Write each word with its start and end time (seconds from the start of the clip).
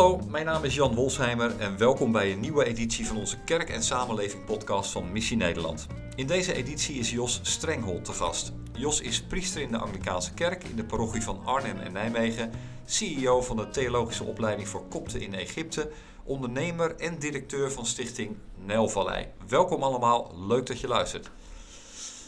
Hallo, 0.00 0.20
mijn 0.28 0.44
naam 0.44 0.64
is 0.64 0.74
Jan 0.74 0.94
Wolsheimer 0.94 1.58
en 1.58 1.78
welkom 1.78 2.12
bij 2.12 2.32
een 2.32 2.40
nieuwe 2.40 2.64
editie 2.64 3.06
van 3.06 3.16
onze 3.16 3.36
Kerk 3.44 3.68
en 3.70 3.82
Samenleving 3.82 4.44
podcast 4.44 4.90
van 4.90 5.12
Missie 5.12 5.36
Nederland. 5.36 5.86
In 6.14 6.26
deze 6.26 6.54
editie 6.54 6.98
is 6.98 7.10
Jos 7.10 7.40
Strenghold 7.42 8.04
te 8.04 8.12
gast. 8.12 8.52
Jos 8.72 9.00
is 9.00 9.22
priester 9.22 9.62
in 9.62 9.70
de 9.70 9.78
Anglikaanse 9.78 10.34
Kerk 10.34 10.64
in 10.64 10.76
de 10.76 10.84
parochie 10.84 11.22
van 11.22 11.40
Arnhem 11.44 11.78
en 11.78 11.92
Nijmegen, 11.92 12.50
CEO 12.84 13.42
van 13.42 13.56
de 13.56 13.70
theologische 13.70 14.24
opleiding 14.24 14.68
voor 14.68 14.88
kopten 14.88 15.20
in 15.20 15.34
Egypte, 15.34 15.90
ondernemer 16.24 16.96
en 16.96 17.18
directeur 17.18 17.72
van 17.72 17.86
stichting 17.86 18.36
Nijlvallei. 18.64 19.26
Welkom 19.48 19.82
allemaal, 19.82 20.34
leuk 20.48 20.66
dat 20.66 20.80
je 20.80 20.88
luistert. 20.88 21.30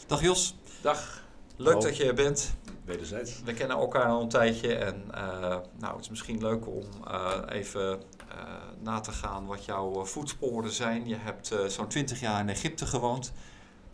Dag 0.07 0.21
Jos. 0.21 0.55
Dag. 0.81 1.23
Leuk 1.55 1.81
dat 1.81 1.97
je 1.97 2.05
er 2.05 2.13
bent. 2.13 2.55
Wederzijds. 2.85 3.41
We 3.43 3.53
kennen 3.53 3.77
elkaar 3.77 4.05
al 4.05 4.21
een 4.21 4.29
tijdje 4.29 4.75
en 4.75 5.03
uh, 5.11 5.57
nou, 5.77 5.93
het 5.93 6.01
is 6.01 6.09
misschien 6.09 6.41
leuk 6.41 6.67
om 6.67 6.83
uh, 7.07 7.41
even 7.49 7.91
uh, 7.91 8.43
na 8.79 8.99
te 8.99 9.11
gaan 9.11 9.45
wat 9.45 9.65
jouw 9.65 10.05
voetsporen 10.05 10.71
zijn. 10.71 11.07
Je 11.07 11.15
hebt 11.15 11.55
zo'n 11.67 11.87
20 11.87 12.19
jaar 12.19 12.39
in 12.39 12.49
Egypte 12.49 12.85
gewoond. 12.85 13.33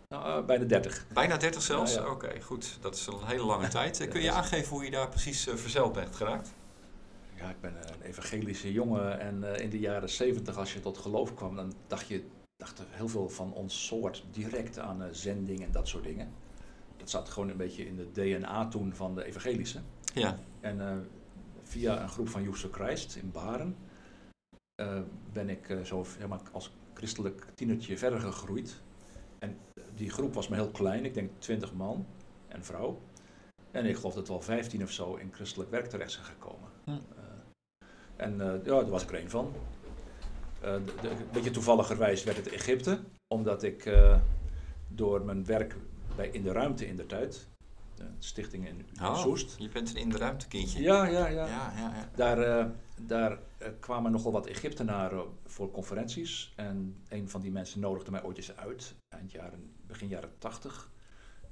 Nou, 0.08 0.44
bijna 0.44 0.64
30. 0.64 1.06
Bijna 1.12 1.36
30 1.36 1.62
zelfs? 1.62 1.94
Ja, 1.94 2.00
ja. 2.00 2.10
Oké, 2.10 2.26
okay, 2.26 2.40
goed. 2.40 2.78
Dat 2.80 2.94
is 2.94 3.06
een 3.06 3.26
hele 3.26 3.44
lange 3.44 3.68
tijd. 3.78 4.08
Kun 4.08 4.22
je 4.22 4.32
aangeven 4.32 4.68
hoe 4.68 4.84
je 4.84 4.90
daar 4.90 5.08
precies 5.08 5.48
verzeild 5.54 5.92
bent 5.92 6.16
geraakt? 6.16 6.52
Ja, 7.34 7.50
ik 7.50 7.60
ben 7.60 7.76
een 7.76 8.02
evangelische 8.02 8.72
jongen 8.72 9.20
en 9.20 9.44
in 9.60 9.70
de 9.70 9.78
jaren 9.78 10.10
70 10.10 10.56
als 10.56 10.72
je 10.72 10.80
tot 10.80 10.98
geloof 10.98 11.34
kwam, 11.34 11.56
dan 11.56 11.72
dacht 11.86 12.08
je 12.08 12.24
dachten 12.60 12.86
heel 12.90 13.08
veel 13.08 13.28
van 13.28 13.52
ons 13.52 13.86
soort 13.86 14.24
direct 14.30 14.78
aan 14.78 15.08
zending 15.10 15.62
en 15.62 15.72
dat 15.72 15.88
soort 15.88 16.04
dingen 16.04 16.32
dat 17.00 17.10
zat 17.10 17.28
gewoon 17.28 17.48
een 17.48 17.56
beetje 17.56 17.86
in 17.86 17.96
de 17.96 18.10
DNA 18.12 18.68
toen 18.68 18.94
van 18.94 19.14
de 19.14 19.24
evangelische. 19.24 19.80
Ja. 20.14 20.38
En 20.60 20.78
uh, 20.78 20.92
via 21.62 22.02
een 22.02 22.08
groep 22.08 22.28
van 22.28 22.42
Youth 22.42 22.68
Christ 22.70 23.16
in 23.16 23.30
Baren 23.30 23.76
uh, 24.80 25.00
ben 25.32 25.48
ik 25.48 25.68
uh, 25.68 25.84
zo 25.84 26.04
zeg 26.18 26.28
maar, 26.28 26.40
als 26.52 26.72
christelijk 26.94 27.46
tienertje 27.54 27.98
verder 27.98 28.20
gegroeid. 28.20 28.80
En 29.38 29.58
die 29.94 30.10
groep 30.10 30.34
was 30.34 30.48
maar 30.48 30.58
heel 30.58 30.70
klein, 30.70 31.04
ik 31.04 31.14
denk 31.14 31.30
20 31.38 31.72
man 31.72 32.06
en 32.48 32.64
vrouw. 32.64 33.00
En 33.70 33.86
ik 33.86 33.96
geloof 33.96 34.14
dat 34.14 34.28
wel 34.28 34.40
15 34.40 34.82
of 34.82 34.90
zo 34.90 35.14
in 35.14 35.32
christelijk 35.32 35.70
werk 35.70 35.86
terecht 35.86 36.12
zijn 36.12 36.24
gekomen. 36.24 36.68
Hm. 36.84 36.98
en 38.16 38.36
ja, 38.38 38.58
daar 38.58 38.88
was 38.88 39.02
ik 39.02 39.12
er 39.12 39.20
een 39.20 39.30
van. 39.30 39.52
een 40.60 40.88
beetje 41.32 41.50
toevalligerwijs 41.50 42.24
werd 42.24 42.36
het 42.36 42.48
Egypte, 42.48 43.00
omdat 43.34 43.62
ik 43.62 43.90
door 44.88 45.24
mijn 45.24 45.44
werk 45.44 45.76
bij 46.20 46.28
In 46.28 46.42
de 46.42 46.52
Ruimte 46.52 46.86
in 46.86 46.96
de 46.96 47.06
Tijd. 47.06 47.48
De 47.94 48.04
stichting 48.18 48.66
in 48.68 48.86
oh, 49.02 49.16
Soest. 49.16 49.54
Je 49.58 49.68
bent 49.68 49.90
een 49.90 49.96
In 49.96 50.08
de 50.08 50.16
Ruimte 50.16 50.48
kindje. 50.48 50.82
Ja, 50.82 51.06
ja, 51.06 51.26
ja. 51.26 51.46
ja, 51.46 51.72
ja, 51.76 51.94
ja. 51.94 52.10
Daar, 52.14 52.38
uh, 52.38 52.70
daar 53.00 53.32
uh, 53.32 53.68
kwamen 53.80 54.12
nogal 54.12 54.32
wat 54.32 54.46
Egyptenaren 54.46 55.24
voor 55.46 55.70
conferenties. 55.70 56.52
En 56.56 57.02
een 57.08 57.28
van 57.28 57.40
die 57.40 57.50
mensen 57.50 57.80
nodigde 57.80 58.10
mij 58.10 58.22
ooit 58.22 58.36
eens 58.36 58.56
uit. 58.56 58.94
Eind 59.08 59.30
jaren, 59.32 59.72
begin 59.86 60.08
jaren 60.08 60.38
80. 60.38 60.90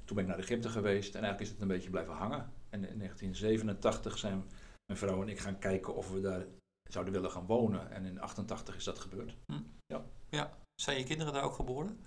Toen 0.04 0.16
ben 0.16 0.24
ik 0.24 0.30
naar 0.30 0.38
Egypte 0.38 0.68
geweest 0.68 1.14
en 1.14 1.22
eigenlijk 1.22 1.42
is 1.42 1.50
het 1.50 1.60
een 1.60 1.68
beetje 1.68 1.90
blijven 1.90 2.14
hangen. 2.14 2.52
En 2.70 2.84
in 2.88 2.98
1987 2.98 4.18
zijn 4.18 4.44
mijn 4.86 4.98
vrouw 4.98 5.22
en 5.22 5.28
ik 5.28 5.38
gaan 5.38 5.58
kijken 5.58 5.94
of 5.94 6.10
we 6.10 6.20
daar 6.20 6.44
zouden 6.90 7.14
willen 7.14 7.30
gaan 7.30 7.46
wonen. 7.46 7.90
En 7.90 8.04
in 8.04 8.20
88 8.20 8.76
is 8.76 8.84
dat 8.84 8.98
gebeurd. 8.98 9.36
Hm. 9.46 9.60
Ja. 9.86 10.04
ja. 10.28 10.56
Zijn 10.74 10.98
je 10.98 11.04
kinderen 11.04 11.32
daar 11.32 11.42
ook 11.42 11.54
geboren? 11.54 11.98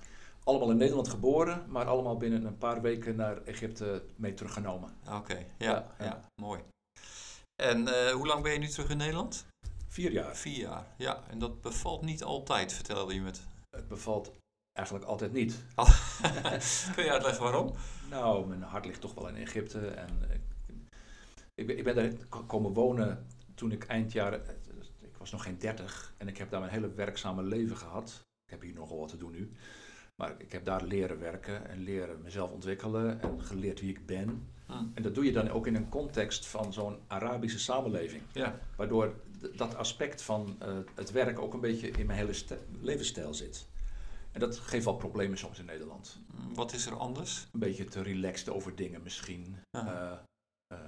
Allemaal 0.44 0.70
in 0.72 0.78
Nederland 0.78 1.08
geboren, 1.08 1.66
maar 1.68 1.86
allemaal 1.86 2.18
binnen 2.18 2.46
een 2.46 2.58
paar 2.58 2.82
weken 2.82 3.16
naar 3.16 3.44
Egypte 3.44 4.04
mee 4.16 4.34
teruggenomen. 4.34 4.94
Oké, 5.14 5.46
ja, 5.58 5.94
ja, 5.98 6.06
ja, 6.06 6.22
mooi. 6.42 6.62
En 7.64 7.82
uh, 7.82 8.10
hoe 8.10 8.28
lang 8.28 8.44
ben 8.44 8.52
je 8.52 8.60
nu 8.60 8.68
terug 8.68 8.90
in 8.90 8.98
Nederland? 8.98 9.46
Vier 9.88 10.12
jaar. 10.12 10.36
Vier 10.36 10.58
jaar, 10.58 10.88
ja. 10.98 11.24
En 11.30 11.40
dat 11.40 11.62
bevalt 11.62 12.02
niet 12.02 12.24
altijd, 12.24 12.74
vertelde 12.74 13.14
je 13.14 13.22
met. 13.22 13.42
Het 13.70 13.88
bevalt 13.88 14.32
eigenlijk 14.72 15.08
altijd 15.08 15.32
niet. 15.32 15.64
Kun 16.96 17.04
je 17.04 17.12
uitleggen 17.12 17.44
waarom? 17.44 17.74
Nou, 18.10 18.48
mijn 18.48 18.62
hart 18.62 18.86
ligt 18.86 19.02
toch 19.02 19.14
wel 19.14 19.28
in 19.28 19.36
Egypte. 19.36 19.88
En 19.88 20.42
ik, 21.56 21.68
ben, 21.68 21.78
ik 21.78 21.84
ben 21.84 21.96
daar 21.96 22.44
komen 22.46 22.74
wonen 22.74 23.28
toen 23.56 23.72
ik 23.72 23.84
eind 23.84 24.12
jaren... 24.12 24.60
Ik 25.00 25.18
was 25.18 25.32
nog 25.32 25.44
geen 25.44 25.60
dertig 25.60 26.14
en 26.18 26.28
ik 26.28 26.38
heb 26.38 26.50
daar 26.50 26.60
mijn 26.60 26.72
hele 26.72 26.94
werkzame 26.94 27.44
leven 27.44 27.78
gehad. 27.78 28.22
Ik 28.44 28.52
heb 28.52 28.62
hier 28.62 28.74
nogal 28.74 29.00
wat 29.00 29.10
te 29.10 29.18
doen 29.18 29.32
nu. 29.32 29.52
Maar 30.22 30.36
ik 30.38 30.52
heb 30.52 30.66
daar 30.66 30.84
leren 30.84 31.20
werken 31.20 31.70
en 31.70 31.84
leren 31.84 32.22
mezelf 32.22 32.52
ontwikkelen 32.52 33.22
en 33.22 33.42
geleerd 33.44 33.80
wie 33.80 33.90
ik 33.90 34.06
ben. 34.06 34.48
Hmm. 34.66 34.92
En 34.94 35.04
dat 35.04 35.16
doe 35.16 35.26
je 35.26 35.32
dan 35.32 35.50
ook 35.50 35.68
in 35.68 35.76
een 35.76 35.90
context 35.90 36.46
van 36.46 36.74
zo'n 36.74 37.00
Arabische 37.08 37.60
samenleving. 37.60 38.22
Ja. 38.32 38.60
Waardoor 38.76 39.14
dat 39.56 39.76
aspect 39.76 40.22
van 40.22 40.58
uh, 40.62 40.78
het 40.96 41.12
werk 41.12 41.40
ook 41.40 41.54
een 41.54 41.60
beetje 41.60 41.90
in 41.90 42.06
mijn 42.06 42.18
hele 42.18 42.34
levensstijl 42.82 43.34
zit. 43.34 43.68
En 44.32 44.40
dat 44.40 44.58
geeft 44.58 44.86
wel 44.86 44.96
problemen 44.96 45.38
soms 45.38 45.60
in 45.60 45.66
Nederland. 45.66 46.20
Hmm, 46.36 46.56
wat 46.56 46.74
is 46.74 46.86
er 46.86 46.98
anders? 46.98 47.48
Een 47.54 47.60
beetje 47.60 47.86
te 47.86 48.02
relaxed 48.02 48.50
over 48.50 48.76
dingen 48.76 49.04
misschien. 49.04 49.58
Uh, 49.76 49.84
uh, 50.74 50.80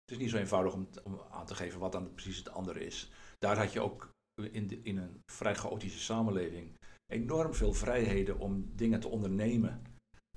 het 0.00 0.10
is 0.10 0.18
niet 0.18 0.30
zo 0.30 0.36
eenvoudig 0.36 0.72
om, 0.72 0.88
om, 1.04 1.20
aan 1.30 1.46
te 1.46 1.54
geven 1.54 1.80
wat 1.80 1.92
dan 1.92 2.14
precies 2.14 2.36
het 2.36 2.50
andere 2.50 2.84
is. 2.84 3.10
Daar 3.38 3.56
had 3.56 3.72
je 3.72 3.80
ook 3.80 4.10
in, 4.50 4.66
de, 4.66 4.80
in 4.82 4.96
een 4.96 5.20
vrij 5.32 5.54
chaotische 5.54 5.98
samenleving 5.98 6.74
enorm 7.06 7.54
veel 7.54 7.72
vrijheden 7.72 8.38
om 8.38 8.76
dingen 8.76 9.00
te 9.00 9.08
ondernemen. 9.08 9.82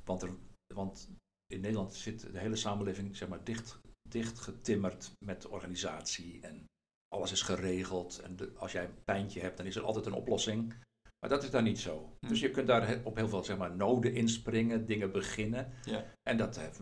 Want, 0.04 0.22
er, 0.22 0.36
want 0.74 1.10
in 1.48 1.62
Nederland 1.62 1.94
zit 1.94 2.32
de 2.32 2.40
hele 2.40 2.56
samenleving 2.56 3.18
zeg 3.18 3.30
maar, 3.30 3.44
dicht, 3.44 3.80
dicht 4.10 4.40
getimmerd 4.40 5.12
met 5.26 5.48
organisatie 5.48 6.42
en 6.42 6.66
alles 7.08 7.32
is 7.32 7.42
geregeld. 7.42 8.20
En 8.20 8.58
als 8.58 8.72
jij 8.72 8.86
een 8.86 9.04
pijntje 9.04 9.40
hebt, 9.40 9.58
dan 9.58 9.66
is 9.66 9.76
er 9.76 9.84
altijd 9.84 10.06
een 10.06 10.14
oplossing. 10.14 10.74
Maar 11.20 11.30
dat 11.30 11.44
is 11.44 11.50
daar 11.50 11.62
niet 11.62 11.80
zo. 11.80 12.18
Hm. 12.20 12.28
Dus 12.28 12.40
je 12.40 12.52
kunt 12.52 12.68
daar 12.68 13.02
op 13.04 13.16
heel 13.16 13.30
veel 13.30 13.44
zeg 13.44 13.58
maar, 13.58 13.76
noden 13.76 14.14
inspringen, 14.14 14.86
dingen 14.86 15.12
beginnen. 15.12 15.74
Ja. 15.84 16.06
En 16.24 16.38
dat 16.38 16.56
heb 16.56 16.76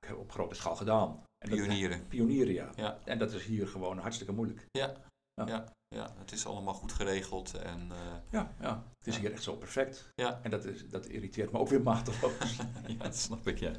ik 0.00 0.18
op 0.18 0.32
grote 0.32 0.54
schaal 0.54 0.76
gedaan. 0.76 1.24
En 1.38 1.50
pionieren. 1.50 1.98
Dat, 1.98 2.08
pionieren, 2.08 2.54
ja. 2.54 2.72
ja. 2.76 2.98
En 3.04 3.18
dat 3.18 3.32
is 3.32 3.44
hier 3.44 3.68
gewoon 3.68 3.98
hartstikke 3.98 4.32
moeilijk. 4.32 4.66
Ja, 4.70 4.96
ja. 5.34 5.46
ja. 5.46 5.72
Ja. 5.94 6.14
het 6.18 6.32
is 6.32 6.46
allemaal 6.46 6.74
goed 6.74 6.92
geregeld. 6.92 7.54
En, 7.54 7.88
uh, 7.92 7.96
ja, 8.30 8.54
ja, 8.60 8.84
het 8.98 9.06
is 9.06 9.18
hier 9.18 9.32
echt 9.32 9.42
zo 9.42 9.56
perfect. 9.56 10.12
Ja. 10.14 10.40
En 10.42 10.50
dat, 10.50 10.64
is, 10.64 10.88
dat 10.88 11.06
irriteert 11.06 11.52
me 11.52 11.58
ook 11.58 11.68
weer 11.68 11.82
mateloos. 11.82 12.56
ja, 12.86 13.02
dat 13.02 13.16
snap 13.16 13.46
ik, 13.46 13.58
ja. 13.58 13.72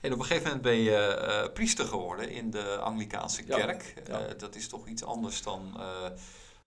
En 0.00 0.12
op 0.12 0.18
een 0.18 0.24
gegeven 0.24 0.46
moment 0.46 0.62
ben 0.62 0.76
je 0.76 1.28
uh, 1.46 1.52
priester 1.52 1.84
geworden 1.84 2.30
in 2.30 2.50
de 2.50 2.76
Anglikaanse 2.76 3.42
kerk. 3.42 4.02
Ja, 4.06 4.28
uh, 4.28 4.38
dat 4.38 4.54
is 4.54 4.68
toch 4.68 4.86
iets 4.86 5.04
anders 5.04 5.42
dan 5.42 5.80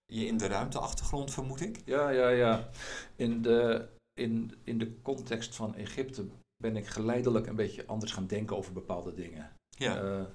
je 0.06 0.26
in 0.26 0.38
de 0.38 0.48
ruimteachtergrond, 0.48 1.34
vermoed 1.34 1.62
ik? 1.62 1.82
Ja, 1.86 2.10
ja, 2.10 2.30
ja. 2.30 2.70
In 3.16 3.42
de, 3.42 3.88
in, 4.14 4.56
in 4.64 4.78
de 4.78 5.02
context 5.02 5.56
van 5.56 5.76
Egypte 5.76 6.26
ben 6.64 6.76
ik 6.76 6.88
geleidelijk 6.88 7.48
een 7.48 7.56
beetje 7.56 7.86
anders 7.86 8.12
gaan 8.12 8.28
denken 8.28 8.58
over 8.58 8.74
bepaalde 8.74 9.14
dingen. 9.14 9.52
Ja. 9.70 10.28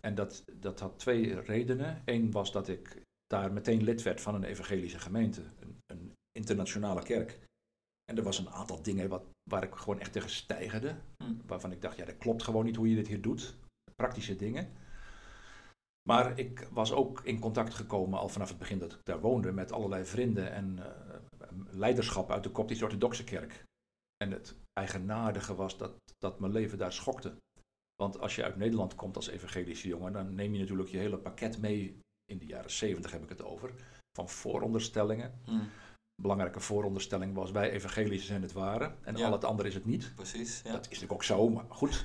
En 0.00 0.14
dat, 0.14 0.44
dat 0.52 0.80
had 0.80 0.98
twee 0.98 1.40
redenen. 1.40 2.02
Eén 2.04 2.30
was 2.30 2.52
dat 2.52 2.68
ik 2.68 3.02
daar 3.26 3.52
meteen 3.52 3.82
lid 3.82 4.02
werd 4.02 4.20
van 4.20 4.34
een 4.34 4.44
evangelische 4.44 4.98
gemeente, 4.98 5.42
een, 5.60 5.78
een 5.86 6.12
internationale 6.32 7.02
kerk. 7.02 7.38
En 8.04 8.16
er 8.16 8.22
was 8.22 8.38
een 8.38 8.50
aantal 8.50 8.82
dingen 8.82 9.08
wat, 9.08 9.24
waar 9.50 9.62
ik 9.62 9.74
gewoon 9.74 10.00
echt 10.00 10.12
tegen 10.12 10.30
stijgerde. 10.30 10.96
Hm. 11.24 11.34
Waarvan 11.46 11.72
ik 11.72 11.82
dacht, 11.82 11.96
ja, 11.96 12.04
dat 12.04 12.18
klopt 12.18 12.42
gewoon 12.42 12.64
niet 12.64 12.76
hoe 12.76 12.88
je 12.88 12.94
dit 12.94 13.06
hier 13.06 13.22
doet. 13.22 13.56
Praktische 13.94 14.36
dingen. 14.36 14.72
Maar 16.08 16.38
ik 16.38 16.68
was 16.72 16.92
ook 16.92 17.24
in 17.24 17.40
contact 17.40 17.74
gekomen 17.74 18.18
al 18.18 18.28
vanaf 18.28 18.48
het 18.48 18.58
begin 18.58 18.78
dat 18.78 18.92
ik 18.92 19.04
daar 19.04 19.20
woonde 19.20 19.52
met 19.52 19.72
allerlei 19.72 20.04
vrienden 20.04 20.52
en 20.52 20.76
uh, 20.78 20.86
leiderschap 21.70 22.30
uit 22.30 22.42
de 22.42 22.50
Koptisch-Orthodoxe 22.50 23.24
kerk. 23.24 23.64
En 24.24 24.30
het 24.30 24.54
eigenaardige 24.72 25.54
was 25.54 25.78
dat, 25.78 25.94
dat 26.18 26.40
mijn 26.40 26.52
leven 26.52 26.78
daar 26.78 26.92
schokte. 26.92 27.36
Want 28.02 28.18
als 28.18 28.36
je 28.36 28.44
uit 28.44 28.56
Nederland 28.56 28.94
komt 28.94 29.16
als 29.16 29.28
evangelische 29.28 29.88
jongen, 29.88 30.12
dan 30.12 30.34
neem 30.34 30.52
je 30.52 30.58
natuurlijk 30.58 30.88
je 30.88 30.98
hele 30.98 31.18
pakket 31.18 31.58
mee. 31.58 31.98
In 32.26 32.38
de 32.38 32.46
jaren 32.46 32.70
zeventig 32.70 33.12
heb 33.12 33.22
ik 33.22 33.28
het 33.28 33.42
over. 33.42 33.70
Van 34.12 34.28
vooronderstellingen. 34.28 35.40
Hmm. 35.44 35.68
Belangrijke 36.22 36.60
vooronderstelling 36.60 37.34
was: 37.34 37.50
wij 37.50 37.70
evangelische 37.70 38.26
zijn 38.26 38.42
het 38.42 38.52
ware 38.52 38.94
en 39.02 39.16
al 39.16 39.32
het 39.32 39.44
andere 39.44 39.68
is 39.68 39.74
het 39.74 39.84
niet. 39.84 40.12
Precies. 40.14 40.60
Ja. 40.64 40.72
Dat 40.72 40.80
is 40.80 40.86
natuurlijk 40.86 41.12
ook 41.12 41.24
zo, 41.24 41.48
maar 41.48 41.64
goed. 41.68 42.04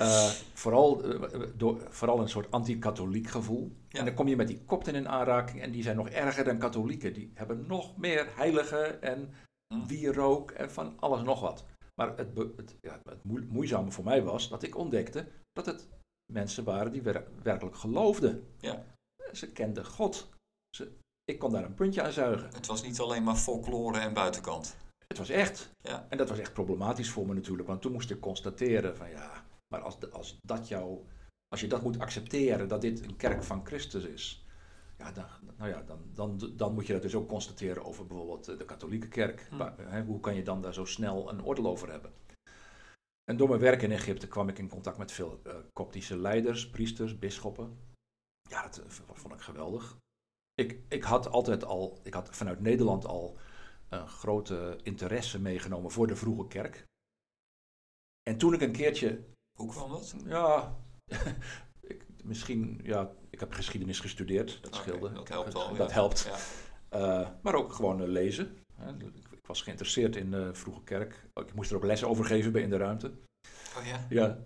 uh, 0.00 0.26
vooral, 0.62 1.14
uh, 1.14 1.46
door, 1.56 1.86
vooral 1.88 2.20
een 2.20 2.28
soort 2.28 2.50
anti-katholiek 2.50 3.28
gevoel. 3.28 3.76
Ja. 3.88 3.98
En 3.98 4.04
dan 4.04 4.14
kom 4.14 4.28
je 4.28 4.36
met 4.36 4.48
die 4.48 4.62
kopten 4.64 4.94
in 4.94 5.08
aanraking 5.08 5.62
en 5.62 5.70
die 5.70 5.82
zijn 5.82 5.96
nog 5.96 6.08
erger 6.08 6.44
dan 6.44 6.58
katholieken. 6.58 7.12
Die 7.12 7.30
hebben 7.34 7.66
nog 7.66 7.96
meer 7.96 8.36
heiligen 8.36 9.02
en 9.02 9.34
Hmm. 9.74 9.86
wierook 9.86 10.50
en 10.50 10.70
van 10.70 11.00
alles 11.00 11.22
nog 11.22 11.40
wat. 11.40 11.64
Maar 11.94 12.16
het, 12.16 12.36
het, 12.56 12.76
ja, 12.80 13.00
het 13.04 13.24
moeizame 13.48 13.90
voor 13.90 14.04
mij 14.04 14.22
was 14.22 14.48
dat 14.48 14.62
ik 14.62 14.76
ontdekte 14.76 15.26
dat 15.52 15.66
het 15.66 15.88
mensen 16.32 16.64
waren 16.64 16.92
die 16.92 17.02
wer 17.02 17.26
werkelijk 17.42 17.76
geloofden. 17.76 18.46
Ja. 18.58 18.84
Ze 19.36 19.52
kenden 19.52 19.84
God. 19.84 20.28
Ze, 20.76 20.92
ik 21.24 21.38
kon 21.38 21.52
daar 21.52 21.64
een 21.64 21.74
puntje 21.74 22.02
aan 22.02 22.12
zuigen. 22.12 22.48
Het 22.54 22.66
was 22.66 22.82
niet 22.82 23.00
alleen 23.00 23.22
maar 23.22 23.36
folklore 23.36 23.98
en 23.98 24.14
buitenkant. 24.14 24.76
Het 25.06 25.18
was 25.18 25.28
echt. 25.28 25.70
Ja. 25.80 26.06
En 26.08 26.18
dat 26.18 26.28
was 26.28 26.38
echt 26.38 26.52
problematisch 26.52 27.10
voor 27.10 27.26
me 27.26 27.34
natuurlijk. 27.34 27.68
Want 27.68 27.82
toen 27.82 27.92
moest 27.92 28.10
ik 28.10 28.20
constateren 28.20 28.96
van 28.96 29.10
ja, 29.10 29.44
maar 29.68 29.80
als, 29.80 30.12
als, 30.12 30.38
dat 30.42 30.68
jou, 30.68 31.04
als 31.48 31.60
je 31.60 31.66
dat 31.66 31.82
moet 31.82 31.98
accepteren, 31.98 32.68
dat 32.68 32.80
dit 32.80 33.04
een 33.04 33.16
kerk 33.16 33.42
van 33.42 33.66
Christus 33.66 34.04
is. 34.04 34.46
Ja, 34.98 35.12
dan, 35.12 35.24
nou 35.56 35.70
ja, 35.70 35.82
dan, 35.82 35.98
dan, 36.14 36.52
dan 36.56 36.74
moet 36.74 36.86
je 36.86 36.92
dat 36.92 37.02
dus 37.02 37.14
ook 37.14 37.28
constateren 37.28 37.84
over 37.84 38.06
bijvoorbeeld 38.06 38.44
de 38.44 38.64
katholieke 38.64 39.08
kerk. 39.08 39.46
Hm. 39.50 39.70
Hè, 39.76 40.02
hoe 40.02 40.20
kan 40.20 40.34
je 40.34 40.42
dan 40.42 40.62
daar 40.62 40.74
zo 40.74 40.84
snel 40.84 41.30
een 41.30 41.44
oordeel 41.44 41.66
over 41.66 41.90
hebben? 41.90 42.12
En 43.24 43.36
door 43.36 43.48
mijn 43.48 43.60
werk 43.60 43.82
in 43.82 43.92
Egypte 43.92 44.28
kwam 44.28 44.48
ik 44.48 44.58
in 44.58 44.68
contact 44.68 44.98
met 44.98 45.12
veel 45.12 45.40
eh, 45.44 45.54
koptische 45.72 46.18
leiders, 46.18 46.70
priesters, 46.70 47.18
bisschoppen. 47.18 47.78
Ja, 48.48 48.62
dat 48.62 48.78
eh, 48.78 48.84
vond 49.12 49.34
ik 49.34 49.40
geweldig. 49.40 49.96
Ik, 50.54 50.80
ik 50.88 51.02
had 51.04 51.28
altijd 51.28 51.64
al, 51.64 52.00
ik 52.02 52.14
had 52.14 52.36
vanuit 52.36 52.60
Nederland 52.60 53.06
al 53.06 53.38
een 53.88 54.08
grote 54.08 54.78
interesse 54.82 55.40
meegenomen 55.40 55.90
voor 55.90 56.06
de 56.06 56.16
vroege 56.16 56.46
kerk. 56.46 56.84
En 58.22 58.38
toen 58.38 58.54
ik 58.54 58.60
een 58.60 58.72
keertje 58.72 59.24
Hoe 59.58 59.70
kwam 59.70 59.90
dat? 59.90 60.14
ja, 60.24 60.76
ik, 61.80 62.06
misschien, 62.22 62.80
ja, 62.82 63.12
ik 63.30 63.40
heb 63.40 63.52
geschiedenis 63.52 64.00
gestudeerd, 64.00 64.62
dat 64.62 64.74
scheelde. 64.74 65.12
dat 65.12 65.28
helpt 65.28 65.54
al, 65.54 65.74
Dat 65.76 65.88
ja. 65.88 65.94
helpt. 65.94 66.20
Ja. 66.20 66.38
Eh, 66.98 67.28
maar 67.42 67.54
ook 67.54 67.72
gewoon 67.72 68.00
eh, 68.00 68.08
lezen. 68.08 68.58
Ik, 68.98 69.30
ik 69.30 69.46
was 69.46 69.62
geïnteresseerd 69.62 70.16
in 70.16 70.30
de 70.30 70.54
vroege 70.54 70.82
kerk. 70.82 71.28
Ik 71.34 71.54
moest 71.54 71.70
er 71.70 71.76
ook 71.76 71.84
les 71.84 72.04
over 72.04 72.24
geven 72.24 72.52
bij 72.52 72.62
In 72.62 72.70
de 72.70 72.76
Ruimte. 72.76 73.12
Oh 73.78 73.86
ja? 73.86 74.06
Ja. 74.08 74.38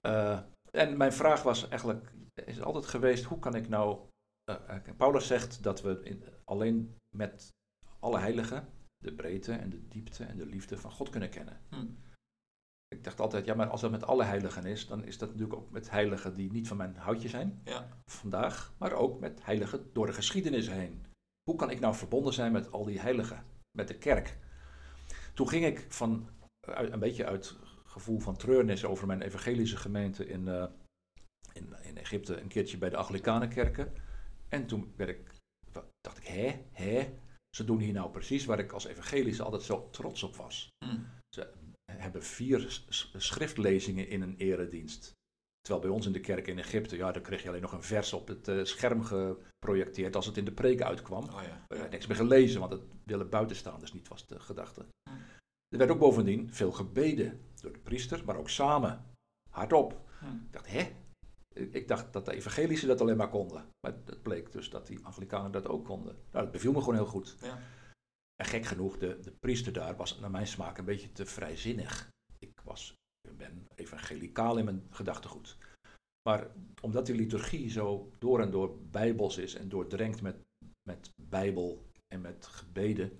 Eh, 0.00 0.38
en 0.70 0.96
mijn 0.96 1.12
vraag 1.12 1.42
was 1.42 1.68
eigenlijk, 1.68 2.12
is 2.34 2.60
altijd 2.62 2.86
geweest, 2.86 3.24
hoe 3.24 3.38
kan 3.38 3.54
ik 3.54 3.68
nou... 3.68 3.98
eh, 4.44 4.76
eh, 4.76 4.96
Paulus 4.96 5.26
zegt 5.26 5.62
dat 5.62 5.82
we 5.82 6.00
in, 6.02 6.24
alleen 6.44 6.96
met 7.16 7.48
alle 7.98 8.18
heiligen 8.18 8.68
de 8.96 9.12
breedte 9.14 9.52
en 9.52 9.70
de 9.70 9.88
diepte 9.88 10.24
en 10.24 10.36
de 10.36 10.46
liefde 10.46 10.78
van 10.78 10.90
God 10.90 11.08
kunnen 11.10 11.30
kennen. 11.30 11.60
Hm. 11.68 11.86
Ik 12.88 13.04
dacht 13.04 13.20
altijd, 13.20 13.44
ja, 13.44 13.54
maar 13.54 13.68
als 13.68 13.80
dat 13.80 13.90
met 13.90 14.04
alle 14.04 14.24
heiligen 14.24 14.64
is, 14.64 14.86
dan 14.86 15.04
is 15.04 15.18
dat 15.18 15.28
natuurlijk 15.28 15.58
ook 15.60 15.70
met 15.70 15.90
heiligen 15.90 16.34
die 16.34 16.52
niet 16.52 16.68
van 16.68 16.76
mijn 16.76 16.96
houtje 16.96 17.28
zijn 17.28 17.60
Ja. 17.64 17.88
vandaag, 18.04 18.74
maar 18.78 18.92
ook 18.92 19.20
met 19.20 19.44
heiligen 19.44 19.90
door 19.92 20.06
de 20.06 20.12
geschiedenis 20.12 20.68
heen. 20.68 21.04
Hoe 21.42 21.56
kan 21.56 21.70
ik 21.70 21.80
nou 21.80 21.94
verbonden 21.94 22.32
zijn 22.32 22.52
met 22.52 22.72
al 22.72 22.84
die 22.84 23.00
heiligen, 23.00 23.44
met 23.76 23.88
de 23.88 23.98
kerk? 23.98 24.38
Toen 25.34 25.48
ging 25.48 25.64
ik 25.64 25.86
van, 25.88 26.28
uit- 26.60 26.92
een 26.92 26.98
beetje 26.98 27.26
uit 27.26 27.56
gevoel 27.84 28.18
van 28.18 28.36
treurnis 28.36 28.84
over 28.84 29.06
mijn 29.06 29.22
evangelische 29.22 29.76
gemeente 29.76 30.24
eh, 30.24 30.32
in 30.32 30.48
Egypte 32.14 32.40
een 32.40 32.48
keertje 32.48 32.78
bij 32.78 32.90
de 32.90 32.96
Anglicanenkerken. 32.96 33.92
En 34.48 34.66
toen 34.66 34.92
werd 34.96 35.10
ik, 35.10 35.34
dacht 36.00 36.18
ik, 36.18 36.26
hè, 36.26 36.60
hè, 36.72 37.14
ze 37.56 37.64
doen 37.64 37.78
hier 37.78 37.92
nou 37.92 38.10
precies 38.10 38.44
waar 38.44 38.58
ik 38.58 38.72
als 38.72 38.86
evangelische 38.86 39.42
altijd 39.42 39.62
zo 39.62 39.88
trots 39.90 40.22
op 40.22 40.36
was 40.36 40.68
Hm. 40.84 40.98
hebben 41.92 42.22
vier 42.22 42.82
schriftlezingen 43.16 44.08
in 44.08 44.22
een 44.22 44.36
eredienst. 44.36 45.12
Terwijl 45.60 45.84
bij 45.84 45.94
ons 45.94 46.06
in 46.06 46.12
de 46.12 46.20
kerk 46.20 46.46
in 46.46 46.58
Egypte, 46.58 46.96
ja, 46.96 47.12
dan 47.12 47.22
kreeg 47.22 47.42
je 47.42 47.48
alleen 47.48 47.62
nog 47.62 47.72
een 47.72 47.82
vers 47.82 48.12
op 48.12 48.28
het 48.28 48.48
eh, 48.48 48.64
scherm 48.64 49.02
geprojecteerd 49.02 50.16
als 50.16 50.26
het 50.26 50.36
in 50.36 50.44
de 50.44 50.52
preek 50.52 50.82
uitkwam. 50.82 51.24
Oh 51.24 51.42
ja. 51.42 51.64
Werd 51.68 51.90
niks 51.90 52.06
meer 52.06 52.16
gelezen, 52.16 52.60
want 52.60 52.72
het 52.72 52.82
willen 53.04 53.30
buitenstaanders 53.30 53.92
niet, 53.92 54.08
was 54.08 54.26
de 54.26 54.40
gedachte. 54.40 54.86
Hm. 55.10 55.16
Er 55.68 55.78
werd 55.78 55.90
ook 55.90 55.98
bovendien 55.98 56.52
veel 56.52 56.72
gebeden 56.72 57.40
door 57.60 57.72
de 57.72 57.78
priester, 57.78 58.24
maar 58.24 58.36
ook 58.36 58.50
samen, 58.50 59.04
hardop. 59.50 60.00
Hm. 60.18 60.26
Ik 60.26 60.52
dacht, 60.52 60.66
hè? 60.66 60.92
Ik 61.54 61.88
dacht 61.88 62.12
dat 62.12 62.24
de 62.24 62.34
evangelische 62.34 62.86
dat 62.86 63.00
alleen 63.00 63.16
maar 63.16 63.28
konden. 63.28 63.68
Maar 63.80 63.94
het 64.04 64.22
bleek 64.22 64.52
dus 64.52 64.70
dat 64.70 64.86
die 64.86 65.04
Anglikanen 65.04 65.52
dat 65.52 65.68
ook 65.68 65.84
konden. 65.84 66.14
Nou, 66.14 66.44
dat 66.44 66.52
beviel 66.52 66.72
me 66.72 66.78
gewoon 66.78 66.94
heel 66.94 67.06
goed. 67.06 67.36
Ja. 67.40 67.58
En 68.36 68.46
gek 68.46 68.64
genoeg, 68.64 68.98
de, 68.98 69.20
de 69.20 69.30
priester 69.30 69.72
daar 69.72 69.96
was 69.96 70.18
naar 70.18 70.30
mijn 70.30 70.46
smaak 70.46 70.78
een 70.78 70.84
beetje 70.84 71.12
te 71.12 71.26
vrijzinnig. 71.26 72.10
Ik, 72.38 72.60
was, 72.64 72.94
ik 73.28 73.36
ben 73.36 73.66
evangelicaal 73.74 74.56
in 74.56 74.64
mijn 74.64 74.86
gedachtegoed. 74.90 75.58
Maar 76.28 76.50
omdat 76.82 77.06
die 77.06 77.14
liturgie 77.14 77.70
zo 77.70 78.10
door 78.18 78.40
en 78.40 78.50
door 78.50 78.78
bijbels 78.90 79.38
is 79.38 79.54
en 79.54 79.68
doordrenkt 79.68 80.22
met, 80.22 80.36
met 80.88 81.10
bijbel 81.22 81.86
en 82.14 82.20
met 82.20 82.46
gebeden, 82.46 83.18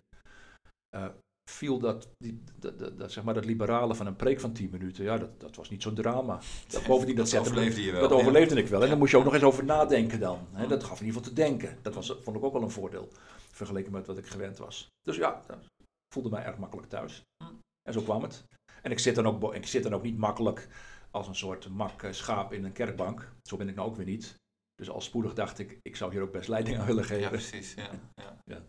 eh, 0.88 1.08
viel 1.50 1.78
dat, 1.78 2.08
die, 2.16 2.42
dat, 2.58 2.78
dat, 2.78 2.98
dat, 2.98 3.12
zeg 3.12 3.24
maar, 3.24 3.34
dat 3.34 3.44
liberale 3.44 3.94
van 3.94 4.06
een 4.06 4.16
preek 4.16 4.40
van 4.40 4.52
10 4.52 4.70
minuten, 4.70 5.04
ja, 5.04 5.18
dat, 5.18 5.40
dat 5.40 5.56
was 5.56 5.70
niet 5.70 5.82
zo'n 5.82 5.94
drama. 5.94 6.40
Dat, 6.68 6.86
bovendien, 6.86 7.16
dat, 7.16 7.32
me- 7.32 7.38
overleefde 7.38 7.82
je 7.82 7.92
wel. 7.92 8.00
dat 8.00 8.10
ja. 8.10 8.16
overleefde 8.16 8.56
ik 8.56 8.66
wel. 8.68 8.78
En 8.78 8.84
Ja. 8.84 8.90
dan 8.90 8.98
moest 8.98 9.10
je 9.10 9.16
ook 9.18 9.24
nog 9.24 9.34
eens 9.34 9.42
over 9.42 9.64
nadenken 9.64 10.20
dan. 10.20 10.46
Hè? 10.52 10.62
Mm. 10.62 10.68
Dat 10.68 10.84
gaf 10.84 11.00
in 11.00 11.06
ieder 11.06 11.20
geval 11.20 11.34
te 11.34 11.42
denken. 11.42 11.78
Dat 11.82 11.94
was, 11.94 12.16
vond 12.22 12.36
ik 12.36 12.44
ook 12.44 12.52
wel 12.52 12.62
een 12.62 12.70
voordeel. 12.70 13.08
Vergeleken 13.50 13.92
met 13.92 14.06
wat 14.06 14.18
ik 14.18 14.26
gewend 14.26 14.58
was. 14.58 14.86
Dus 15.02 15.16
ja, 15.16 15.42
dat- 15.46 15.66
voelde 16.14 16.30
mij 16.30 16.44
erg 16.44 16.56
makkelijk 16.58 16.88
thuis. 16.88 17.22
Mm. 17.44 17.58
En 17.82 17.92
zo 17.92 18.00
kwam 18.02 18.22
het. 18.22 18.44
En 18.82 18.90
ik 18.90 18.98
zit 18.98 19.14
dan 19.14 19.26
ook, 19.26 19.54
ik 19.54 19.66
zit 19.66 19.82
dan 19.82 19.94
ook 19.94 20.02
niet 20.02 20.18
makkelijk 20.18 20.68
als 21.10 21.28
een 21.28 21.34
soort 21.34 21.68
mak 21.68 22.02
eh, 22.02 22.12
schaap 22.12 22.52
in 22.52 22.64
een 22.64 22.72
kerkbank. 22.72 23.32
Zo 23.42 23.56
ben 23.56 23.68
ik 23.68 23.74
nou 23.74 23.88
ook 23.88 23.96
weer 23.96 24.06
niet. 24.06 24.34
Dus 24.74 24.90
al 24.90 25.00
spoedig 25.00 25.34
dacht 25.34 25.58
ik, 25.58 25.78
ik 25.82 25.96
zou 25.96 26.12
hier 26.12 26.22
ook 26.22 26.32
best 26.32 26.48
leiding 26.48 26.78
aan 26.78 26.86
willen 26.86 27.02
Ja, 27.02 27.08
geven. 27.08 27.30
precies. 27.30 27.74
Ja, 27.74 27.88
ja. 28.14 28.36
Ja. 28.54 28.62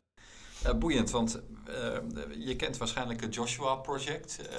Eh, 0.66 0.74
boeiend, 0.74 1.12
want 1.12 1.40
eh, 1.68 1.98
je 2.38 2.56
kent 2.56 2.78
waarschijnlijk 2.78 3.22
het 3.22 3.34
Joshua 3.36 3.76
Project. 3.76 4.48
Eh, 4.50 4.58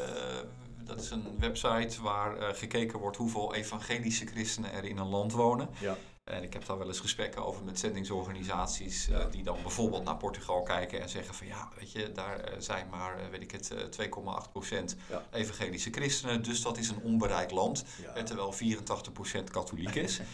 dat 0.84 1.00
is 1.00 1.10
een 1.10 1.24
website 1.38 2.02
waar 2.02 2.54
gekeken 2.54 2.98
wordt 2.98 3.16
hoeveel 3.16 3.54
evangelische 3.54 4.26
christenen 4.26 4.72
er 4.72 4.84
in 4.84 4.98
een 4.98 5.08
land 5.08 5.32
wonen. 5.32 5.68
Ja. 5.80 5.96
En 6.24 6.42
ik 6.42 6.52
heb 6.52 6.66
daar 6.66 6.78
wel 6.78 6.86
eens 6.86 7.00
gesprekken 7.00 7.44
over 7.46 7.64
met 7.64 7.78
zendingsorganisaties 7.78 9.08
die 9.30 9.42
dan 9.42 9.56
bijvoorbeeld 9.62 10.04
naar 10.04 10.16
Portugal 10.16 10.62
kijken 10.62 11.00
en 11.02 11.08
zeggen 11.08 11.34
van 11.34 11.46
ja, 11.46 11.68
weet 11.78 11.92
je, 11.92 12.12
daar 12.12 12.50
zijn 12.58 12.88
maar, 12.90 13.16
weet 13.30 13.42
ik 13.42 13.50
het, 13.50 13.70
eh, 13.70 13.84
2,8% 13.84 14.96
Ja. 15.10 15.22
evangelische 15.32 15.90
christenen, 15.90 16.42
dus 16.42 16.62
dat 16.62 16.78
is 16.78 16.88
een 16.88 17.00
onbereid 17.02 17.50
land, 17.50 17.84
Ja. 18.14 18.22
terwijl 18.22 18.52
84% 18.52 19.50
katholiek 19.50 19.94
is. 19.94 20.20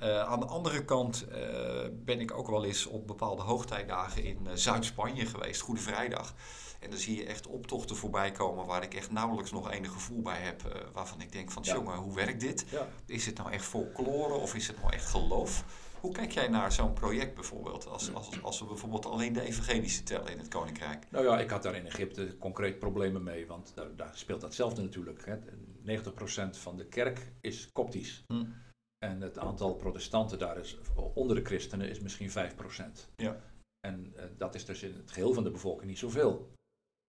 Eh, 0.00 0.20
aan 0.22 0.40
de 0.40 0.46
andere 0.46 0.84
kant 0.84 1.28
eh, 1.28 1.40
ben 1.92 2.20
ik 2.20 2.32
ook 2.34 2.48
wel 2.48 2.64
eens 2.64 2.86
op 2.86 3.06
bepaalde 3.06 3.42
hoogtijdagen 3.42 4.24
in 4.24 4.46
eh, 4.46 4.52
Zuid-Spanje 4.54 5.26
geweest, 5.26 5.60
Goede 5.60 5.80
Vrijdag. 5.80 6.34
En 6.80 6.90
dan 6.90 6.98
zie 6.98 7.16
je 7.16 7.26
echt 7.26 7.46
optochten 7.46 7.96
voorbij 7.96 8.32
komen 8.32 8.66
waar 8.66 8.82
ik 8.82 8.94
echt 8.94 9.10
nauwelijks 9.10 9.50
nog 9.52 9.70
enig 9.70 9.92
gevoel 9.92 10.22
bij 10.22 10.40
heb. 10.40 10.88
waarvan 10.92 11.20
ik 11.20 11.32
denk 11.32 11.50
van, 11.50 11.62
Ja. 11.66 11.74
jongen, 11.74 11.96
hoe 11.96 12.14
werkt 12.14 12.40
dit? 12.40 12.66
Ja. 12.70 12.88
Is 13.06 13.26
het 13.26 13.36
nou 13.36 13.50
echt 13.52 13.64
folklore 13.64 14.34
of 14.34 14.54
is 14.54 14.66
het 14.66 14.80
nou 14.80 14.92
echt 14.92 15.06
geloof? 15.06 15.64
Hoe 16.00 16.12
kijk 16.12 16.32
jij 16.32 16.48
naar 16.48 16.72
zo'n 16.72 16.92
project 16.92 17.34
bijvoorbeeld? 17.34 17.88
Als, 17.88 18.14
als, 18.14 18.42
als 18.42 18.60
we 18.60 18.66
bijvoorbeeld 18.66 19.06
alleen 19.06 19.32
de 19.32 19.40
evangelische 19.40 20.02
tellen 20.02 20.32
in 20.32 20.38
het 20.38 20.48
Koninkrijk. 20.48 21.06
Nou 21.10 21.24
ja, 21.24 21.40
ik 21.40 21.50
had 21.50 21.62
daar 21.62 21.74
in 21.74 21.86
Egypte 21.86 22.36
concreet 22.38 22.78
problemen 22.78 23.22
mee, 23.22 23.46
want 23.46 23.72
daar, 23.74 23.96
daar 23.96 24.12
speelt 24.14 24.40
datzelfde 24.40 24.82
natuurlijk. 24.82 25.24
Hè. 25.26 25.36
90% 26.56 26.58
van 26.58 26.76
de 26.76 26.86
kerk 26.86 27.32
is 27.40 27.70
koptisch. 27.72 28.24
Hm. 28.26 28.44
En 29.04 29.20
het 29.20 29.38
aantal 29.38 29.74
protestanten 29.74 30.38
daar 30.38 30.58
is 30.58 30.78
onder 31.14 31.36
de 31.36 31.44
christenen 31.44 31.88
is 31.88 32.00
misschien 32.00 32.30
5%. 32.30 32.32
Ja. 33.16 33.40
En 33.86 34.12
eh, 34.16 34.24
dat 34.36 34.54
is 34.54 34.64
dus 34.64 34.82
in 34.82 34.94
het 34.94 35.10
geheel 35.10 35.32
van 35.32 35.44
de 35.44 35.50
bevolking 35.50 35.88
niet 35.88 35.98
zoveel. 35.98 36.50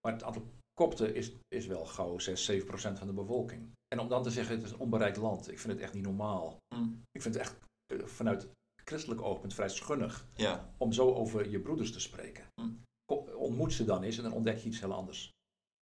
Maar 0.01 0.13
het 0.13 0.23
aantal 0.23 0.47
kopten 0.73 1.15
is, 1.15 1.31
is 1.47 1.65
wel 1.67 1.85
gauw 1.85 2.19
6, 2.19 2.51
7% 2.51 2.65
van 2.67 3.07
de 3.07 3.13
bevolking. 3.13 3.71
En 3.87 3.99
om 3.99 4.07
dan 4.09 4.23
te 4.23 4.29
zeggen, 4.31 4.55
het 4.55 4.63
is 4.65 4.71
een 4.71 4.79
onbereikt 4.79 5.17
land, 5.17 5.51
ik 5.51 5.59
vind 5.59 5.73
het 5.73 5.81
echt 5.81 5.93
niet 5.93 6.03
normaal. 6.03 6.57
Hm. 6.75 6.89
Ik 7.11 7.21
vind 7.21 7.33
het 7.33 7.43
echt 7.43 7.57
eh, 7.93 8.05
vanuit 8.05 8.47
christelijk 8.83 9.21
oogpunt 9.21 9.53
vrij 9.53 9.69
schunnig 9.69 10.27
Ja, 10.35 10.73
om 10.77 10.91
zo 10.91 11.13
over 11.13 11.49
je 11.49 11.59
broeders 11.59 11.91
te 11.91 11.99
spreken. 11.99 12.45
Ko- 13.05 13.33
Ontmoet 13.35 13.73
ze 13.73 13.85
dan 13.85 14.03
eens 14.03 14.17
en 14.17 14.23
dan 14.23 14.33
ontdek 14.33 14.57
je 14.57 14.67
iets 14.67 14.79
heel 14.79 14.93
anders. 14.93 15.29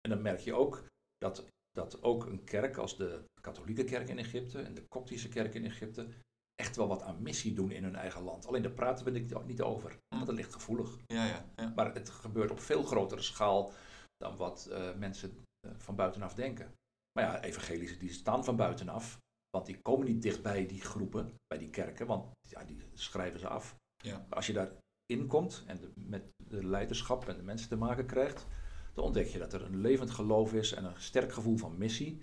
En 0.01 0.11
dan 0.11 0.23
merk 0.23 0.41
je 0.41 0.55
ook 0.55 0.85
dat, 1.19 1.45
dat 1.71 2.03
ook 2.03 2.27
een 2.27 2.45
kerk 2.45 2.77
als 2.77 2.97
de 2.97 3.25
katholieke 3.41 3.85
kerk 3.85 4.09
in 4.09 4.19
Egypte 4.19 4.61
en 4.63 4.75
de 4.75 4.85
koptische 4.89 5.29
kerk 5.29 5.55
in 5.55 5.65
Egypte 5.65 6.09
echt 6.55 6.77
wel 6.77 6.89
wat 6.89 7.03
aan 7.03 7.23
missie 7.23 7.55
doen 7.55 7.71
in 7.71 7.83
hun 7.85 7.97
eigen 7.97 8.23
land. 8.23 8.47
Alleen 8.47 8.63
daar 8.63 8.73
praten 8.73 9.05
we 9.05 9.11
niet- 9.11 9.47
niet 9.47 9.63
over, 9.63 9.99
want 10.15 10.27
dat 10.27 10.35
ligt 10.35 10.53
gevoelig. 10.53 10.99
ja, 11.07 11.25
ja. 11.27 11.45
ja. 11.57 11.73
Maar 11.77 11.95
het 11.95 12.09
gebeurt 12.11 12.51
op 12.51 12.61
veel 12.61 12.83
grotere 12.83 13.23
schaal 13.23 13.73
dan 14.17 14.37
wat 14.37 14.67
eh, 14.67 14.95
mensen 14.95 15.43
eh, 15.67 15.73
van 15.77 15.97
buitenaf 15.97 16.35
denken. 16.35 16.73
Maar 17.19 17.25
ja, 17.25 17.43
evangelische 17.43 17.97
die 17.97 18.13
staan 18.13 18.45
van 18.45 18.57
buitenaf, 18.57 19.19
want 19.51 19.67
die 19.67 19.79
komen 19.83 20.07
niet 20.07 20.23
dicht 20.23 20.43
bij 20.43 20.67
die 20.67 20.81
groepen, 20.81 21.35
bij 21.47 21.59
die 21.59 21.71
kerken, 21.71 22.07
want 22.07 22.31
ja, 22.49 22.65
die 22.65 22.83
schrijven 22.95 23.41
ze 23.41 23.49
af. 23.49 23.75
Ja. 24.05 24.19
Maar 24.29 24.37
als 24.37 24.47
je 24.47 24.53
daarin 24.53 25.27
komt 25.29 25.65
en 25.67 25.81
de- 25.81 25.93
met 25.95 26.23
de 26.45 26.65
leiderschap 26.67 27.29
en 27.29 27.37
de 27.37 27.43
mensen 27.43 27.69
te 27.69 27.77
maken 27.77 28.07
krijgt, 28.07 28.47
dan 28.93 29.05
ontdek 29.05 29.27
je 29.27 29.39
dat 29.39 29.53
er 29.53 29.63
een 29.63 29.81
levend 29.81 30.11
geloof 30.11 30.53
is 30.53 30.73
en 30.73 30.85
een 30.85 31.01
sterk 31.01 31.33
gevoel 31.33 31.57
van 31.57 31.79
missie. 31.79 32.23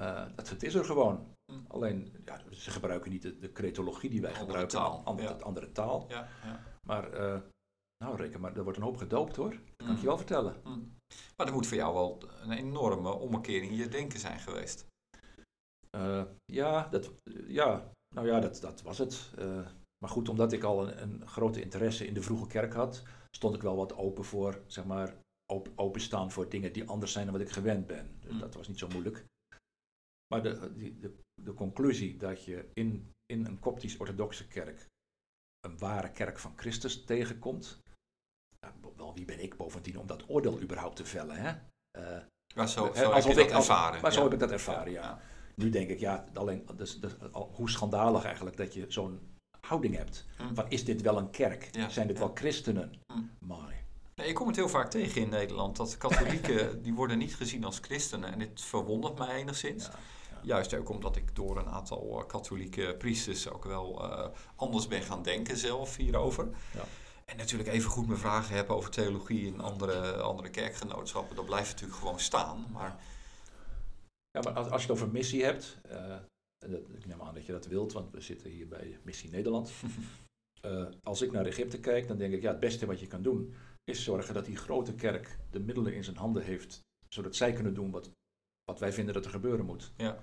Eh, 0.00 0.26
dat 0.34 0.48
het 0.48 0.62
is 0.62 0.74
er 0.74 0.84
gewoon. 0.84 1.36
Alleen, 1.68 2.16
ja, 2.24 2.42
ze 2.50 2.70
gebruiken 2.70 3.10
niet 3.10 3.22
de, 3.22 3.38
de 3.38 3.52
cretologie 3.52 4.10
die 4.10 4.20
wij 4.20 4.30
Andere 4.30 4.46
gebruiken, 4.46 4.78
taal, 4.78 5.02
andere, 5.04 5.28
ja. 5.28 5.34
andere 5.34 5.72
taal. 5.72 6.06
ja, 6.08 6.28
ja. 6.44 6.60
Maar, 6.86 7.12
eh, 7.12 7.40
nou 8.04 8.16
reken 8.16 8.40
maar, 8.40 8.56
er 8.56 8.62
wordt 8.62 8.78
een 8.78 8.84
hoop 8.84 8.96
gedoopt 8.96 9.36
hoor. 9.36 9.50
Dat 9.50 9.86
kan 9.86 9.94
ik 9.94 10.00
je 10.00 10.06
wel 10.06 10.16
vertellen. 10.16 10.60
Hm. 10.62 10.78
Maar 11.36 11.46
dat 11.46 11.52
moet 11.52 11.66
voor 11.66 11.76
jou 11.76 11.94
wel 11.94 12.22
een 12.42 12.52
enorme 12.52 13.12
ommekeer 13.12 13.62
in 13.62 13.74
je 13.74 13.88
denken 13.88 14.18
zijn 14.18 14.38
geweest. 14.38 14.86
Eh, 15.90 16.24
ja, 16.44 16.88
dat, 16.88 17.12
ja, 17.46 17.90
nou 18.14 18.26
ja, 18.26 18.40
dat, 18.40 18.60
dat 18.60 18.82
was 18.82 18.98
het. 18.98 19.30
Maar 19.98 20.10
goed, 20.10 20.28
omdat 20.28 20.52
ik 20.52 20.62
al 20.62 20.88
een, 20.88 21.02
een 21.02 21.28
grote 21.28 21.60
interesse 21.60 22.06
in 22.06 22.14
de 22.14 22.22
vroege 22.22 22.46
kerk 22.46 22.72
had, 22.72 23.02
stond 23.30 23.54
ik 23.54 23.62
wel 23.62 23.76
wat 23.76 23.96
open 23.96 24.24
voor, 24.24 24.62
zeg 24.66 24.84
maar, 24.84 25.16
op, 25.52 25.72
openstaan 25.74 26.30
voor 26.30 26.48
dingen 26.48 26.72
die 26.72 26.88
anders 26.88 27.12
zijn 27.12 27.24
dan 27.24 27.34
wat 27.34 27.46
ik 27.46 27.50
gewend 27.52 27.86
ben. 27.86 28.16
Dus 28.20 28.32
Mm. 28.32 28.38
dat 28.38 28.54
was 28.54 28.68
niet 28.68 28.78
zo 28.78 28.88
moeilijk. 28.88 29.24
Maar 30.26 30.42
de, 30.42 30.72
de, 30.98 31.18
de 31.42 31.54
conclusie 31.54 32.16
dat 32.16 32.44
je 32.44 32.70
in, 32.74 33.12
in 33.26 33.44
een 33.46 33.58
koptisch-orthodoxe 33.58 34.48
kerk 34.48 34.86
een 35.60 35.78
ware 35.78 36.12
kerk 36.12 36.38
van 36.38 36.52
Christus 36.56 37.04
tegenkomt. 37.04 37.78
Wel, 38.96 39.14
wie 39.14 39.24
ben 39.24 39.42
ik 39.42 39.56
bovendien 39.56 39.98
om 39.98 40.06
dat 40.06 40.28
oordeel 40.28 40.60
überhaupt 40.60 40.96
te 40.96 41.04
vellen? 41.04 41.36
Hè? 41.36 41.50
Uh, 41.98 42.24
maar 42.54 42.68
zo, 42.68 42.92
zo 42.94 43.12
heb 43.12 43.22
je 43.22 43.34
dat 43.34 43.50
ervaren. 43.50 44.00
Maar 44.00 44.12
zo 44.12 44.22
heb 44.22 44.32
ik 44.32 44.38
dat 44.38 44.50
ervaren, 44.50 44.92
ja. 44.92 45.20
Nu 45.54 45.70
denk 45.70 45.88
ik, 45.88 45.98
ja, 45.98 46.24
alleen, 46.34 46.66
dus, 46.76 47.00
dus, 47.00 47.12
hoe 47.32 47.70
schandalig 47.70 48.24
eigenlijk 48.24 48.56
dat 48.56 48.74
je 48.74 48.84
zo'n 48.88 49.36
houding 49.60 49.96
hebt. 49.96 50.26
Mm. 50.40 50.54
Van, 50.54 50.70
is 50.70 50.84
dit 50.84 51.02
wel 51.02 51.18
een 51.18 51.30
kerk? 51.30 51.68
Zijn 51.88 52.06
dit 52.06 52.18
wel 52.18 52.34
christenen? 52.34 53.00
Mm. 53.12 53.30
Maar... 53.46 53.86
Nee, 54.18 54.28
ik 54.28 54.34
kom 54.34 54.46
het 54.46 54.56
heel 54.56 54.68
vaak 54.68 54.90
tegen 54.90 55.20
in 55.20 55.28
Nederland, 55.28 55.76
dat 55.76 55.96
katholieken, 55.96 56.72
die 56.82 56.94
worden 56.94 57.18
niet 57.18 57.34
gezien 57.34 57.64
als 57.64 57.78
christenen. 57.78 58.32
En 58.32 58.38
dit 58.38 58.60
verwondert 58.60 59.18
mij 59.18 59.34
enigszins. 59.34 59.84
Ja. 59.84 59.92
Juist 60.42 60.74
ook 60.74 60.88
omdat 60.88 61.16
ik 61.16 61.36
door 61.36 61.58
een 61.58 61.68
aantal 61.68 62.20
eh, 62.20 62.26
katholieke 62.26 62.94
priesters 62.98 63.50
ook 63.50 63.64
wel 63.64 64.04
uh, 64.04 64.26
anders 64.56 64.88
ben 64.88 65.02
gaan 65.02 65.22
denken 65.22 65.56
zelf 65.56 65.96
hierover. 65.96 66.48
Ja. 66.74 66.84
En 67.24 67.36
natuurlijk 67.36 67.68
even 67.68 67.90
goed 67.90 68.06
mijn 68.06 68.18
vragen 68.18 68.54
hebben 68.54 68.76
over 68.76 68.90
theologie 68.90 69.46
in 69.46 69.60
andere, 69.60 70.16
andere 70.16 70.50
kerkgenootschappen. 70.50 71.36
Dat 71.36 71.46
blijft 71.46 71.70
natuurlijk 71.70 71.98
gewoon 71.98 72.20
staan. 72.20 72.66
Maar... 72.72 73.00
Ja, 74.30 74.40
maar 74.40 74.52
als, 74.52 74.70
als 74.70 74.82
je 74.82 74.88
het 74.88 74.96
over 74.96 75.12
missie 75.12 75.44
hebt, 75.44 75.78
uh, 75.90 76.14
ik 76.94 77.06
neem 77.06 77.22
aan 77.22 77.34
dat 77.34 77.46
je 77.46 77.52
dat 77.52 77.66
wilt, 77.66 77.92
want 77.92 78.10
we 78.10 78.20
zitten 78.20 78.50
hier 78.50 78.68
bij 78.68 78.98
Missie 79.02 79.30
Nederland. 79.30 79.70
als 81.02 81.22
ik 81.22 81.32
naar 81.32 81.46
Egypte 81.46 81.80
kijk, 81.80 82.08
dan 82.08 82.18
denk 82.18 82.32
ik, 82.32 82.42
ja, 82.42 82.50
het 82.50 82.60
beste 82.60 82.86
wat 82.86 83.00
je 83.00 83.06
kan 83.06 83.22
doen 83.22 83.54
is 83.88 84.04
zorgen 84.04 84.34
dat 84.34 84.44
die 84.44 84.56
grote 84.56 84.94
kerk 84.94 85.38
de 85.50 85.60
middelen 85.60 85.94
in 85.94 86.04
zijn 86.04 86.16
handen 86.16 86.42
heeft, 86.42 86.80
zodat 87.08 87.36
zij 87.36 87.52
kunnen 87.52 87.74
doen 87.74 87.90
wat 87.90 88.10
wat 88.68 88.78
wij 88.78 88.92
vinden 88.92 89.14
dat 89.14 89.24
er 89.24 89.30
gebeuren 89.30 89.64
moet. 89.64 89.92
Ja. 89.96 90.18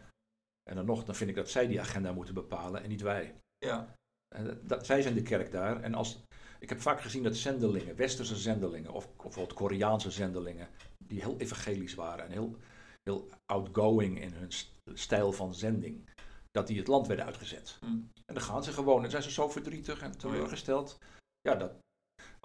En 0.69 0.75
dan 0.75 0.85
nog, 0.85 1.03
dan 1.03 1.15
vind 1.15 1.29
ik 1.29 1.35
dat 1.35 1.49
zij 1.49 1.67
die 1.67 1.79
agenda 1.79 2.11
moeten 2.11 2.33
bepalen 2.33 2.83
en 2.83 2.89
niet 2.89 3.01
wij. 3.01 3.35
Ja. 3.57 3.95
En 4.35 4.59
dat, 4.63 4.85
zij 4.85 5.01
zijn 5.01 5.13
de 5.13 5.21
kerk 5.21 5.51
daar. 5.51 5.81
En 5.81 5.93
als, 5.93 6.23
ik 6.59 6.69
heb 6.69 6.81
vaak 6.81 7.01
gezien 7.01 7.23
dat 7.23 7.35
zendelingen, 7.35 7.95
westerse 7.95 8.35
zendelingen, 8.35 8.91
of, 8.91 9.05
of 9.05 9.15
bijvoorbeeld 9.15 9.53
Koreaanse 9.53 10.11
zendelingen, 10.11 10.69
die 11.05 11.21
heel 11.21 11.37
evangelisch 11.37 11.93
waren 11.95 12.25
en 12.25 12.31
heel, 12.31 12.57
heel 13.03 13.29
outgoing 13.45 14.21
in 14.21 14.33
hun 14.33 14.51
stijl 14.93 15.31
van 15.31 15.55
zending, 15.55 16.09
dat 16.51 16.67
die 16.67 16.77
het 16.77 16.87
land 16.87 17.07
werden 17.07 17.25
uitgezet. 17.25 17.77
Hm. 17.79 17.85
En 18.25 18.33
dan 18.33 18.41
gaan 18.41 18.63
ze 18.63 18.71
gewoon 18.71 19.03
en 19.03 19.09
zijn 19.09 19.23
ze 19.23 19.31
zo 19.31 19.49
verdrietig 19.49 20.01
en 20.01 20.17
teleurgesteld. 20.17 20.97
Ja, 21.41 21.55
dat, 21.55 21.73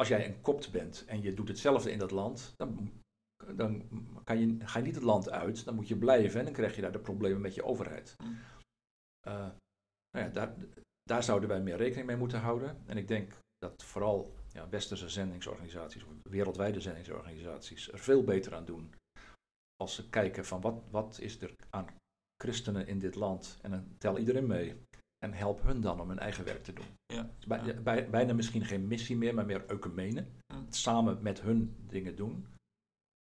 als 0.00 0.08
jij 0.08 0.26
een 0.26 0.40
kopt 0.40 0.72
bent 0.72 1.04
en 1.06 1.22
je 1.22 1.34
doet 1.34 1.48
hetzelfde 1.48 1.92
in 1.92 1.98
dat 1.98 2.10
land, 2.10 2.52
dan 2.56 2.90
dan 3.54 3.88
kan 4.24 4.38
je, 4.38 4.56
ga 4.66 4.78
je 4.78 4.84
niet 4.84 4.94
het 4.94 5.04
land 5.04 5.30
uit, 5.30 5.64
dan 5.64 5.74
moet 5.74 5.88
je 5.88 5.96
blijven 5.96 6.38
en 6.38 6.44
dan 6.44 6.54
krijg 6.54 6.74
je 6.74 6.80
daar 6.80 6.92
de 6.92 6.98
problemen 6.98 7.40
met 7.40 7.54
je 7.54 7.64
overheid. 7.64 8.16
Uh, 9.28 9.48
nou 10.10 10.26
ja, 10.26 10.28
daar, 10.28 10.54
daar 11.02 11.22
zouden 11.22 11.48
wij 11.48 11.60
meer 11.60 11.76
rekening 11.76 12.06
mee 12.06 12.16
moeten 12.16 12.40
houden. 12.40 12.82
En 12.86 12.96
ik 12.96 13.08
denk 13.08 13.32
dat 13.58 13.82
vooral 13.82 14.34
ja, 14.52 14.68
westerse 14.68 15.08
zendingsorganisaties, 15.08 16.04
of 16.04 16.12
wereldwijde 16.22 16.80
zendingsorganisaties, 16.80 17.92
er 17.92 17.98
veel 17.98 18.24
beter 18.24 18.54
aan 18.54 18.64
doen. 18.64 18.94
Als 19.76 19.94
ze 19.94 20.08
kijken 20.08 20.44
van 20.44 20.60
wat, 20.60 20.82
wat 20.90 21.18
is 21.20 21.40
er 21.40 21.54
aan 21.70 21.86
christenen 22.42 22.86
in 22.86 22.98
dit 22.98 23.14
land 23.14 23.58
en 23.62 23.70
dan 23.70 23.94
tel 23.98 24.18
iedereen 24.18 24.46
mee. 24.46 24.76
En 25.24 25.32
help 25.32 25.62
hun 25.62 25.80
dan 25.80 26.00
om 26.00 26.08
hun 26.08 26.18
eigen 26.18 26.44
werk 26.44 26.64
te 26.64 26.72
doen. 26.72 26.86
Ja, 27.06 27.30
bij, 27.46 27.82
bij, 27.82 28.10
bijna 28.10 28.32
misschien 28.32 28.64
geen 28.64 28.86
missie 28.86 29.16
meer, 29.16 29.34
maar 29.34 29.46
meer 29.46 29.66
ecumene. 29.66 30.26
Samen 30.68 31.22
met 31.22 31.40
hun 31.40 31.76
dingen 31.86 32.16
doen. 32.16 32.46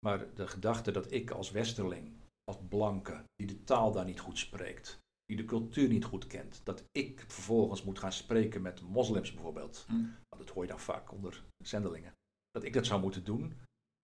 Maar 0.05 0.33
de 0.33 0.47
gedachte 0.47 0.91
dat 0.91 1.11
ik 1.11 1.31
als 1.31 1.51
westerling, 1.51 2.11
als 2.43 2.57
blanke, 2.69 3.23
die 3.35 3.47
de 3.47 3.63
taal 3.63 3.91
daar 3.91 4.05
niet 4.05 4.19
goed 4.19 4.37
spreekt, 4.37 4.99
die 5.25 5.37
de 5.37 5.45
cultuur 5.45 5.87
niet 5.87 6.05
goed 6.05 6.27
kent, 6.27 6.61
dat 6.63 6.83
ik 6.91 7.23
vervolgens 7.27 7.83
moet 7.83 7.99
gaan 7.99 8.11
spreken 8.11 8.61
met 8.61 8.81
moslims 8.81 9.31
bijvoorbeeld, 9.31 9.85
want 10.29 10.37
dat 10.37 10.49
hoor 10.49 10.63
je 10.63 10.69
dan 10.69 10.79
vaak 10.79 11.11
onder 11.11 11.43
zendelingen, 11.63 12.13
dat 12.51 12.63
ik 12.63 12.73
dat 12.73 12.85
zou 12.85 13.01
moeten 13.01 13.23
doen, 13.23 13.53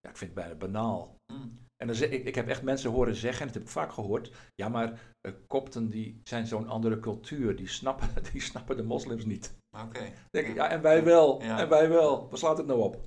ja, 0.05 0.12
ik 0.12 0.17
vind 0.17 0.35
het 0.35 0.39
bijna 0.39 0.55
banaal. 0.55 1.15
Hm. 1.33 1.47
En 1.75 1.88
dan 1.88 1.95
zeg, 1.95 2.09
ik, 2.09 2.25
ik 2.25 2.35
heb 2.35 2.47
echt 2.47 2.62
mensen 2.62 2.91
horen 2.91 3.15
zeggen, 3.15 3.41
en 3.41 3.45
dat 3.45 3.55
heb 3.55 3.63
ik 3.63 3.69
vaak 3.69 3.91
gehoord, 3.91 4.31
ja 4.55 4.69
maar 4.69 5.15
uh, 5.27 5.33
kopten 5.47 5.89
die 5.89 6.21
zijn 6.24 6.47
zo'n 6.47 6.67
andere 6.67 7.00
cultuur, 7.00 7.55
die 7.55 7.67
snappen, 7.67 8.09
die 8.31 8.41
snappen 8.41 8.77
de 8.77 8.83
moslims 8.83 9.25
niet. 9.25 9.55
Oké. 9.85 10.12
Denk 10.29 10.47
ik, 10.47 10.55
ja 10.55 10.69
en 10.69 10.81
wij 10.81 11.03
wel, 11.03 11.41
en 11.41 11.69
wij 11.69 11.89
wel, 11.89 12.29
waar 12.29 12.38
slaat 12.38 12.57
het 12.57 12.67
nou 12.67 12.81
op? 12.81 13.00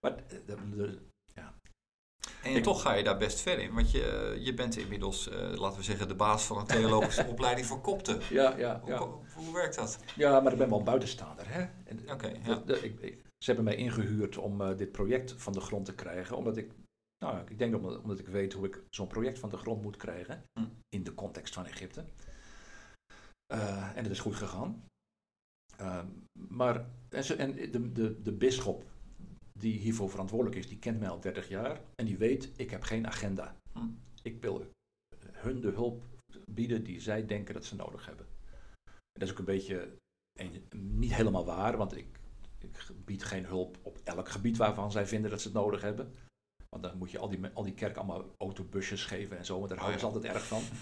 Maar 0.00 0.16
de, 0.46 0.98
en 2.42 2.62
toch 2.62 2.82
ga 2.82 2.94
je 2.94 3.04
daar 3.04 3.16
best 3.16 3.40
ver 3.40 3.58
in, 3.58 3.74
want 3.74 3.90
je, 3.90 4.36
je 4.40 4.54
bent 4.54 4.76
inmiddels, 4.76 5.28
uh, 5.28 5.34
laten 5.34 5.78
we 5.78 5.84
zeggen, 5.84 6.08
de 6.08 6.14
baas 6.14 6.44
van 6.44 6.58
een 6.58 6.66
theologische 6.66 7.26
opleiding 7.32 7.66
voor 7.66 7.80
kopten. 7.80 8.20
Ja, 8.30 8.54
ja, 8.56 8.82
ja. 8.86 8.98
Hoe, 8.98 9.18
hoe, 9.34 9.54
werkt 9.54 9.76
dat? 9.76 9.98
Ja, 10.16 10.40
maar 10.40 10.52
ik 10.52 10.58
ben 10.58 10.68
wel 10.68 10.82
buitenstaander. 10.82 11.44
Hè? 11.48 11.66
Oké. 12.12 12.32
ja. 12.44 12.62
Ze 13.46 13.52
hebben 13.52 13.74
mij 13.74 13.84
ingehuurd 13.84 14.36
om 14.36 14.60
uh, 14.60 14.76
dit 14.76 14.92
project 14.92 15.32
van 15.32 15.52
de 15.52 15.60
grond 15.60 15.84
te 15.84 15.94
krijgen, 15.94 16.36
omdat 16.36 16.56
ik, 16.56 16.72
nou, 17.24 17.50
ik 17.50 17.58
denk 17.58 17.74
omdat, 17.74 18.02
omdat 18.02 18.18
ik 18.18 18.26
weet 18.26 18.52
hoe 18.52 18.66
ik 18.66 18.84
zo'n 18.90 19.06
project 19.06 19.38
van 19.38 19.50
de 19.50 19.56
grond 19.56 19.82
moet 19.82 19.96
krijgen, 19.96 20.42
hm. 20.52 20.66
in 20.88 21.04
de 21.04 21.14
context 21.14 21.54
van 21.54 21.66
Egypte. 21.66 22.04
Uh, 23.54 23.96
en 23.96 24.02
het 24.02 24.12
is 24.12 24.20
goed 24.20 24.34
gegaan. 24.34 24.84
Ehm, 25.76 26.06
maar 26.48 26.86
en, 27.08 27.24
ze, 27.24 27.34
en 27.34 27.70
de, 27.70 27.92
de, 27.92 28.22
de 28.22 28.32
bisschop 28.32 28.84
die 29.58 29.78
hiervoor 29.78 30.10
verantwoordelijk 30.10 30.56
is, 30.56 30.68
die 30.68 30.78
kent 30.78 30.98
mij 30.98 31.08
al 31.08 31.20
30 31.20 31.48
jaar 31.48 31.80
en 31.94 32.06
die 32.06 32.18
weet, 32.18 32.52
ik 32.56 32.70
heb 32.70 32.82
geen 32.82 33.06
agenda. 33.06 33.56
Hm. 33.72 33.88
Ik 34.22 34.42
wil 34.42 34.70
hun 35.32 35.60
de 35.60 35.70
hulp 35.70 36.04
bieden 36.50 36.84
die 36.84 37.00
zij 37.00 37.26
denken 37.26 37.54
dat 37.54 37.64
ze 37.64 37.76
nodig 37.76 38.06
hebben. 38.06 38.26
En 38.84 39.20
dat 39.20 39.22
is 39.22 39.30
ook 39.30 39.38
een 39.38 39.54
beetje 39.54 39.96
niet 40.76 41.14
helemaal 41.14 41.44
waar, 41.44 41.76
want 41.76 41.96
ik, 41.96 42.06
ik 42.66 43.04
bied 43.04 43.24
geen 43.24 43.44
hulp 43.44 43.78
op 43.82 43.98
elk 44.04 44.28
gebied 44.28 44.56
waarvan 44.56 44.90
zij 44.90 45.06
vinden 45.06 45.30
dat 45.30 45.40
ze 45.40 45.48
het 45.48 45.56
nodig 45.56 45.80
hebben. 45.80 46.14
Want 46.68 46.82
dan 46.82 46.98
moet 46.98 47.10
je 47.10 47.18
al 47.18 47.28
die, 47.28 47.40
al 47.52 47.62
die 47.62 47.74
kerk 47.74 47.96
allemaal 47.96 48.24
autobusjes 48.38 49.04
geven 49.04 49.38
en 49.38 49.44
zo, 49.44 49.56
want 49.56 49.68
daar 49.68 49.78
houden 49.78 50.00
ze 50.00 50.06
altijd 50.06 50.24
erg 50.24 50.46
van. 50.46 50.62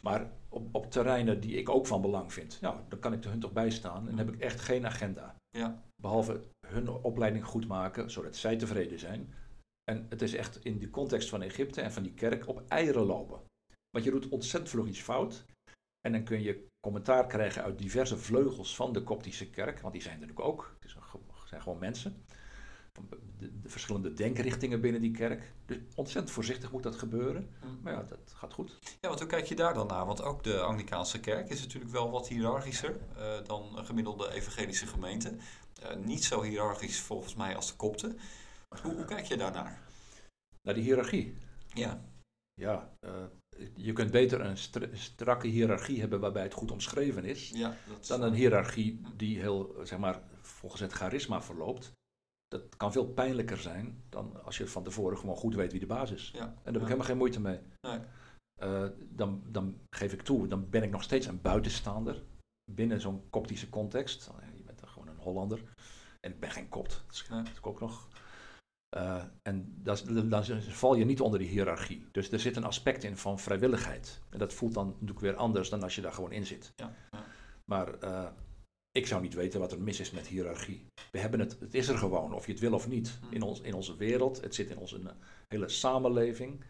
Maar 0.00 0.30
op, 0.48 0.74
op 0.74 0.90
terreinen 0.90 1.40
die 1.40 1.56
ik 1.56 1.68
ook 1.68 1.86
van 1.86 2.00
belang 2.00 2.32
vind, 2.32 2.58
ja, 2.60 2.84
dan 2.88 2.98
kan 2.98 3.12
ik 3.12 3.24
er 3.24 3.30
hun 3.30 3.40
toch 3.40 3.52
bij 3.52 3.70
staan 3.70 4.08
en 4.08 4.18
heb 4.18 4.32
ik 4.32 4.40
echt 4.40 4.60
geen 4.60 4.86
agenda. 4.86 5.34
Ja. 5.50 5.82
Behalve 6.02 6.40
hun 6.66 6.88
opleiding 6.88 7.44
goed 7.44 7.66
maken, 7.66 8.10
zodat 8.10 8.36
zij 8.36 8.56
tevreden 8.56 8.98
zijn. 8.98 9.34
En 9.90 10.06
het 10.08 10.22
is 10.22 10.34
echt 10.34 10.64
in 10.64 10.78
de 10.78 10.90
context 10.90 11.28
van 11.28 11.42
Egypte 11.42 11.80
en 11.80 11.92
van 11.92 12.02
die 12.02 12.14
kerk 12.14 12.48
op 12.48 12.62
eieren 12.68 13.04
lopen. 13.04 13.40
Want 13.90 14.04
je 14.04 14.10
doet 14.10 14.28
ontzettend 14.28 14.70
vlug 14.72 14.86
iets 14.86 15.00
fout. 15.00 15.44
En 16.08 16.14
dan 16.14 16.24
kun 16.24 16.42
je 16.42 16.66
commentaar 16.80 17.26
krijgen 17.26 17.62
uit 17.62 17.78
diverse 17.78 18.18
vleugels 18.18 18.76
van 18.76 18.92
de 18.92 19.02
Koptische 19.02 19.50
kerk, 19.50 19.80
want 19.80 19.92
die 19.92 20.02
zijn 20.02 20.14
er 20.14 20.20
natuurlijk 20.20 20.48
ook. 20.48 20.76
Het 20.80 20.90
zijn 21.48 21.62
gewoon 21.62 21.78
mensen 21.78 22.24
de, 23.38 23.60
de, 23.60 23.68
verschillende 23.68 24.12
denkrichtingen 24.12 24.80
binnen 24.80 25.00
die 25.00 25.10
kerk. 25.10 25.52
Dus 25.66 25.76
ontzettend 25.94 26.34
voorzichtig 26.34 26.72
moet 26.72 26.82
dat 26.82 26.96
gebeuren. 26.96 27.50
Mm. 27.64 27.78
Maar 27.82 27.92
ja, 27.92 28.02
dat 28.02 28.32
gaat 28.34 28.52
goed. 28.52 28.78
Ja, 29.00 29.08
want 29.08 29.20
hoe 29.20 29.28
kijk 29.28 29.44
je 29.44 29.54
daar 29.54 29.74
dan 29.74 29.86
naar? 29.86 30.06
Want 30.06 30.22
ook 30.22 30.44
de 30.44 30.60
Anglicaanse 30.60 31.20
kerk 31.20 31.48
is 31.48 31.60
natuurlijk 31.60 31.92
wel 31.92 32.10
wat 32.10 32.28
hiërarchischer 32.28 32.96
uh, 33.16 33.44
dan 33.44 33.78
een 33.78 33.86
gemiddelde 33.86 34.32
evangelische 34.32 34.86
gemeente. 34.86 35.36
Uh, 35.82 35.96
niet 36.04 36.24
zo 36.24 36.42
hiërarchisch 36.42 37.00
volgens 37.00 37.34
mij 37.34 37.56
als 37.56 37.66
de 37.66 37.76
kopten. 37.76 38.18
Hoe, 38.82 38.94
hoe 38.94 39.04
kijk 39.04 39.24
je 39.24 39.36
daarnaar? 39.36 39.80
Naar 40.62 40.74
die 40.74 40.82
hiërarchie? 40.82 41.36
Ja. 41.74 42.00
Ja, 42.54 42.92
uh, 43.00 43.10
je 43.74 43.92
kunt 43.92 44.10
beter 44.10 44.40
een 44.40 44.56
strakke 44.92 45.46
hiërarchie 45.46 46.00
hebben 46.00 46.20
waarbij 46.20 46.42
het 46.42 46.54
goed 46.54 46.70
omschreven 46.70 47.24
is, 47.24 47.50
ja, 47.50 47.76
dan 48.06 48.22
een 48.22 48.34
hiërarchie 48.34 49.00
die 49.16 49.38
heel, 49.38 49.74
zeg 49.82 49.98
maar, 49.98 50.20
volgens 50.40 50.80
het 50.80 50.92
charisma 50.92 51.42
verloopt 51.42 51.92
dat 52.48 52.76
kan 52.76 52.92
veel 52.92 53.06
pijnlijker 53.06 53.58
zijn 53.58 54.02
dan 54.08 54.44
als 54.44 54.58
je 54.58 54.68
van 54.68 54.82
tevoren 54.82 55.18
gewoon 55.18 55.36
goed 55.36 55.54
weet 55.54 55.70
wie 55.70 55.80
de 55.80 55.86
baas 55.86 56.10
is. 56.10 56.30
Ja. 56.34 56.40
En 56.40 56.52
daar 56.54 56.64
heb 56.64 56.74
ik 56.74 56.80
helemaal 56.80 57.06
geen 57.06 57.16
moeite 57.16 57.40
mee. 57.40 57.58
Nee. 57.80 58.00
Uh, 58.62 58.88
dan, 58.98 59.42
dan 59.46 59.80
geef 59.90 60.12
ik 60.12 60.22
toe, 60.22 60.48
dan 60.48 60.70
ben 60.70 60.82
ik 60.82 60.90
nog 60.90 61.02
steeds 61.02 61.26
een 61.26 61.40
buitenstaander 61.40 62.22
binnen 62.70 63.00
zo'n 63.00 63.30
koptische 63.30 63.68
context. 63.68 64.30
Je 64.56 64.62
bent 64.62 64.82
gewoon 64.86 65.08
een 65.08 65.18
Hollander. 65.18 65.62
En 66.20 66.32
ik 66.32 66.40
ben 66.40 66.50
geen 66.50 66.68
kopt, 66.68 67.02
dat 67.06 67.14
is, 67.14 67.26
dat 67.28 67.48
is 67.48 67.62
ook 67.62 67.80
nog. 67.80 68.08
Uh, 68.96 69.22
en 69.42 69.74
dan 69.82 69.96
val 70.62 70.94
je 70.94 71.04
niet 71.04 71.20
onder 71.20 71.38
die 71.38 71.48
hiërarchie. 71.48 72.06
Dus 72.12 72.30
er 72.30 72.40
zit 72.40 72.56
een 72.56 72.64
aspect 72.64 73.04
in 73.04 73.16
van 73.16 73.38
vrijwilligheid. 73.38 74.20
En 74.30 74.38
dat 74.38 74.52
voelt 74.52 74.74
dan 74.74 74.86
natuurlijk 74.86 75.20
weer 75.20 75.36
anders 75.36 75.68
dan 75.68 75.82
als 75.82 75.94
je 75.94 76.00
daar 76.00 76.12
gewoon 76.12 76.32
in 76.32 76.46
zit. 76.46 76.72
Ja, 76.76 76.94
ja. 77.10 77.24
Maar 77.64 78.04
uh, 78.04 78.28
ik 78.90 79.06
zou 79.06 79.22
niet 79.22 79.34
weten 79.34 79.60
wat 79.60 79.72
er 79.72 79.80
mis 79.80 80.00
is 80.00 80.10
met 80.10 80.26
hiërarchie. 80.26 80.86
We 81.10 81.18
hebben 81.18 81.40
het, 81.40 81.60
het 81.60 81.74
is 81.74 81.88
er 81.88 81.98
gewoon, 81.98 82.34
of 82.34 82.46
je 82.46 82.52
het 82.52 82.60
wil 82.60 82.72
of 82.72 82.88
niet. 82.88 83.18
Hmm. 83.20 83.32
In, 83.32 83.42
ons, 83.42 83.60
in 83.60 83.74
onze 83.74 83.96
wereld, 83.96 84.40
het 84.40 84.54
zit 84.54 84.70
in 84.70 84.78
onze 84.78 85.00
hele 85.48 85.68
samenleving. 85.68 86.64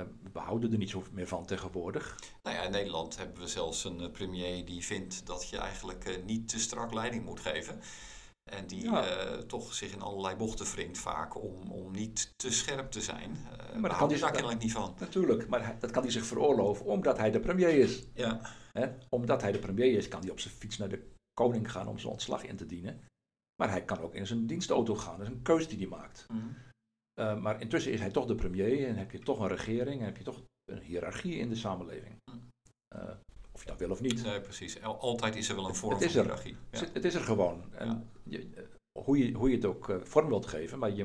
Eh, 0.00 0.04
we 0.32 0.38
houden 0.38 0.72
er 0.72 0.78
niet 0.78 0.90
zo 0.90 1.04
meer 1.12 1.28
van 1.28 1.46
tegenwoordig. 1.46 2.18
Nou 2.42 2.56
ja, 2.56 2.62
in 2.62 2.70
Nederland 2.70 3.16
hebben 3.16 3.40
we 3.40 3.48
zelfs 3.48 3.84
een 3.84 4.00
eh, 4.00 4.10
premier 4.10 4.64
die 4.64 4.84
vindt 4.84 5.26
dat 5.26 5.48
je 5.48 5.58
eigenlijk 5.58 6.04
eh, 6.04 6.24
niet 6.24 6.48
te 6.48 6.58
strak 6.58 6.92
leiding 6.92 7.24
moet 7.24 7.40
geven. 7.40 7.80
En 8.50 8.66
die 8.66 8.90
toch 9.46 9.74
zich 9.74 9.92
in 9.92 10.02
allerlei 10.02 10.36
bochten 10.36 10.66
wringt 10.66 10.98
vaak 10.98 11.42
om, 11.42 11.70
om 11.70 11.92
niet 11.92 12.32
te 12.36 12.52
scherp 12.52 12.90
te 12.90 13.00
zijn. 13.00 13.30
Uh, 13.30 13.76
maar 13.76 13.90
dat 13.90 13.98
kan 13.98 14.10
hij 14.10 14.18
daar 14.18 14.32
kennelijk 14.32 14.62
niet 14.62 14.72
van. 14.72 14.94
Natuurlijk, 14.98 15.48
maar 15.48 15.76
dat 15.78 15.90
kan 15.90 16.02
hij 16.02 16.12
zich 16.12 16.24
veroorloven 16.24 16.86
omdat 16.86 17.18
hij 17.18 17.30
de 17.30 17.40
premier 17.40 17.78
is. 17.78 18.06
Ja. 18.14 18.40
Hè? 18.72 18.88
Omdat 19.08 19.42
hij 19.42 19.52
de 19.52 19.58
premier 19.58 19.96
is, 19.96 20.08
kan 20.08 20.20
hij 20.20 20.30
op 20.30 20.40
zijn 20.40 20.54
fiets 20.54 20.76
naar 20.76 20.88
de 20.88 21.08
koning 21.32 21.70
gaan 21.72 21.88
om 21.88 21.98
zijn 21.98 22.12
ontslag 22.12 22.44
in 22.44 22.56
te 22.56 22.66
dienen. 22.66 23.04
Maar 23.60 23.70
hij 23.70 23.84
kan 23.84 23.98
ook 23.98 24.14
in 24.14 24.26
zijn 24.26 24.46
dienstauto 24.46 24.94
gaan. 24.94 25.18
Dat 25.18 25.26
is 25.26 25.32
een 25.32 25.42
keuze 25.42 25.68
die 25.68 25.78
hij 25.78 25.86
maakt. 25.86 26.26
Mhm. 26.28 26.38
Uh, 27.20 27.40
maar 27.40 27.60
intussen 27.60 27.92
is 27.92 28.00
hij 28.00 28.10
toch 28.10 28.26
de 28.26 28.34
premier 28.34 28.88
en 28.88 28.96
heb 28.96 29.10
je 29.10 29.18
toch 29.18 29.40
een 29.40 29.48
regering 29.48 30.00
en 30.00 30.06
heb 30.06 30.16
je 30.16 30.24
toch 30.24 30.42
een 30.64 30.82
hiërarchie 30.82 31.34
in 31.34 31.48
de 31.48 31.54
samenleving. 31.54 32.16
Uh, 32.94 33.10
of 33.60 33.66
je 33.66 33.70
dat 33.70 33.78
wil 33.78 33.90
of 33.90 34.00
niet. 34.00 34.24
Nee, 34.24 34.40
precies. 34.40 34.82
Altijd 34.82 35.36
is 35.36 35.48
er 35.48 35.56
wel 35.56 35.68
een 35.68 35.74
vorm 35.74 35.92
het 35.92 36.02
van 36.02 36.14
er. 36.14 36.22
hiërarchie. 36.22 36.56
Ja. 36.70 36.80
Het 36.92 37.04
is 37.04 37.14
er 37.14 37.20
gewoon. 37.20 37.64
En 37.74 38.10
je, 38.22 38.48
hoe, 38.98 39.18
je, 39.18 39.32
hoe 39.32 39.48
je 39.48 39.54
het 39.54 39.64
ook 39.64 39.88
uh, 39.88 39.96
vorm 40.02 40.28
wilt 40.28 40.46
geven, 40.46 40.78
maar 40.78 40.90
je, 40.90 41.04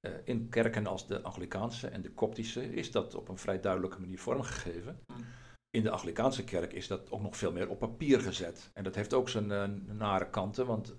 uh, 0.00 0.12
in 0.24 0.48
kerken 0.48 0.86
als 0.86 1.06
de 1.06 1.22
Anglikaanse 1.22 1.88
en 1.88 2.02
de 2.02 2.10
Koptische 2.10 2.74
is 2.74 2.90
dat 2.90 3.14
op 3.14 3.28
een 3.28 3.38
vrij 3.38 3.60
duidelijke 3.60 4.00
manier 4.00 4.18
vormgegeven. 4.18 5.00
Mm. 5.06 5.24
In 5.70 5.82
de 5.82 5.90
Anglikaanse 5.90 6.44
kerk 6.44 6.72
is 6.72 6.86
dat 6.86 7.10
ook 7.10 7.22
nog 7.22 7.36
veel 7.36 7.52
meer 7.52 7.68
op 7.68 7.78
papier 7.78 8.20
gezet. 8.20 8.70
En 8.74 8.84
dat 8.84 8.94
heeft 8.94 9.14
ook 9.14 9.28
zijn 9.28 9.50
uh, 9.50 9.64
nare 9.96 10.30
kanten, 10.30 10.66
want 10.66 10.94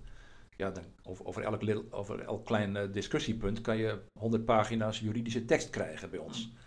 ja, 0.56 0.70
dan, 0.70 0.84
over, 1.02 1.24
over, 1.24 1.42
elk, 1.42 1.84
over 1.90 2.20
elk 2.20 2.44
klein 2.44 2.92
discussiepunt 2.92 3.60
kan 3.60 3.76
je 3.76 3.98
100 4.18 4.44
pagina's 4.44 5.00
juridische 5.00 5.44
tekst 5.44 5.70
krijgen 5.70 6.10
bij 6.10 6.18
ons. 6.18 6.46
Mm. 6.46 6.58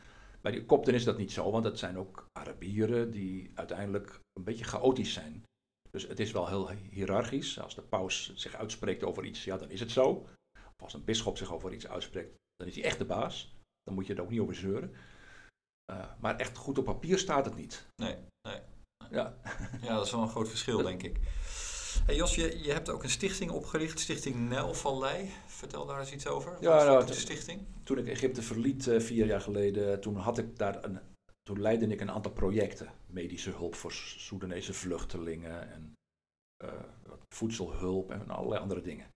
Bij 0.43 0.51
de 0.51 0.65
kopten 0.65 0.93
is 0.93 1.03
dat 1.03 1.17
niet 1.17 1.31
zo, 1.31 1.51
want 1.51 1.63
dat 1.63 1.79
zijn 1.79 1.97
ook 1.97 2.25
Arabieren 2.31 3.11
die 3.11 3.51
uiteindelijk 3.55 4.19
een 4.33 4.43
beetje 4.43 4.63
chaotisch 4.63 5.13
zijn. 5.13 5.43
Dus 5.89 6.07
het 6.07 6.19
is 6.19 6.31
wel 6.31 6.47
heel 6.47 6.69
hiërarchisch. 6.69 7.59
Als 7.59 7.75
de 7.75 7.81
paus 7.81 8.35
zich 8.35 8.55
uitspreekt 8.55 9.03
over 9.03 9.25
iets, 9.25 9.43
ja, 9.43 9.57
dan 9.57 9.69
is 9.69 9.79
het 9.79 9.91
zo. 9.91 10.09
Of 10.57 10.83
als 10.83 10.93
een 10.93 11.03
bisschop 11.03 11.37
zich 11.37 11.53
over 11.53 11.73
iets 11.73 11.87
uitspreekt, 11.87 12.35
dan 12.55 12.67
is 12.67 12.75
hij 12.75 12.83
echt 12.83 12.97
de 12.97 13.05
baas. 13.05 13.55
Dan 13.83 13.93
moet 13.93 14.07
je 14.07 14.13
er 14.13 14.21
ook 14.21 14.29
niet 14.29 14.39
over 14.39 14.55
zeuren. 14.55 14.93
Uh, 15.91 16.11
maar 16.19 16.35
echt 16.35 16.57
goed 16.57 16.77
op 16.77 16.85
papier 16.85 17.17
staat 17.17 17.45
het 17.45 17.55
niet. 17.55 17.87
Nee, 18.01 18.17
nee. 18.47 18.61
Ja, 19.09 19.37
ja 19.81 19.95
dat 19.95 20.05
is 20.05 20.11
wel 20.11 20.21
een 20.21 20.29
groot 20.29 20.49
verschil, 20.49 20.77
denk 20.91 21.03
ik. 21.03 21.19
Hey 22.01 22.15
Jos, 22.15 22.35
je, 22.35 22.63
je 22.63 22.71
hebt 22.71 22.89
ook 22.89 23.03
een 23.03 23.09
stichting 23.09 23.51
opgericht, 23.51 23.99
Stichting 23.99 24.49
Nijlvallei. 24.49 25.29
Vertel 25.45 25.85
daar 25.85 25.99
eens 25.99 26.13
iets 26.13 26.27
over. 26.27 26.57
Ja, 26.59 26.75
Wat 26.75 26.85
nou, 26.85 26.99
is 26.99 27.05
de 27.05 27.13
stichting? 27.13 27.61
Toen 27.83 27.97
ik 27.97 28.07
Egypte 28.07 28.41
verliet 28.41 28.85
uh, 28.85 28.99
vier 28.99 29.25
jaar 29.25 29.41
geleden, 29.41 30.01
toen 30.01 30.15
had 30.15 30.37
ik 30.37 30.57
daar 30.57 30.83
een, 30.83 30.99
toen 31.43 31.61
leidde 31.61 31.87
ik 31.87 32.01
een 32.01 32.11
aantal 32.11 32.31
projecten. 32.31 32.93
Medische 33.07 33.49
hulp 33.49 33.75
voor 33.75 33.91
Soedanese 33.91 34.73
vluchtelingen 34.73 35.71
en 35.71 35.93
uh, 36.63 36.71
voedselhulp 37.35 38.11
en 38.11 38.29
allerlei 38.29 38.61
andere 38.61 38.81
dingen. 38.81 39.07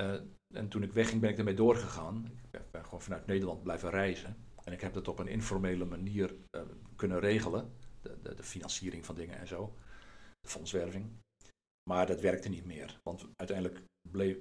Uh, 0.00 0.20
en 0.54 0.68
toen 0.68 0.82
ik 0.82 0.92
wegging 0.92 1.20
ben 1.20 1.30
ik 1.30 1.38
ermee 1.38 1.54
doorgegaan. 1.54 2.40
Ik 2.52 2.60
ben, 2.70 2.84
gewoon 2.84 3.02
vanuit 3.02 3.26
Nederland 3.26 3.62
blijven 3.62 3.90
reizen. 3.90 4.36
En 4.64 4.72
ik 4.72 4.80
heb 4.80 4.92
dat 4.92 5.08
op 5.08 5.18
een 5.18 5.28
informele 5.28 5.84
manier 5.84 6.34
kunnen 6.96 7.20
regelen. 7.20 7.72
De, 8.02 8.16
de, 8.22 8.34
de, 8.34 8.42
financiering 8.42 9.04
van 9.04 9.14
dingen 9.14 9.38
en 9.38 9.46
zo. 9.46 9.74
De 10.40 10.48
fondswerving. 10.48 11.10
Maar 11.90 12.06
dat 12.06 12.20
werkte 12.20 12.48
niet 12.48 12.64
meer. 12.64 13.00
Want 13.02 13.26
uiteindelijk 13.36 13.82
bleef, 14.10 14.36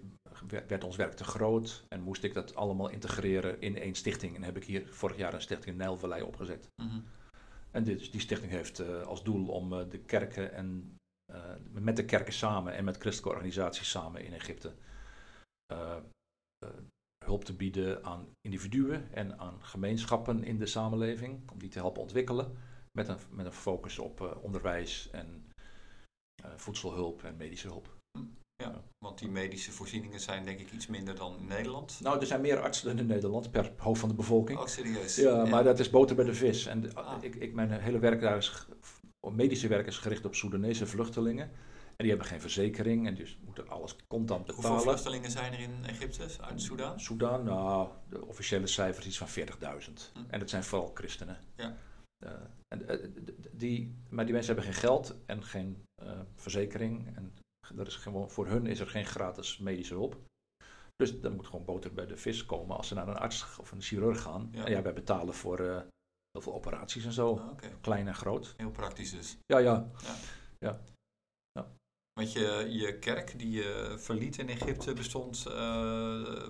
werd 0.67 0.83
ons 0.83 0.95
werk 0.95 1.13
te 1.13 1.23
groot. 1.23 1.85
En 1.87 2.01
moest 2.01 2.23
ik 2.23 2.33
dat 2.33 2.55
allemaal 2.55 2.89
integreren 2.89 3.61
in 3.61 3.77
één 3.77 3.95
stichting. 3.95 4.35
En 4.35 4.43
heb 4.43 4.57
ik 4.57 4.63
hier 4.63 4.87
vorig 4.93 5.17
jaar 5.17 5.33
een 5.33 5.41
stichting 5.41 5.77
Nijlvallei 5.77 6.21
opgezet. 6.21 6.67
Mm 6.81 6.89
-hmm. 6.89 7.03
En 7.71 7.83
dit, 7.83 8.11
die 8.11 8.21
stichting 8.21 8.51
heeft 8.51 8.79
uh, 8.79 9.01
als 9.01 9.23
doel 9.23 9.47
om 9.47 9.73
uh, 9.73 9.89
de 9.89 9.99
kerken 9.99 10.53
en 10.53 10.97
uh, 11.33 11.55
met 11.71 11.95
de 11.95 12.05
kerken 12.05 12.33
samen 12.33 12.73
en 12.73 12.83
met 12.83 12.97
christelijke 12.97 13.35
organisaties 13.35 13.89
samen 13.89 14.25
in 14.25 14.33
Egypte 14.33 14.73
hulp 17.25 17.43
te 17.43 17.55
bieden 17.55 18.03
aan 18.03 18.27
individuen 18.41 19.11
en 19.13 19.39
aan 19.39 19.63
gemeenschappen 19.63 20.43
in 20.43 20.57
de 20.57 20.65
samenleving, 20.65 21.51
om 21.51 21.59
die 21.59 21.69
te 21.69 21.79
helpen 21.79 22.01
ontwikkelen, 22.01 22.57
met 22.91 23.07
een, 23.07 23.17
met 23.29 23.45
een 23.45 23.51
focus 23.51 23.99
op 23.99 24.39
onderwijs 24.41 25.09
en 25.09 25.44
voedselhulp 26.55 27.23
en 27.23 27.35
medische 27.37 27.67
hulp. 27.67 27.93
Ja, 28.57 28.81
want 28.97 29.19
die 29.19 29.29
medische 29.29 29.71
voorzieningen 29.71 30.19
zijn 30.19 30.45
denk 30.45 30.59
ik 30.59 30.71
iets 30.71 30.87
minder 30.87 31.15
dan 31.15 31.37
in 31.39 31.47
Nederland. 31.47 31.99
Nou, 32.01 32.19
er 32.19 32.25
zijn 32.25 32.41
meer 32.41 32.59
artsen 32.59 32.87
dan 32.87 32.99
in 32.99 33.05
Nederland 33.05 33.51
per 33.51 33.71
hoofd 33.77 33.99
van 33.99 34.09
de 34.09 34.15
bevolking. 34.15 34.59
Oh, 34.59 34.65
serieus? 34.65 35.15
Ja, 35.15 35.43
ja. 35.43 35.45
maar 35.45 35.63
dat 35.63 35.79
is 35.79 35.89
boter 35.89 36.15
bij 36.15 36.25
de 36.25 36.33
vis. 36.33 36.65
En 36.65 36.81
de, 36.81 36.93
ah. 36.93 37.23
ik, 37.23 37.35
ik, 37.35 37.53
mijn 37.53 37.71
hele 37.71 37.99
werk 37.99 38.21
daar 38.21 38.37
is, 38.37 38.67
medische 39.31 39.67
werk 39.67 39.87
is 39.87 39.97
gericht 39.97 40.25
op 40.25 40.35
Soedanese 40.35 40.87
vluchtelingen. 40.87 41.51
En 41.95 42.03
die 42.03 42.09
hebben 42.09 42.27
geen 42.27 42.41
verzekering 42.41 43.07
en 43.07 43.15
dus 43.15 43.37
moeten 43.45 43.69
alles 43.69 43.95
contant 44.07 44.45
betalen. 44.45 44.69
Hoeveel 44.69 44.91
vluchtelingen 44.91 45.31
zijn 45.31 45.53
er 45.53 45.59
in 45.59 45.85
Egypte, 45.85 46.27
uit 46.41 46.61
Soedan? 46.61 46.99
Soedan, 46.99 47.43
nou, 47.43 47.89
de 48.09 48.25
officiële 48.25 48.67
cijfers 48.67 49.05
iets 49.05 49.17
van 49.17 49.27
40.000. 49.27 49.33
Hm. 50.13 50.19
En 50.27 50.39
dat 50.39 50.49
zijn 50.49 50.63
vooral 50.63 50.91
christenen. 50.93 51.37
Ja. 51.55 51.75
Uh, 52.23 52.31
en, 52.67 52.91
uh, 52.91 53.07
die, 53.51 53.95
maar 54.09 54.25
die 54.25 54.33
mensen 54.33 54.55
hebben 54.55 54.73
geen 54.73 54.81
geld 54.81 55.15
en 55.25 55.43
geen 55.43 55.83
uh, 56.03 56.19
verzekering. 56.35 57.15
En 57.15 57.33
er 57.77 57.87
is 57.87 57.95
gewoon, 57.95 58.29
voor 58.29 58.47
hun 58.47 58.65
is 58.65 58.79
er 58.79 58.87
geen 58.87 59.05
gratis 59.05 59.57
medische 59.57 59.93
hulp. 59.93 60.17
Dus 60.95 61.19
dan 61.21 61.35
moet 61.35 61.47
gewoon 61.47 61.65
boter 61.65 61.93
bij 61.93 62.05
de 62.05 62.17
vis 62.17 62.45
komen 62.45 62.77
als 62.77 62.87
ze 62.87 62.93
naar 62.93 63.07
een 63.07 63.17
arts 63.17 63.57
of 63.59 63.71
een 63.71 63.81
chirurg 63.81 64.21
gaan. 64.21 64.49
Ja. 64.51 64.65
En 64.65 64.71
ja, 64.71 64.81
wij 64.81 64.93
betalen 64.93 65.33
voor 65.33 65.59
heel 65.59 66.41
veel 66.41 66.53
operaties 66.53 67.05
en 67.05 67.11
zo. 67.11 67.37
Ah, 67.37 67.51
okay. 67.51 67.71
Klein 67.81 68.07
en 68.07 68.15
groot. 68.15 68.53
Heel 68.57 68.71
praktisch 68.71 69.11
dus. 69.11 69.37
Ja, 69.45 69.57
ja. 69.57 69.91
ja. 69.97 70.15
ja. 70.57 70.81
Want 72.19 72.31
je, 72.31 72.67
je 72.69 72.99
kerk 72.99 73.39
die 73.39 73.51
je 73.51 73.95
verliet 73.97 74.37
in 74.37 74.49
Egypte 74.49 74.93
bestond, 74.93 75.45
uh, 75.47 76.47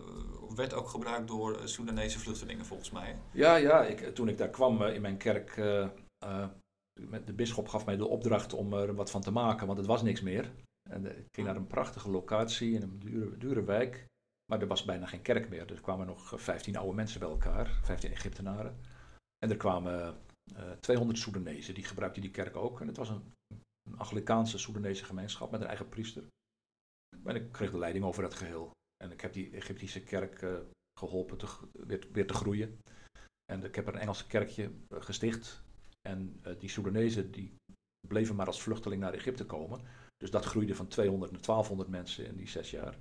werd 0.56 0.74
ook 0.74 0.88
gebruikt 0.88 1.28
door 1.28 1.60
Soedanese 1.64 2.20
vluchtelingen 2.20 2.66
volgens 2.66 2.92
mij. 2.92 3.16
Ja, 3.32 3.56
ja 3.56 3.84
ik, 3.84 4.16
toen 4.16 4.28
ik 4.28 4.38
daar 4.38 4.50
kwam 4.50 4.84
in 4.84 5.02
mijn 5.02 5.18
kerk, 5.18 5.56
de 7.26 7.34
bisschop 7.36 7.68
gaf 7.68 7.86
mij 7.86 7.98
de 7.98 8.08
opdracht 8.08 8.54
om 8.54 8.74
er 8.74 8.96
wat 8.96 9.12
van 9.12 9.22
te 9.22 9.32
maken, 9.32 9.66
want 9.66 9.78
het 9.78 9.88
was 9.88 10.02
niks 10.02 10.22
meer. 10.22 10.52
En 10.90 11.06
ik 11.06 11.28
ging 11.32 11.48
naar 11.48 11.56
een 11.56 11.68
prachtige 11.68 12.10
locatie 12.10 12.74
in 12.74 12.82
een 12.82 13.00
dure, 13.00 13.38
dure 13.38 13.64
wijk, 13.64 14.06
maar 14.52 14.62
er 14.62 14.68
was 14.68 14.86
bijna 14.86 15.06
geen 15.06 15.22
kerk 15.22 15.50
meer. 15.50 15.72
Er 15.72 15.82
kwamen 15.82 16.08
nog 16.08 16.34
15 16.42 16.76
oude 16.76 16.96
mensen 16.96 17.20
bij 17.20 17.30
elkaar, 17.30 17.80
15 17.84 18.12
Egyptenaren. 18.12 18.80
En 19.38 19.50
er 19.50 19.58
kwamen 19.58 20.18
200 20.80 21.20
Soedanezen, 21.20 21.74
die 21.74 21.84
gebruikten 21.84 22.22
die 22.22 22.32
kerk 22.32 22.56
ook. 22.56 22.82
En 22.82 22.88
het 22.88 22.98
was 22.98 23.10
een 23.10 23.34
een 23.90 23.98
Anglikaanse 23.98 24.58
Soedanese 24.58 25.06
gemeenschap 25.06 25.52
met 25.52 25.62
een 25.62 25.68
eigen 25.68 25.90
priester. 25.90 26.28
En 27.24 27.36
ik 27.36 27.52
kreeg 27.52 27.72
de 27.72 27.78
leiding 27.78 28.06
over 28.06 28.22
dat 28.22 28.34
geheel. 28.34 28.72
En 29.04 29.12
ik 29.12 29.22
heb 29.22 29.34
die 29.34 29.52
Egyptische 29.52 30.04
kerk 30.04 30.42
uh, 30.42 30.60
geholpen 31.00 31.38
te, 31.38 31.48
weer, 31.72 32.08
weer, 32.12 32.28
te 32.28 32.34
groeien. 32.34 32.80
En 33.52 33.64
ik 33.64 33.76
heb 33.76 33.88
er 33.88 33.94
een 33.94 34.00
Engelse 34.00 34.28
kerkje 34.28 34.64
uh, 34.64 35.02
gesticht. 35.02 35.64
En 36.02 36.40
uh, 36.48 36.60
die 36.60 36.70
Soedanezen 36.70 37.32
die 37.32 37.56
bleven 38.08 38.36
maar 38.36 38.48
als 38.48 38.62
vluchteling 38.62 39.02
naar 39.02 39.14
Egypte 39.14 39.46
komen. 39.46 39.82
Dus 40.18 40.32
dat 40.32 40.46
groeide 40.46 40.76
van 40.76 40.88
200 40.88 41.32
naar 41.32 41.42
1200 41.42 41.90
mensen 41.90 42.26
in 42.26 42.36
die 42.36 42.48
zes 42.48 42.72
jaar. 42.72 42.98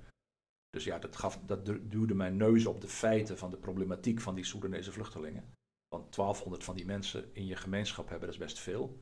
Dus 0.69 0.83
ja, 0.83 0.99
dat, 0.99 1.15
gaf, 1.15 1.39
dat 1.45 1.65
duwde 1.65 2.13
mijn 2.13 2.37
neus 2.37 2.65
op 2.65 2.81
de 2.81 2.87
feiten 2.87 3.37
van 3.37 3.51
de 3.51 3.57
problematiek 3.57 4.21
van 4.21 4.35
die 4.35 4.43
Soedanese 4.43 4.91
vluchtelingen. 4.91 5.53
Want 5.87 6.15
1200 6.15 6.63
van 6.63 6.75
die 6.75 6.85
mensen 6.85 7.29
in 7.33 7.45
je 7.45 7.55
gemeenschap 7.55 8.09
hebben, 8.09 8.27
dat 8.27 8.37
is 8.37 8.43
best 8.45 8.59
veel. 8.59 8.99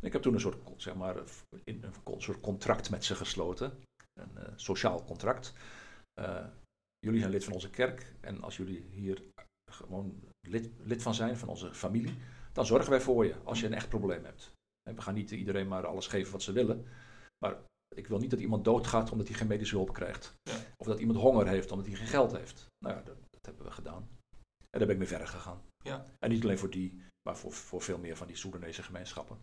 Ik 0.00 0.12
heb 0.12 0.22
toen 0.22 0.34
een 0.34 0.40
soort, 0.40 0.56
zeg 0.76 0.94
maar, 0.94 1.16
een, 1.64 1.84
een 2.04 2.20
soort 2.20 2.40
contract 2.40 2.90
met 2.90 3.04
ze 3.04 3.14
gesloten. 3.14 3.82
Een 4.20 4.30
uh, 4.36 4.44
sociaal 4.56 5.04
contract. 5.04 5.52
Uh, 6.20 6.46
jullie 6.98 7.20
zijn 7.20 7.32
lid 7.32 7.44
van 7.44 7.52
onze 7.52 7.70
kerk. 7.70 8.14
En 8.20 8.42
als 8.42 8.56
jullie 8.56 8.86
hier 8.90 9.22
gewoon 9.72 10.22
lid, 10.48 10.70
lid 10.78 11.02
van 11.02 11.14
zijn, 11.14 11.36
van 11.36 11.48
onze 11.48 11.74
familie, 11.74 12.14
dan 12.52 12.66
zorgen 12.66 12.90
wij 12.90 13.00
voor 13.00 13.26
je 13.26 13.34
als 13.44 13.60
je 13.60 13.66
een 13.66 13.74
echt 13.74 13.88
probleem 13.88 14.24
hebt. 14.24 14.52
En 14.88 14.94
we 14.94 15.02
gaan 15.02 15.14
niet 15.14 15.30
iedereen 15.30 15.68
maar 15.68 15.86
alles 15.86 16.06
geven 16.06 16.32
wat 16.32 16.42
ze 16.42 16.52
willen. 16.52 16.86
Maar 17.44 17.56
ik 17.96 18.06
wil 18.06 18.18
niet 18.18 18.30
dat 18.30 18.40
iemand 18.40 18.64
doodgaat 18.64 19.10
omdat 19.10 19.28
hij 19.28 19.36
geen 19.36 19.46
medische 19.46 19.76
hulp 19.76 19.92
krijgt. 19.92 20.34
Ja. 20.42 20.56
Of 20.76 20.86
dat 20.86 20.98
iemand 20.98 21.18
honger 21.18 21.48
heeft 21.48 21.70
omdat 21.70 21.86
hij 21.86 21.96
geen 21.96 22.06
geld 22.06 22.32
heeft. 22.32 22.66
Nou 22.84 22.96
ja, 22.96 23.02
dat, 23.02 23.16
dat 23.30 23.46
hebben 23.46 23.64
we 23.64 23.70
gedaan. 23.70 24.08
En 24.70 24.78
daar 24.78 24.86
ben 24.86 24.90
ik 24.90 24.98
mee 24.98 25.08
verder 25.08 25.28
gegaan. 25.28 25.62
Ja. 25.84 26.06
En 26.18 26.30
niet 26.30 26.42
alleen 26.42 26.58
voor 26.58 26.70
die, 26.70 27.02
maar 27.28 27.36
voor, 27.36 27.52
voor 27.52 27.82
veel 27.82 27.98
meer 27.98 28.16
van 28.16 28.26
die 28.26 28.36
Soedanese 28.36 28.82
gemeenschappen. 28.82 29.36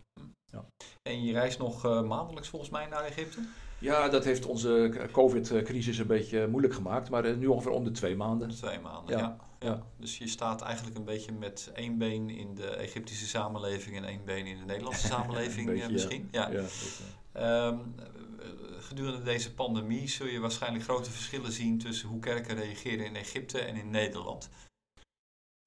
Ja. 0.52 0.66
En 1.02 1.24
je 1.24 1.34
reist 1.34 1.60
nog 1.60 1.86
uh, 1.86 2.02
maandelijks 2.02 2.50
volgens 2.50 2.72
mij 2.72 2.86
naar 2.86 3.04
Egypte? 3.04 3.40
Ja, 3.80 4.10
dat 4.10 4.24
heeft 4.24 4.46
onze 4.46 4.92
COVID-crisis 5.12 5.98
een 5.98 6.08
beetje 6.08 6.48
moeilijk 6.48 6.74
gemaakt, 6.74 7.10
maar 7.10 7.26
uh, 7.26 7.36
nu 7.38 7.48
ongeveer 7.48 7.72
om 7.72 7.84
de 7.84 7.92
twee 7.92 8.16
maanden. 8.16 8.50
Twee 8.50 8.80
maanden, 8.80 9.18
ja. 9.18 9.22
Ja. 9.22 9.38
ja. 9.60 9.68
ja. 9.68 9.82
Dus 9.98 10.18
je 10.18 10.28
staat 10.28 10.62
eigenlijk 10.62 10.98
een 10.98 11.06
beetje 11.06 11.32
met 11.32 11.72
één 11.74 11.98
been 11.98 12.30
in 12.30 12.56
de 12.56 12.68
Egyptische 12.68 13.28
samenleving 13.28 13.98
en 13.98 14.04
één 14.04 14.26
been 14.26 14.46
in 14.46 14.58
de 14.58 14.66
Nederlandse 14.66 15.08
samenleving 15.16 15.68
beetje, 15.68 15.92
misschien. 15.92 16.30
Ja. 16.32 16.52
Um, 17.68 17.96
gedurende 18.80 19.24
deze 19.24 19.54
pandemie 19.54 20.08
zul 20.08 20.28
je 20.28 20.40
waarschijnlijk 20.40 20.84
grote 20.84 21.12
verschillen 21.12 21.52
zien 21.52 21.78
tussen 21.78 22.10
hoe 22.10 22.20
kerken 22.20 22.56
reageren 22.56 23.06
in 23.06 23.16
Egypte 23.16 23.60
en 23.60 23.76
in 23.76 23.90
Nederland. 23.90 24.50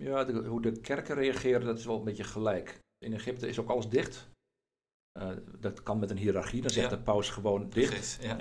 Ja, 0.02 0.24
de, 0.24 0.32
hoe 0.32 0.62
de 0.62 0.80
kerken 0.80 1.14
reageren, 1.14 1.64
dat 1.66 1.78
is 1.78 1.84
wel 1.84 1.98
een 1.98 2.04
beetje 2.04 2.24
gelijk. 2.24 2.78
In 2.98 3.12
Egypte 3.12 3.48
is 3.48 3.58
ook 3.58 3.68
alles 3.68 3.88
dicht. 3.88 4.28
Uh, 5.20 5.30
dat 5.58 5.82
kan 5.82 5.98
met 5.98 6.10
een 6.10 6.16
hiërarchie, 6.16 6.60
dan 6.60 6.70
zegt 6.70 6.90
Ja. 6.90 6.96
de 6.96 7.02
paus 7.02 7.30
gewoon 7.30 7.70
dicht. 7.70 8.18
Ja. 8.22 8.38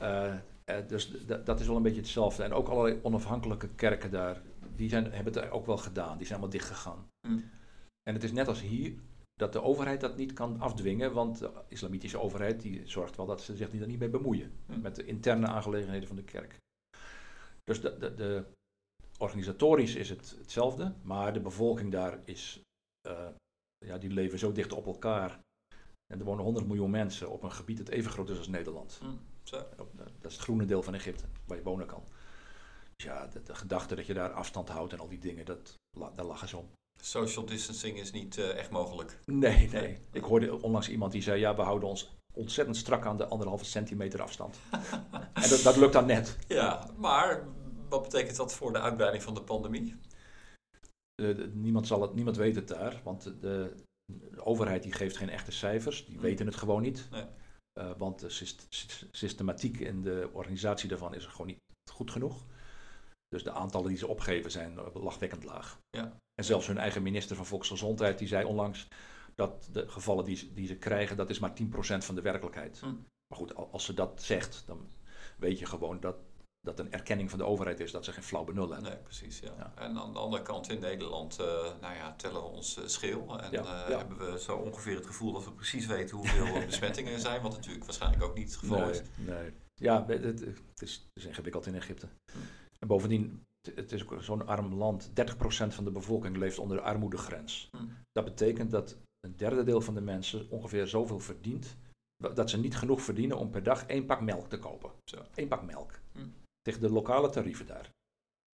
Uh, 0.00 0.34
uh, 0.80 0.88
dus 0.88 1.26
dat 1.26 1.60
is 1.60 1.66
wel 1.66 1.76
een 1.76 1.82
beetje 1.82 2.00
hetzelfde. 2.00 2.42
En 2.42 2.52
ook 2.52 2.68
allerlei 2.68 2.98
onafhankelijke 3.02 3.68
kerken 3.68 4.10
daar, 4.10 4.42
die 4.76 4.88
zijn, 4.88 5.12
hebben 5.12 5.32
het 5.32 5.50
ook 5.50 5.66
wel 5.66 5.76
gedaan. 5.78 6.16
Die 6.16 6.26
zijn 6.26 6.38
allemaal 6.38 6.58
dicht 6.58 6.68
gegaan. 6.68 7.08
Mm. 7.28 7.50
En 8.02 8.14
het 8.14 8.24
is 8.24 8.32
net 8.32 8.48
als 8.48 8.60
hier, 8.60 8.94
dat 9.34 9.52
de 9.52 9.62
overheid 9.62 10.00
dat 10.00 10.16
niet 10.16 10.32
kan 10.32 10.60
afdwingen, 10.60 11.12
want 11.12 11.38
de 11.38 11.50
islamitische 11.68 12.20
overheid 12.20 12.60
die 12.60 12.82
zorgt 12.88 13.16
wel 13.16 13.26
dat 13.26 13.42
ze 13.42 13.56
zich 13.56 13.72
er 13.80 13.86
niet 13.86 13.98
mee 13.98 14.08
bemoeien 14.08 14.52
Hm. 14.66 14.80
met 14.80 14.96
de 14.96 15.04
interne 15.04 15.46
aangelegenheden 15.46 16.08
van 16.08 16.16
de 16.16 16.24
kerk. 16.24 16.56
Dus 17.64 17.80
de, 17.80 17.98
de, 17.98 18.14
de, 18.14 18.44
organisatorisch 19.20 19.94
is 19.94 20.08
het 20.10 20.36
hetzelfde, 20.38 20.92
maar 21.02 21.32
de 21.32 21.40
bevolking 21.40 21.92
daar 21.92 22.18
is, 22.24 22.60
eh, 23.08 23.26
ja, 23.86 23.98
die 23.98 24.10
leven 24.10 24.38
zo 24.38 24.52
dicht 24.52 24.72
op 24.72 24.86
elkaar. 24.86 25.40
En 26.12 26.18
er 26.18 26.24
wonen 26.24 26.44
100 26.44 26.66
miljoen 26.66 26.90
mensen 26.90 27.30
op 27.30 27.42
een 27.42 27.52
gebied 27.52 27.78
dat 27.78 27.88
even 27.88 28.10
groot 28.10 28.28
is 28.30 28.38
als 28.38 28.48
Nederland. 28.48 29.00
Zo. 29.42 29.56
Op- 29.78 29.92
Dat 29.96 30.30
is 30.30 30.32
het 30.32 30.42
groene 30.42 30.64
deel 30.64 30.82
van 30.82 30.94
Egypte, 30.94 31.24
waar 31.46 31.56
je 31.56 31.62
wonen 31.62 31.86
kan. 31.86 32.02
Dus 32.96 33.06
ja, 33.06 33.26
de, 33.26 33.42
de 33.42 33.54
gedachte 33.54 33.94
dat 33.94 34.06
je 34.06 34.14
daar 34.14 34.32
afstand 34.32 34.68
houdt 34.68 34.92
en 34.92 34.98
al 35.00 35.08
die 35.08 35.18
dingen, 35.18 35.44
dat, 35.44 35.74
la- 35.98 36.12
daar 36.16 36.26
lachen 36.26 36.48
ze 36.48 36.56
om. 36.56 36.68
Social 37.02 37.44
distancing 37.44 37.98
is 37.98 38.10
niet 38.12 38.38
eh, 38.38 38.56
echt 38.56 38.70
mogelijk. 38.70 39.18
Nee, 39.24 39.68
nee. 39.68 39.98
Ik 40.12 40.24
hoorde 40.24 40.62
onlangs 40.62 40.88
iemand 40.88 41.12
die 41.12 41.22
zei, 41.22 41.40
ja, 41.40 41.54
we 41.56 41.62
houden 41.62 41.88
ons 41.88 42.10
ontzettend 42.34 42.76
strak 42.76 43.06
aan 43.06 43.16
de 43.16 43.26
anderhalve 43.26 43.64
centimeter 43.64 44.22
afstand. 44.22 44.58
en 45.42 45.48
dat, 45.48 45.60
dat 45.62 45.76
lukt 45.76 45.92
dan 45.92 46.06
net. 46.06 46.36
Ja, 46.48 46.90
maar 46.96 47.44
wat 47.90 48.02
betekent 48.02 48.36
dat 48.36 48.54
voor 48.54 48.72
de 48.72 48.80
uitbreiding 48.80 49.22
van 49.22 49.34
de 49.34 49.42
pandemie? 49.42 49.96
De- 51.14 51.34
de- 51.34 51.50
niemand, 51.54 51.86
zal 51.86 52.02
het, 52.02 52.14
niemand 52.14 52.36
weet 52.36 52.54
het 52.54 52.68
daar, 52.68 53.00
want 53.04 53.22
de, 53.22 53.74
de 54.12 54.44
overheid 54.44 54.82
die 54.82 54.92
geeft 54.92 55.16
geen 55.16 55.28
echte 55.30 55.52
cijfers, 55.52 56.06
die 56.06 56.16
Hm. 56.16 56.20
weten 56.22 56.46
het 56.46 56.56
gewoon 56.56 56.82
niet. 56.82 57.08
Nee. 57.10 57.24
Eh, 57.72 57.90
want 57.98 58.18
de 58.20 58.28
syst- 58.28 58.66
syst- 58.68 59.06
systematiek 59.10 59.80
en 59.80 60.02
de 60.02 60.30
organisatie 60.32 60.88
daarvan 60.88 61.14
is 61.14 61.26
gewoon 61.26 61.46
niet 61.46 61.58
goed 61.92 62.10
genoeg. 62.10 62.44
Dus 63.28 63.42
de 63.44 63.50
aantallen 63.52 63.88
die 63.88 63.96
ze 63.98 64.06
opgeven 64.06 64.50
zijn 64.50 64.78
eh, 64.78 64.94
lachwekkend 64.94 65.44
laag. 65.44 65.78
Ja. 65.90 66.16
En 66.34 66.44
zelfs 66.44 66.66
hun 66.66 66.78
eigen 66.78 67.02
minister 67.02 67.36
van 67.36 67.46
Volksgezondheid 67.46 68.18
die 68.18 68.28
zei 68.28 68.44
onlangs 68.44 68.88
dat 69.34 69.68
de 69.72 69.88
gevallen 69.88 70.24
die, 70.24 70.36
ze- 70.36 70.52
die 70.54 70.66
ze 70.66 70.76
krijgen, 70.76 71.16
dat 71.16 71.30
is 71.30 71.38
maar 71.38 71.54
10% 71.54 72.04
van 72.04 72.14
de 72.14 72.20
werkelijkheid. 72.22 72.80
Hm. 72.80 72.86
Maar 73.26 73.38
goed, 73.38 73.54
al- 73.54 73.68
als 73.72 73.84
ze 73.84 73.94
dat 73.94 74.22
zegt, 74.22 74.62
dan 74.66 74.88
weet 75.38 75.58
je 75.58 75.66
gewoon 75.66 76.00
dat 76.00 76.16
dat 76.60 76.78
een 76.78 76.92
erkenning 76.92 77.30
van 77.30 77.38
de 77.38 77.44
overheid 77.44 77.80
is 77.80 77.92
dat 77.92 78.04
ze 78.04 78.12
geen 78.12 78.22
flauw 78.22 78.44
benul 78.44 78.70
hebben. 78.70 78.90
Nee, 78.90 78.98
precies. 78.98 79.38
Ja. 79.38 79.52
Ja. 79.58 79.72
En 79.76 79.98
aan 79.98 80.12
de 80.12 80.18
andere 80.18 80.42
kant 80.42 80.70
in 80.70 80.80
Nederland, 80.80 81.38
eh, 81.38 81.46
nou 81.80 81.94
ja, 81.94 82.14
tellen 82.16 82.42
we 82.42 82.48
ons 82.48 82.76
eh, 82.76 82.86
schil. 82.86 83.40
En 83.40 83.50
Ja, 83.50 83.86
eh, 83.88 83.96
hebben 83.96 84.32
we 84.32 84.38
zo 84.40 84.56
ongeveer 84.56 84.94
het 84.96 85.06
gevoel 85.06 85.32
dat 85.32 85.44
we 85.44 85.52
precies 85.52 85.86
weten 85.86 86.16
hoeveel 86.16 86.52
besmettingen 86.66 87.12
er 87.12 87.18
zijn. 87.18 87.42
Wat 87.42 87.52
natuurlijk 87.52 87.84
waarschijnlijk 87.84 88.22
ook 88.22 88.34
niet 88.34 88.48
het 88.50 88.56
geval 88.56 88.88
is. 88.88 89.02
Nee. 89.16 89.52
Ja, 89.74 90.06
het, 90.06 90.42
is, 90.82 90.94
het 90.94 91.08
is 91.12 91.24
ingewikkeld 91.24 91.66
in 91.66 91.74
Egypte. 91.74 92.08
Hm. 92.32 92.38
En 92.78 92.88
bovendien, 92.88 93.46
het- 93.74 93.92
is 93.92 94.02
ook 94.08 94.22
zo'n 94.22 94.46
arm 94.46 94.74
land. 94.74 95.10
30% 95.14 95.74
van 95.74 95.84
de 95.84 95.90
bevolking 95.90 96.36
leeft 96.36 96.58
onder 96.58 96.76
de 96.76 96.82
armoedegrens. 96.82 97.68
Hm. 97.70 97.84
Dat 98.12 98.24
betekent 98.24 98.70
dat 98.70 98.96
een 99.20 99.36
derde 99.36 99.62
deel 99.64 99.80
van 99.80 99.94
de 99.94 100.00
mensen 100.00 100.50
ongeveer 100.50 100.86
zoveel 100.86 101.18
verdient, 101.18 101.76
dat 102.34 102.50
ze 102.50 102.58
niet 102.58 102.76
genoeg 102.76 103.02
verdienen 103.02 103.38
om 103.38 103.50
per 103.50 103.62
dag 103.62 103.86
één 103.86 104.06
pak 104.06 104.20
melk 104.20 104.48
te 104.48 104.58
kopen. 104.58 104.90
Zo. 105.04 105.16
Eén 105.34 105.48
pak 105.48 105.62
melk. 105.62 105.99
Tegen 106.62 106.80
de 106.80 106.90
lokale 106.90 107.30
tarieven 107.30 107.66
daar. 107.66 107.90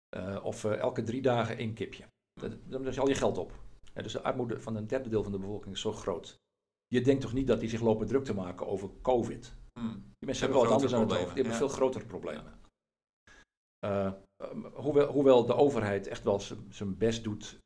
Eh, 0.09 0.45
of 0.45 0.65
eh, 0.65 0.79
elke 0.79 1.03
drie 1.03 1.23
dagen 1.23 1.57
één 1.57 1.75
kipje. 1.75 2.05
Dan 2.65 2.87
is 2.87 2.99
al 2.99 3.09
je 3.09 3.15
geld 3.15 3.39
op. 3.39 3.53
Dus 3.95 4.13
de 4.13 4.23
armoede 4.23 4.61
van 4.61 4.77
een 4.77 4.87
derde 4.87 5.09
deel 5.09 5.23
van 5.23 5.33
de 5.33 5.39
bevolking 5.39 5.75
is 5.75 5.81
zo 5.81 5.93
groot. 5.93 6.39
Je 6.87 7.01
denkt 7.01 7.23
toch 7.23 7.33
niet 7.33 7.47
dat 7.47 7.61
die 7.61 7.69
zich 7.69 7.81
lopen 7.81 8.07
druk 8.07 8.25
te 8.25 8.35
maken 8.35 8.67
over 8.67 8.91
COVID? 9.03 9.55
Hm. 9.79 9.93
Die 9.93 10.27
mensen 10.27 10.45
hebben 10.45 10.63
wel 10.63 10.71
wat 10.71 10.83
anders 10.83 10.95
aan 10.95 11.01
het 11.01 11.11
hoofd. 11.11 11.35
Die 11.35 11.43
hebben 11.43 11.55
veel 11.55 11.69
grotere 11.69 12.07
problemen. 12.07 12.59
Eh, 13.79 14.07
eh, 14.07 14.15
hoewel, 14.73 15.13
hoewel 15.13 15.47
de 15.47 15.55
overheid 15.55 16.07
echt 16.07 16.23
wel 16.23 16.41
zijn 16.69 16.99
best 16.99 17.25
doet. 17.25 17.59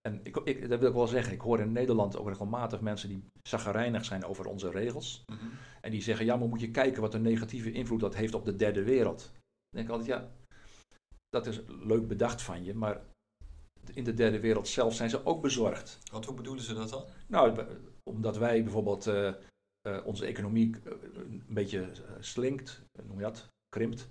en 0.00 0.20
ik, 0.22 0.36
ik, 0.36 0.68
dat 0.68 0.78
wil 0.78 0.88
ik 0.88 0.94
wel 0.94 1.06
zeggen, 1.06 1.32
ik 1.32 1.40
hoor 1.40 1.60
in 1.60 1.72
Nederland 1.72 2.16
ook 2.16 2.28
regelmatig 2.28 2.80
mensen 2.80 3.08
die 3.08 3.24
zaggerijnig 3.42 4.04
zijn 4.04 4.24
over 4.24 4.46
onze 4.46 4.70
regels. 4.70 5.24
Mhm. 5.26 5.46
En 5.80 5.90
die 5.90 6.02
zeggen, 6.02 6.24
ja, 6.24 6.36
maar 6.36 6.48
moet 6.48 6.60
je 6.60 6.70
kijken 6.70 7.02
wat 7.02 7.14
een 7.14 7.22
negatieve 7.22 7.72
invloed 7.72 8.00
dat 8.00 8.14
heeft 8.14 8.34
op 8.34 8.44
de 8.44 8.56
derde 8.56 8.82
wereld. 8.82 9.32
Denk 9.70 9.86
ik 9.86 9.92
altijd, 9.92 10.08
ja, 10.08 10.30
dat 11.28 11.46
is 11.46 11.60
leuk 11.66 12.08
bedacht 12.08 12.42
van 12.42 12.64
je, 12.64 12.74
maar 12.74 13.00
in 13.94 14.04
de 14.04 14.14
derde 14.14 14.40
wereld 14.40 14.68
zelf 14.68 14.94
zijn 14.94 15.10
ze 15.10 15.26
ook 15.26 15.42
bezorgd. 15.42 15.98
Want 16.12 16.24
hoe 16.24 16.34
bedoelen 16.34 16.64
ze 16.64 16.74
dat 16.74 16.88
dan? 16.88 17.04
Nou, 17.26 17.66
omdat 18.10 18.36
wij 18.36 18.62
bijvoorbeeld 18.62 19.06
eh, 19.06 19.28
eh, 19.28 20.06
onze 20.06 20.26
economie 20.26 20.76
eh, 20.84 20.92
een 21.14 21.44
beetje 21.48 21.90
slinkt, 22.20 22.82
noem 23.06 23.16
je 23.16 23.22
dat, 23.22 23.48
krimpt, 23.68 24.08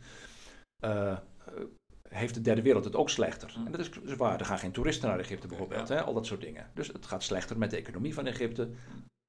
heeft 2.09 2.33
de 2.33 2.41
derde 2.41 2.61
wereld 2.61 2.83
het 2.83 2.95
ook 2.95 3.09
slechter. 3.09 3.53
Mm. 3.57 3.65
En 3.65 3.71
dat 3.71 3.81
is 3.81 4.15
waar, 4.15 4.39
er 4.39 4.45
gaan 4.45 4.59
geen 4.59 4.71
toeristen 4.71 5.09
naar 5.09 5.19
Egypte 5.19 5.47
bijvoorbeeld, 5.47 5.87
ja. 5.87 5.95
hè, 5.95 6.01
al 6.01 6.13
dat 6.13 6.25
soort 6.25 6.41
dingen. 6.41 6.71
Dus 6.73 6.87
het 6.87 7.05
gaat 7.05 7.23
slechter 7.23 7.57
met 7.57 7.69
de 7.69 7.77
economie 7.77 8.13
van 8.13 8.25
Egypte, 8.25 8.69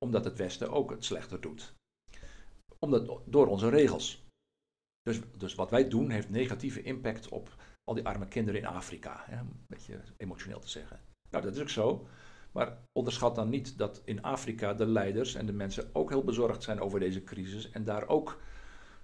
omdat 0.05 0.25
het 0.25 0.37
Westen 0.37 0.71
ook 0.71 0.91
het 0.91 1.05
slechter 1.05 1.41
doet. 1.41 1.75
Omdat, 2.79 3.21
door 3.25 3.47
onze 3.47 3.69
regels. 3.69 4.25
Dus, 5.03 5.21
dus 5.37 5.55
wat 5.55 5.71
wij 5.71 5.89
doen 5.89 6.11
heeft 6.11 6.31
negatieve 6.31 6.83
impact 6.83 7.29
op 7.29 7.55
al 7.85 7.95
die 7.95 8.07
arme 8.07 8.29
kinderen 8.29 8.61
in 8.61 8.67
Afrika. 8.67 9.23
Hè, 9.25 9.41
om 9.41 9.47
een 9.47 9.65
beetje 9.67 10.01
emotioneel 10.17 10.61
te 10.61 10.69
zeggen. 10.69 11.01
Nou, 11.31 11.45
dat 11.45 11.55
is 11.55 11.61
ook 11.61 11.69
zo. 11.69 12.07
Maar 12.53 12.79
onderschat 12.93 13.35
dan 13.35 13.49
niet 13.49 13.79
dat 13.79 14.03
in 14.05 14.23
Afrika 14.23 14.75
de 14.75 14.87
leiders 14.87 15.35
en 15.35 15.47
de 15.47 15.53
mensen 15.53 15.91
ook 15.93 16.09
heel 16.11 16.25
bezorgd 16.25 16.63
zijn 16.63 16.81
over 16.81 17.01
deze 17.01 17.25
crisis 17.25 17.71
en 17.71 17.85
daar 17.85 18.09
ook 18.09 18.41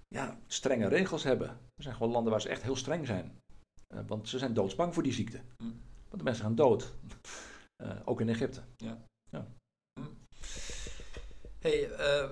ja, 0.09 0.39
strenge 0.47 0.89
regels 0.89 1.25
hebben. 1.25 1.49
Er 1.49 1.83
zijn 1.83 1.95
gewoon 1.95 2.13
landen 2.13 2.33
waar 2.33 2.41
ze 2.41 2.49
echt 2.49 2.63
heel 2.63 2.77
streng 2.77 3.07
zijn. 3.07 3.41
Eh, 3.87 4.01
want 4.07 4.29
ze 4.29 4.39
zijn 4.39 4.55
doodsbang 4.55 4.95
voor 4.95 5.03
die 5.03 5.13
ziekte. 5.13 5.41
Hm. 5.57 5.65
Want 6.09 6.19
de 6.19 6.23
mensen 6.23 6.45
gaan 6.45 6.55
dood. 6.55 6.93
Eh, 7.77 7.97
ook 8.05 8.21
in 8.21 8.29
Egypte. 8.29 8.61
Hey, 11.59 11.91
eh, 11.91 12.31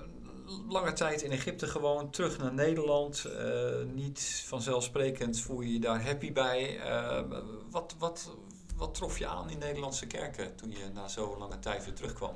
lange 0.69 0.93
tijd 0.93 1.21
in 1.21 1.31
Egypte 1.31 1.67
gewoon, 1.67 2.09
terug 2.09 2.37
naar 2.37 2.53
Nederland. 2.53 3.25
eh, 3.25 3.83
niet 3.93 4.43
vanzelfsprekend 4.47 5.39
voel 5.39 5.61
je 5.61 5.73
je 5.73 5.79
daar 5.79 6.03
happy 6.05 6.31
bij. 6.33 6.79
Eh, 6.79 7.23
wat, 7.69 7.95
wat, 7.99 8.35
wat 8.75 8.93
trof 8.93 9.17
je 9.19 9.27
aan 9.27 9.49
in 9.49 9.57
Nederlandse 9.57 10.07
kerken 10.07 10.55
toen 10.55 10.69
je 10.69 10.89
na 10.93 11.07
zo'n 11.07 11.37
lange 11.37 11.59
tijd 11.59 11.85
weer 11.85 11.93
terugkwam? 11.93 12.35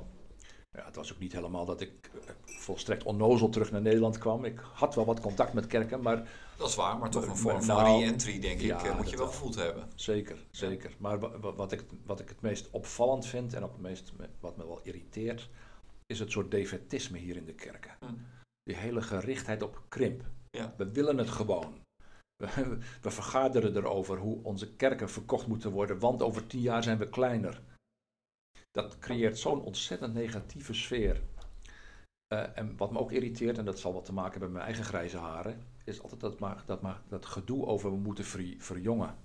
Ja, 0.72 0.84
het 0.84 0.96
was 0.96 1.12
ook 1.12 1.18
niet 1.18 1.32
helemaal 1.32 1.64
dat 1.64 1.80
ik 1.80 2.10
eh, 2.26 2.30
volstrekt 2.44 3.02
onnozel 3.04 3.48
terug 3.48 3.70
naar 3.70 3.80
Nederland 3.80 4.18
kwam. 4.18 4.44
Ik 4.44 4.60
had 4.72 4.94
wel 4.94 5.04
wat 5.04 5.20
contact 5.20 5.52
met 5.52 5.66
kerken, 5.66 6.02
maar 6.02 6.28
Dat 6.56 6.68
is 6.68 6.74
waar, 6.74 6.98
maar 6.98 7.10
toch 7.10 7.26
een 7.26 7.36
vorm 7.36 7.62
van 7.62 7.76
nou, 7.76 8.00
re-entry, 8.02 8.40
denk 8.40 8.60
ik, 8.60 8.66
ja, 8.66 8.94
moet 8.94 9.10
je 9.10 9.16
wel 9.16 9.26
gevoeld 9.26 9.54
hebben. 9.54 9.88
Zeker, 9.94 10.36
zeker. 10.50 10.94
Maar 10.98 11.18
wa- 11.20 11.38
wa- 11.40 11.52
wat 11.52 11.72
ik, 11.72 11.84
wat 12.06 12.20
ik 12.20 12.28
het 12.28 12.40
meest 12.40 12.68
opvallend 12.70 13.26
vind 13.26 13.54
en 13.54 13.64
ook 13.64 13.72
het 13.72 13.80
meest, 13.80 14.12
wat 14.40 14.56
me 14.56 14.66
wel 14.66 14.80
irriteert, 14.82 15.48
is 16.10 16.18
het 16.18 16.30
soort 16.30 16.50
defetisme 16.50 17.18
hier 17.18 17.36
in 17.36 17.44
de 17.44 17.54
kerken. 17.54 17.96
Hm. 17.98 18.14
Die 18.62 18.76
hele 18.76 19.02
gerichtheid 19.02 19.62
op 19.62 19.82
krimp. 19.88 20.24
Ja. 20.50 20.74
We 20.76 20.90
willen 20.90 21.18
het 21.18 21.30
gewoon. 21.30 21.80
We, 22.36 22.78
we 23.02 23.10
vergaderen 23.10 23.76
erover 23.76 24.18
hoe 24.18 24.42
onze 24.42 24.74
kerken 24.74 25.10
verkocht 25.10 25.46
moeten 25.46 25.70
worden, 25.70 25.98
want 25.98 26.22
over 26.22 26.46
tien 26.46 26.60
jaar 26.60 26.82
zijn 26.82 26.98
we 26.98 27.08
kleiner. 27.08 27.62
Dat 28.70 28.98
creëert 28.98 29.38
zo'n 29.38 29.62
ontzettend 29.62 30.14
negatieve 30.14 30.74
sfeer. 30.74 31.22
Eh, 32.26 32.58
en 32.58 32.76
wat 32.76 32.92
me 32.92 32.98
ook 32.98 33.12
irriteert, 33.12 33.58
en 33.58 33.64
dat 33.64 33.78
zal 33.78 33.92
wat 33.92 34.04
te 34.04 34.12
maken 34.12 34.30
hebben 34.30 34.52
met 34.52 34.58
mijn 34.58 34.74
eigen 34.74 34.84
grijze 34.84 35.18
haren, 35.18 35.62
is 35.84 36.02
altijd 36.02 36.20
dat, 36.20 36.38
maar, 36.38 36.62
dat, 36.66 36.82
maar, 36.82 37.02
dat 37.08 37.26
gedoe 37.26 37.66
over 37.66 37.90
we 37.90 37.96
moeten 37.96 38.24
ver, 38.24 38.54
verjongen 38.58 39.16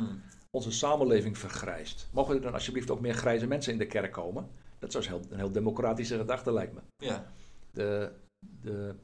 Hm. 0.00 0.16
onze 0.50 0.70
samenleving 0.70 1.38
vergrijst. 1.38 2.08
Mogen 2.12 2.34
er 2.34 2.40
dan 2.40 2.52
alsjeblieft 2.52 2.90
ook 2.90 3.00
meer 3.00 3.14
grijze 3.14 3.46
mensen 3.46 3.72
in 3.72 3.78
de 3.78 3.86
kerk 3.86 4.12
komen? 4.12 4.50
Dat 4.90 4.94
is 4.94 5.06
heel, 5.06 5.20
een 5.30 5.38
heel 5.38 5.52
democratische 5.52 6.16
gedachte, 6.16 6.52
lijkt 6.52 6.74
me. 6.74 6.80
Ja, 6.96 7.26
De, 7.70 8.12
de, 8.38 8.94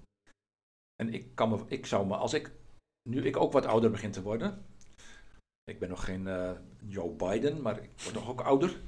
en 1.03 1.13
ik, 1.13 1.35
kan 1.35 1.49
me, 1.49 1.59
ik 1.67 1.87
zou 1.87 2.07
me, 2.07 2.17
als 2.17 2.33
ik, 2.33 2.53
nu 3.09 3.23
ik 3.23 3.37
ook 3.37 3.53
wat 3.53 3.67
ouder 3.67 3.91
begin 3.91 4.11
te 4.11 4.23
worden, 4.23 4.65
ik 5.65 5.79
ben 5.79 5.89
nog 5.89 6.05
geen 6.05 6.27
eh, 6.27 6.51
Joe 6.87 7.11
Biden, 7.11 7.63
maar 7.63 7.83
ik 7.83 7.91
word 8.03 8.15
nog 8.15 8.29
ook 8.29 8.41
ouder. 8.41 8.81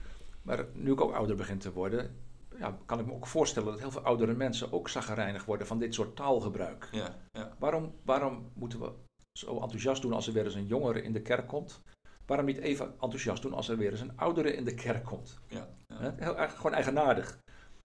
Maar 0.42 0.66
nu 0.72 0.92
ik 0.92 1.00
ook 1.00 1.12
ouder 1.12 1.36
begin 1.36 1.58
te 1.58 1.72
worden, 1.72 2.16
ja, 2.58 2.78
kan 2.86 2.98
ik 3.00 3.06
me 3.06 3.12
ook 3.12 3.26
voorstellen 3.26 3.70
dat 3.70 3.80
heel 3.80 3.90
veel 3.90 4.04
oudere 4.04 4.34
mensen 4.34 4.72
ook 4.72 4.88
zaggerijnig 4.88 5.44
worden 5.44 5.66
van 5.66 5.78
dit 5.78 5.94
soort 5.94 6.16
taalgebruik. 6.16 6.88
ja, 6.92 7.18
ja. 7.32 7.56
Waarom, 7.58 7.94
waarom 8.04 8.50
moeten 8.54 8.80
we 8.80 8.92
zo 9.38 9.60
enthousiast 9.60 10.02
doen 10.02 10.12
als 10.12 10.26
er 10.26 10.32
weer 10.32 10.44
eens 10.44 10.54
een 10.54 10.66
jongere 10.66 11.02
in 11.02 11.12
de 11.12 11.22
kerk 11.22 11.48
komt? 11.48 11.82
Waarom 12.30 12.48
niet 12.48 12.58
even 12.58 12.86
enthousiast 12.86 13.42
doen 13.42 13.52
als 13.52 13.68
er 13.68 13.76
weer 13.76 13.90
eens 13.90 14.00
een 14.00 14.18
oudere 14.18 14.52
in 14.54 14.64
de 14.64 14.74
kerk 14.74 15.04
komt? 15.04 15.38
ja, 15.48 15.68
ja. 15.86 16.14
Heel, 16.16 16.38
erg- 16.38 16.56
gewoon 16.56 16.72
eigenaardig. 16.74 17.38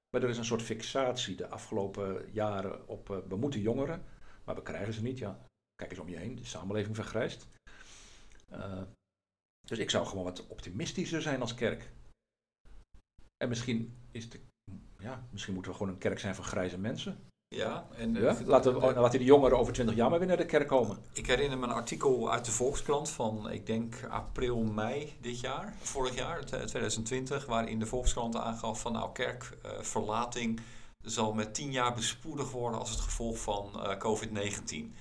Maar 0.10 0.24
er 0.24 0.30
is 0.30 0.38
een 0.38 0.46
soort 0.46 0.62
fixatie 0.62 1.36
de 1.36 1.48
afgelopen 1.48 2.32
jaren 2.32 2.88
op 2.88 3.10
eh, 3.10 3.18
we 3.28 3.36
moeten 3.36 3.60
jongeren, 3.60 4.04
maar 4.44 4.56
we 4.56 4.62
krijgen 4.62 4.94
ze 4.94 5.02
niet. 5.02 5.18
Ja, 5.18 5.46
kijk 5.76 5.92
eens 5.92 6.00
om 6.00 6.10
je 6.10 6.18
heen, 6.18 6.36
de 6.36 6.46
samenleving 6.46 6.96
vergrijst. 6.96 7.48
Eh, 8.50 8.82
dus 9.68 9.78
ik 9.80 9.90
zou 9.90 10.06
gewoon 10.06 10.24
wat 10.24 10.48
optimistischer 10.48 11.22
zijn 11.22 11.42
als 11.42 11.56
kerk. 11.56 11.92
En 13.38 13.50
misschien, 13.50 13.98
is 14.12 14.30
de, 14.30 14.40
ja, 15.00 15.28
misschien 15.32 15.54
moeten 15.54 15.72
we 15.72 15.78
gewoon 15.78 15.94
een 15.94 16.00
kerk 16.00 16.20
zijn 16.20 16.36
van 16.36 16.44
grijze 16.46 16.78
mensen. 16.78 17.18
Ja, 17.56 17.88
en 17.98 18.13
Ja? 18.13 18.38
Laten, 18.46 18.80
we, 18.80 18.94
laten 18.94 19.20
die 19.20 19.28
jongeren 19.28 19.58
over 19.58 19.74
20 19.74 19.96
jaar 19.96 20.10
maar 20.10 20.20
weer 20.20 20.28
naar 20.28 20.38
de 20.38 20.46
kerk 20.46 20.68
komen. 20.68 20.98
Ik 21.13 21.28
herinner 21.28 21.58
me 21.58 21.65
een 21.65 21.72
artikel 21.72 22.32
uit 22.32 22.46
de 22.46 22.52
Volkskrant 22.52 23.10
van, 23.10 23.50
ik 23.52 23.65
denk 23.65 23.96
april, 24.10 24.63
mei 24.63 25.13
dit 25.22 25.39
jaar, 25.39 25.74
vorig 25.82 26.15
jaar, 26.15 26.46
t- 26.46 26.48
2020, 26.48 27.46
waarin 27.46 27.80
de 27.80 27.86
Volkskrant 27.86 28.36
aangaf 28.36 28.82
van 28.82 28.91
nou, 28.91 29.12
kerkverlating 29.12 30.60
zal 31.02 31.34
met 31.34 31.54
10 31.54 31.72
jaar 31.72 31.94
bespoedigd 31.94 32.52
worden 32.52 32.80
als 32.80 32.89
het 32.89 33.00
gevolg 33.00 33.38
van 33.38 33.70
eh, 33.74 33.98
COVID-19. 33.98 34.94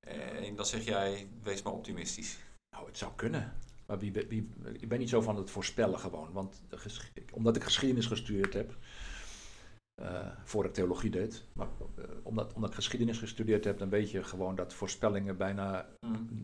En 0.00 0.56
dan 0.56 0.66
zeg 0.66 0.84
jij, 0.84 1.28
wees 1.42 1.62
maar 1.62 1.72
optimistisch. 1.72 2.38
Nou, 2.70 2.86
het 2.86 2.98
zou 2.98 3.12
kunnen. 3.16 3.52
Maar 3.86 3.98
wie, 3.98 4.12
wie, 4.12 4.52
ik 4.72 4.88
ben 4.88 4.98
niet 4.98 5.08
zo 5.08 5.20
van 5.20 5.36
het 5.36 5.50
voorspellen 5.50 5.98
gewoon. 5.98 6.32
Want 6.32 6.62
de 6.68 6.78
omdat 7.32 7.56
ik 7.56 7.64
geschiedenis 7.64 8.06
gestudeerd 8.06 8.52
heb, 8.52 8.76
eh 10.02 10.26
voor 10.44 10.64
ik 10.64 10.72
theologie 10.74 11.10
deed, 11.10 11.44
maar 11.52 11.68
eh, 11.96 12.04
omdat, 12.22 12.52
omdat 12.52 12.70
ik 12.70 12.76
geschiedenis 12.76 13.18
gestudeerd 13.18 13.64
heb, 13.64 13.78
dan 13.78 13.88
weet 13.88 14.10
je 14.10 14.24
gewoon 14.24 14.54
dat 14.54 14.74
voorspellingen 14.74 15.36
bijna, 15.36 15.86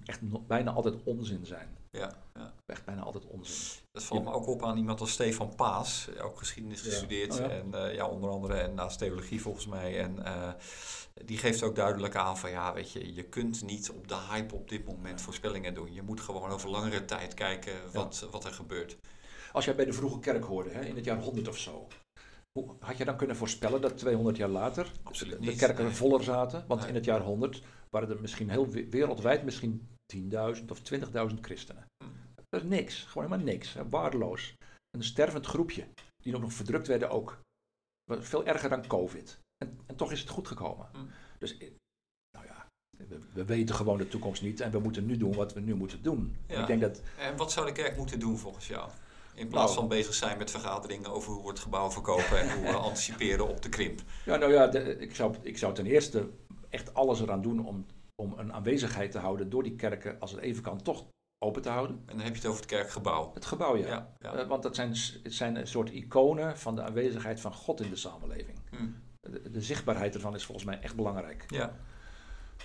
echt 0.04 0.22
no- 0.22 0.44
bijna 0.46 0.70
altijd 0.70 0.94
onzin 1.04 1.46
zijn. 1.46 1.68
Ja, 1.90 2.12
ja. 2.34 2.52
Echt 2.66 2.84
bijna 2.84 3.02
altijd 3.02 3.26
onzin. 3.26 3.80
Dat 3.90 4.02
valt 4.02 4.24
me 4.24 4.32
ook 4.32 4.46
op 4.46 4.64
aan 4.64 4.76
iemand 4.76 5.00
als 5.00 5.12
Stefan 5.12 5.54
Paas, 5.54 6.08
ook 6.20 6.38
geschiedenis 6.38 6.82
Ja. 6.82 6.90
gestudeerd 6.90 7.40
Oh 7.40 7.52
en 7.52 7.74
eh, 7.74 7.94
ja, 7.94 8.06
onder 8.06 8.30
andere 8.30 8.54
en 8.54 8.74
naast 8.74 8.98
theologie 8.98 9.40
volgens 9.42 9.66
mij. 9.66 10.00
En 10.00 10.18
die 11.24 11.38
geeft 11.38 11.62
ook 11.62 11.76
duidelijk 11.76 12.16
aan 12.16 12.38
van 12.38 12.50
ja, 12.50 12.72
weet 12.74 12.92
je, 12.92 13.14
je 13.14 13.22
kunt 13.22 13.62
niet 13.62 13.90
op 13.90 14.08
de 14.08 14.16
hype 14.30 14.54
op 14.54 14.68
dit 14.68 14.86
moment 14.86 15.20
voorspellingen 15.20 15.74
doen. 15.74 15.92
Je 15.92 16.02
moet 16.02 16.20
gewoon 16.20 16.50
over 16.50 16.68
langere 16.70 17.04
tijd 17.04 17.34
kijken 17.34 17.72
wat, 17.92 18.28
wat 18.30 18.44
er 18.44 18.52
gebeurt. 18.52 18.96
Als 19.52 19.64
jij 19.64 19.74
bij 19.74 19.84
de 19.84 19.92
vroege 19.92 20.18
kerk 20.18 20.44
hoorde, 20.44 20.70
hè, 20.70 20.84
in 20.84 20.96
het 20.96 21.04
jaar 21.04 21.18
100 21.20 21.48
of 21.48 21.58
zo, 21.58 21.86
had 22.80 22.96
je 22.96 23.04
dan 23.04 23.16
kunnen 23.16 23.36
voorspellen 23.36 23.80
dat 23.80 23.98
200 23.98 24.36
jaar 24.36 24.48
later 24.48 24.92
Absoluut 25.02 25.38
de 25.42 25.46
niet, 25.48 25.58
kerken 25.58 25.84
nee. 25.84 25.94
voller 25.94 26.22
zaten? 26.24 26.64
Want 26.66 26.80
Nee. 26.80 26.88
in 26.88 26.94
het 26.94 27.04
jaar 27.04 27.20
100 27.20 27.62
waren 27.90 28.08
er 28.10 28.20
misschien 28.20 28.50
heel 28.50 28.68
we- 28.68 28.88
wereldwijd 28.88 29.44
misschien 29.44 29.88
10.000 30.06 30.70
of 30.70 30.80
20.000 30.80 31.40
christenen. 31.40 31.84
Hm. 32.04 32.10
Dat 32.48 32.62
is 32.62 32.68
niks, 32.68 33.02
gewoon 33.02 33.24
helemaal 33.28 33.46
niks, 33.52 33.72
hè, 33.72 33.88
waardeloos. 33.88 34.54
Een 34.90 35.04
stervend 35.04 35.46
groepje, 35.46 35.86
die 36.22 36.34
ook 36.34 36.40
nog 36.40 36.52
verdrukt 36.52 36.86
werden 36.86 37.10
ook. 37.10 37.38
Veel 38.10 38.44
erger 38.46 38.68
dan 38.68 38.86
COVID. 38.86 39.38
En, 39.64 39.78
en 39.86 39.96
toch 39.96 40.12
is 40.12 40.20
het 40.20 40.28
goed 40.28 40.48
gekomen. 40.48 40.88
Hm. 40.92 40.98
Dus, 41.38 41.58
nou 42.36 42.46
ja, 42.46 42.66
we, 42.98 43.20
we 43.32 43.44
weten 43.44 43.74
gewoon 43.74 43.98
de 43.98 44.08
toekomst 44.08 44.42
niet 44.42 44.60
en 44.60 44.70
we 44.70 44.78
moeten 44.78 45.06
nu 45.06 45.16
doen 45.16 45.34
wat 45.34 45.52
we 45.52 45.60
nu 45.60 45.74
moeten 45.74 46.02
doen. 46.02 46.36
Ja. 46.46 46.60
Ik 46.60 46.66
denk 46.66 46.80
dat 46.80 47.02
En 47.18 47.36
wat 47.36 47.52
zou 47.52 47.66
de 47.66 47.72
kerk 47.72 47.96
moeten 47.96 48.20
doen 48.20 48.38
volgens 48.38 48.66
jou? 48.68 48.90
In 49.34 49.48
plaats 49.48 49.66
Nou. 49.74 49.78
van 49.78 49.88
bezig 49.88 50.14
zijn 50.14 50.38
met 50.38 50.50
vergaderingen 50.50 51.10
over 51.10 51.32
hoe 51.32 51.42
we 51.42 51.48
het 51.48 51.58
gebouw 51.58 51.90
verkopen 51.90 52.40
en 52.40 52.56
hoe 52.56 52.64
we 52.70 52.76
anticiperen 52.88 53.48
op 53.48 53.62
de 53.62 53.68
krimp. 53.68 54.00
Ja, 54.24 54.36
nou 54.36 54.52
ja, 54.52 54.66
de- 54.66 54.98
ik, 54.98 55.14
zou, 55.14 55.34
ik 55.42 55.58
zou 55.58 55.74
ten 55.74 55.86
eerste 55.86 56.30
echt 56.68 56.94
alles 56.94 57.20
eraan 57.20 57.42
doen 57.42 57.66
om, 57.66 57.86
om 58.22 58.34
een 58.38 58.52
aanwezigheid 58.52 59.10
te 59.10 59.18
houden 59.18 59.50
door 59.50 59.62
die 59.62 59.76
kerken, 59.76 60.20
als 60.20 60.30
het 60.30 60.40
even 60.40 60.62
kan, 60.62 60.82
toch 60.82 61.04
open 61.44 61.62
te 61.62 61.68
houden. 61.68 61.96
En 62.06 62.16
dan 62.16 62.24
heb 62.24 62.34
je 62.34 62.40
het 62.40 62.46
over 62.46 62.60
het 62.60 62.70
kerkgebouw. 62.70 63.30
Het 63.34 63.44
gebouw, 63.44 63.76
ja. 63.76 63.86
Ja, 63.86 64.14
ja. 64.20 64.34
Eh, 64.34 64.46
want 64.48 64.62
dat 64.62 64.74
zijn, 64.74 64.88
het 65.22 65.34
zijn 65.34 65.56
een 65.56 65.66
soort 65.66 65.90
iconen 65.90 66.58
van 66.58 66.74
de 66.76 66.82
aanwezigheid 66.82 67.40
van 67.40 67.52
God 67.54 67.80
in 67.80 67.88
de 67.90 67.96
samenleving. 67.96 68.58
Hm. 68.70 68.86
De, 69.20 69.50
de 69.50 69.60
zichtbaarheid 69.62 70.14
ervan 70.14 70.34
is 70.34 70.44
volgens 70.44 70.66
mij 70.66 70.80
echt 70.80 70.96
belangrijk. 70.96 71.44
ja. 71.48 71.76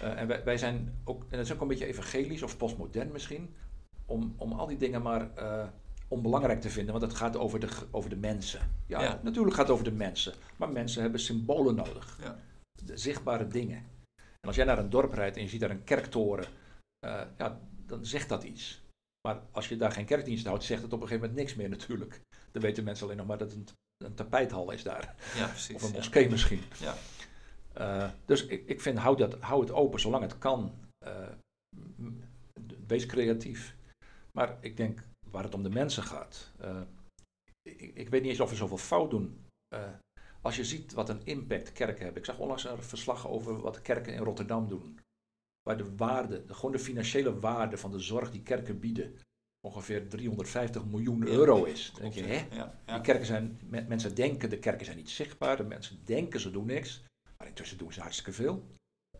Eh, 0.01 0.19
en 0.21 0.27
wij, 0.27 0.43
wij 0.43 0.58
zijn 0.58 1.01
ook, 1.03 1.21
en 1.21 1.38
dat 1.38 1.45
is 1.45 1.53
ook 1.53 1.62
een 1.62 1.67
beetje 1.67 1.86
evangelisch 1.86 2.41
of 2.43 2.58
postmodern 2.58 3.12
misschien, 3.12 3.56
om, 4.06 4.34
om 4.38 4.51
al 4.53 4.67
die 4.67 4.77
dingen 4.77 5.01
maar 5.01 5.36
eh, 5.36 5.67
onbelangrijk 6.08 6.62
te 6.62 6.70
vinden, 6.70 6.93
want 7.00 7.06
het 7.12 7.20
gaat 7.20 7.38
over 7.38 7.60
de, 7.60 7.70
over 7.91 8.10
de 8.10 8.15
mensen. 8.15 8.60
Ja, 8.86 9.02
Ja. 9.02 9.20
natuurlijk 9.24 9.56
gaat 9.56 9.65
het 9.65 9.74
over 9.74 9.86
de 9.91 9.98
mensen, 9.98 10.34
maar 10.56 10.70
mensen 10.70 11.02
hebben 11.02 11.20
symbolen 11.20 11.76
nodig. 11.76 12.17
Ja. 12.22 12.39
De 12.86 12.98
zichtbare 12.98 13.48
dingen. 13.48 13.78
En 14.15 14.48
als 14.48 14.56
jij 14.56 14.65
naar 14.65 14.78
een 14.80 14.89
dorp 14.89 15.13
rijdt 15.13 15.36
en 15.38 15.43
je 15.43 15.50
ziet 15.50 15.60
daar 15.60 15.70
een 15.70 15.84
kerktoren, 15.84 16.46
eh, 17.00 17.22
ja, 17.38 17.60
dan 17.86 18.06
zegt 18.06 18.30
dat 18.30 18.43
iets. 18.43 18.82
Maar 19.28 19.41
als 19.52 19.70
je 19.70 19.78
daar 19.78 19.91
geen 19.91 20.06
kerkdienst 20.06 20.46
houdt, 20.46 20.63
zegt 20.63 20.82
het 20.82 20.93
op 20.93 21.02
een 21.02 21.08
gegeven 21.08 21.28
moment 21.30 21.46
niks 21.46 21.58
meer 21.58 21.70
natuurlijk. 21.70 22.22
Dan 22.52 22.62
weten 22.62 22.84
mensen 22.84 23.06
alleen 23.06 23.17
nog 23.17 23.28
maar 23.28 23.38
dat 23.38 23.52
het 23.52 23.58
een, 23.58 23.67
een 24.06 24.13
tapijthal 24.15 24.72
is 24.72 24.84
daar. 24.84 25.15
ja, 25.36 25.48
precies. 25.48 25.76
Of 25.76 25.82
een 25.82 25.89
ja. 25.89 25.96
moskee 25.96 26.30
misschien. 26.30 26.62
Ja. 26.80 26.96
Eh, 27.74 28.10
dus 28.26 28.46
ik, 28.46 28.63
ik 28.67 28.82
vind, 28.82 28.98
hou, 28.98 29.17
dat, 29.17 29.39
hou 29.39 29.62
het 29.62 29.72
open 29.72 30.00
zolang 30.00 30.24
het 30.24 30.38
kan. 30.38 30.74
Eh, 31.06 31.28
wees 32.88 33.06
creatief. 33.06 33.76
Maar 34.32 34.58
ik 34.62 34.78
denk, 34.78 35.00
waar 35.32 35.44
het 35.44 35.54
om 35.54 35.63
de 35.63 35.70
mensen 35.70 36.04
gaat. 36.04 36.52
eh, 36.60 36.82
ik, 37.62 37.82
ik 37.82 38.10
weet 38.10 38.22
niet 38.22 38.32
eens 38.32 38.40
of 38.40 38.50
we 38.50 38.56
zoveel 38.56 38.78
fout 38.78 39.10
doen. 39.10 39.46
Eh, 39.76 39.90
als 40.42 40.56
je 40.56 40.66
ziet 40.66 40.94
wat 40.94 41.10
een 41.10 41.26
impact 41.26 41.72
kerken 41.72 42.04
hebben. 42.04 42.22
Ik 42.22 42.26
zag 42.28 42.40
onlangs 42.40 42.63
een 42.63 42.84
verslag 42.84 43.28
over 43.28 43.62
wat 43.62 43.82
kerken 43.82 44.13
in 44.13 44.24
Rotterdam 44.24 44.68
doen. 44.68 45.00
Waar 45.62 45.78
de 45.78 45.96
waarde, 45.96 46.46
de, 46.46 46.54
gewoon 46.54 46.72
de 46.72 46.80
financiële 46.80 47.40
waarde 47.40 47.78
van 47.78 47.92
de 47.92 48.00
zorg 48.00 48.32
die 48.32 48.42
kerken 48.44 48.80
bieden, 48.80 49.16
ongeveer 49.68 50.10
350 50.10 50.86
miljoen 50.86 51.20
Ja, 51.20 51.26
euro 51.28 51.63
is. 51.63 51.94
Denk 51.98 52.13
je, 52.13 52.24
hè? 52.24 52.56
Ja, 52.56 52.80
ja. 52.86 52.94
Die 52.94 53.02
kerken 53.02 53.26
zijn, 53.26 53.60
me- 53.66 53.86
mensen 53.88 54.16
denken, 54.16 54.50
de 54.50 54.60
kerken 54.60 54.86
zijn 54.86 54.98
niet 54.98 55.10
zichtbaar, 55.10 55.58
de 55.58 55.63
mensen 55.63 56.00
denken 56.06 56.40
ze 56.40 56.52
doen 56.52 56.66
niks, 56.66 57.04
maar 57.38 57.48
intussen 57.48 57.78
doen 57.78 57.94
ze 57.94 58.02
hartstikke 58.02 58.32
veel. 58.34 58.63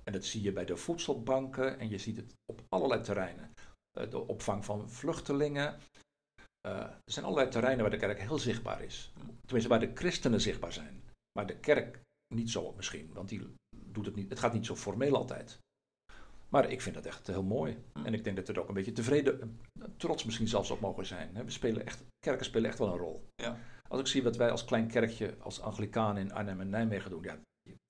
En 0.04 0.14
dat 0.14 0.26
zie 0.26 0.42
je 0.42 0.52
bij 0.52 0.66
de 0.66 0.78
voedselbanken 0.78 1.80
en 1.80 1.90
je 1.90 1.98
ziet 1.98 2.16
het 2.18 2.34
op 2.46 2.62
allerlei 2.70 3.02
terreinen. 3.02 3.54
Eh, 3.98 4.10
de 4.10 4.28
opvang 4.28 4.66
van 4.66 4.90
vluchtelingen. 4.90 5.80
Eh, 6.62 6.80
er 6.80 7.12
zijn 7.12 7.26
allerlei 7.26 7.50
terreinen 7.50 7.82
waar 7.82 8.00
de 8.00 8.06
kerk 8.06 8.20
heel 8.20 8.40
zichtbaar 8.40 8.84
is. 8.84 9.14
Tenminste, 9.42 9.70
waar 9.70 9.80
de 9.80 9.92
christenen 9.94 10.42
zichtbaar 10.42 10.74
zijn. 10.74 11.04
Maar 11.32 11.48
de 11.48 11.58
kerk 11.58 12.02
niet 12.36 12.50
zo 12.50 12.74
misschien, 12.76 13.14
want 13.14 13.30
die 13.30 13.54
doet 13.86 14.06
het 14.06 14.16
niet, 14.16 14.30
het 14.30 14.40
gaat 14.40 14.54
niet 14.54 14.66
zo 14.66 14.76
formeel 14.76 15.16
altijd. 15.16 15.60
Maar 16.50 16.70
ik 16.72 16.82
vind 16.82 16.96
dat 16.96 17.06
echt 17.06 17.28
heel 17.28 17.44
mooi. 17.44 17.84
En 18.04 18.14
ik 18.14 18.24
denk 18.24 18.36
dat 18.36 18.48
we 18.48 18.54
er 18.54 18.60
ook 18.60 18.68
een 18.68 18.74
beetje 18.74 18.92
tevreden, 18.92 19.60
trots 19.98 20.24
misschien 20.24 20.48
zelfs 20.48 20.72
op 20.72 20.80
mogen 20.80 21.06
zijn. 21.06 21.46
We 21.46 21.52
spelen 21.52 21.86
echt, 21.86 22.04
kerken 22.20 22.46
spelen 22.46 22.70
echt 22.70 22.80
wel 22.80 22.88
een 22.88 22.98
rol. 22.98 23.28
Ja. 23.36 23.60
Als 23.88 24.00
ik 24.00 24.08
zie 24.08 24.24
wat 24.24 24.36
wij 24.36 24.52
als 24.52 24.66
klein 24.66 24.88
kerkje, 24.88 25.36
als 25.40 25.62
Anglikaan 25.62 26.18
in 26.18 26.34
Arnhem 26.34 26.62
en 26.62 26.70
Nijmegen 26.70 27.10
doen, 27.10 27.24
ja, 27.24 27.40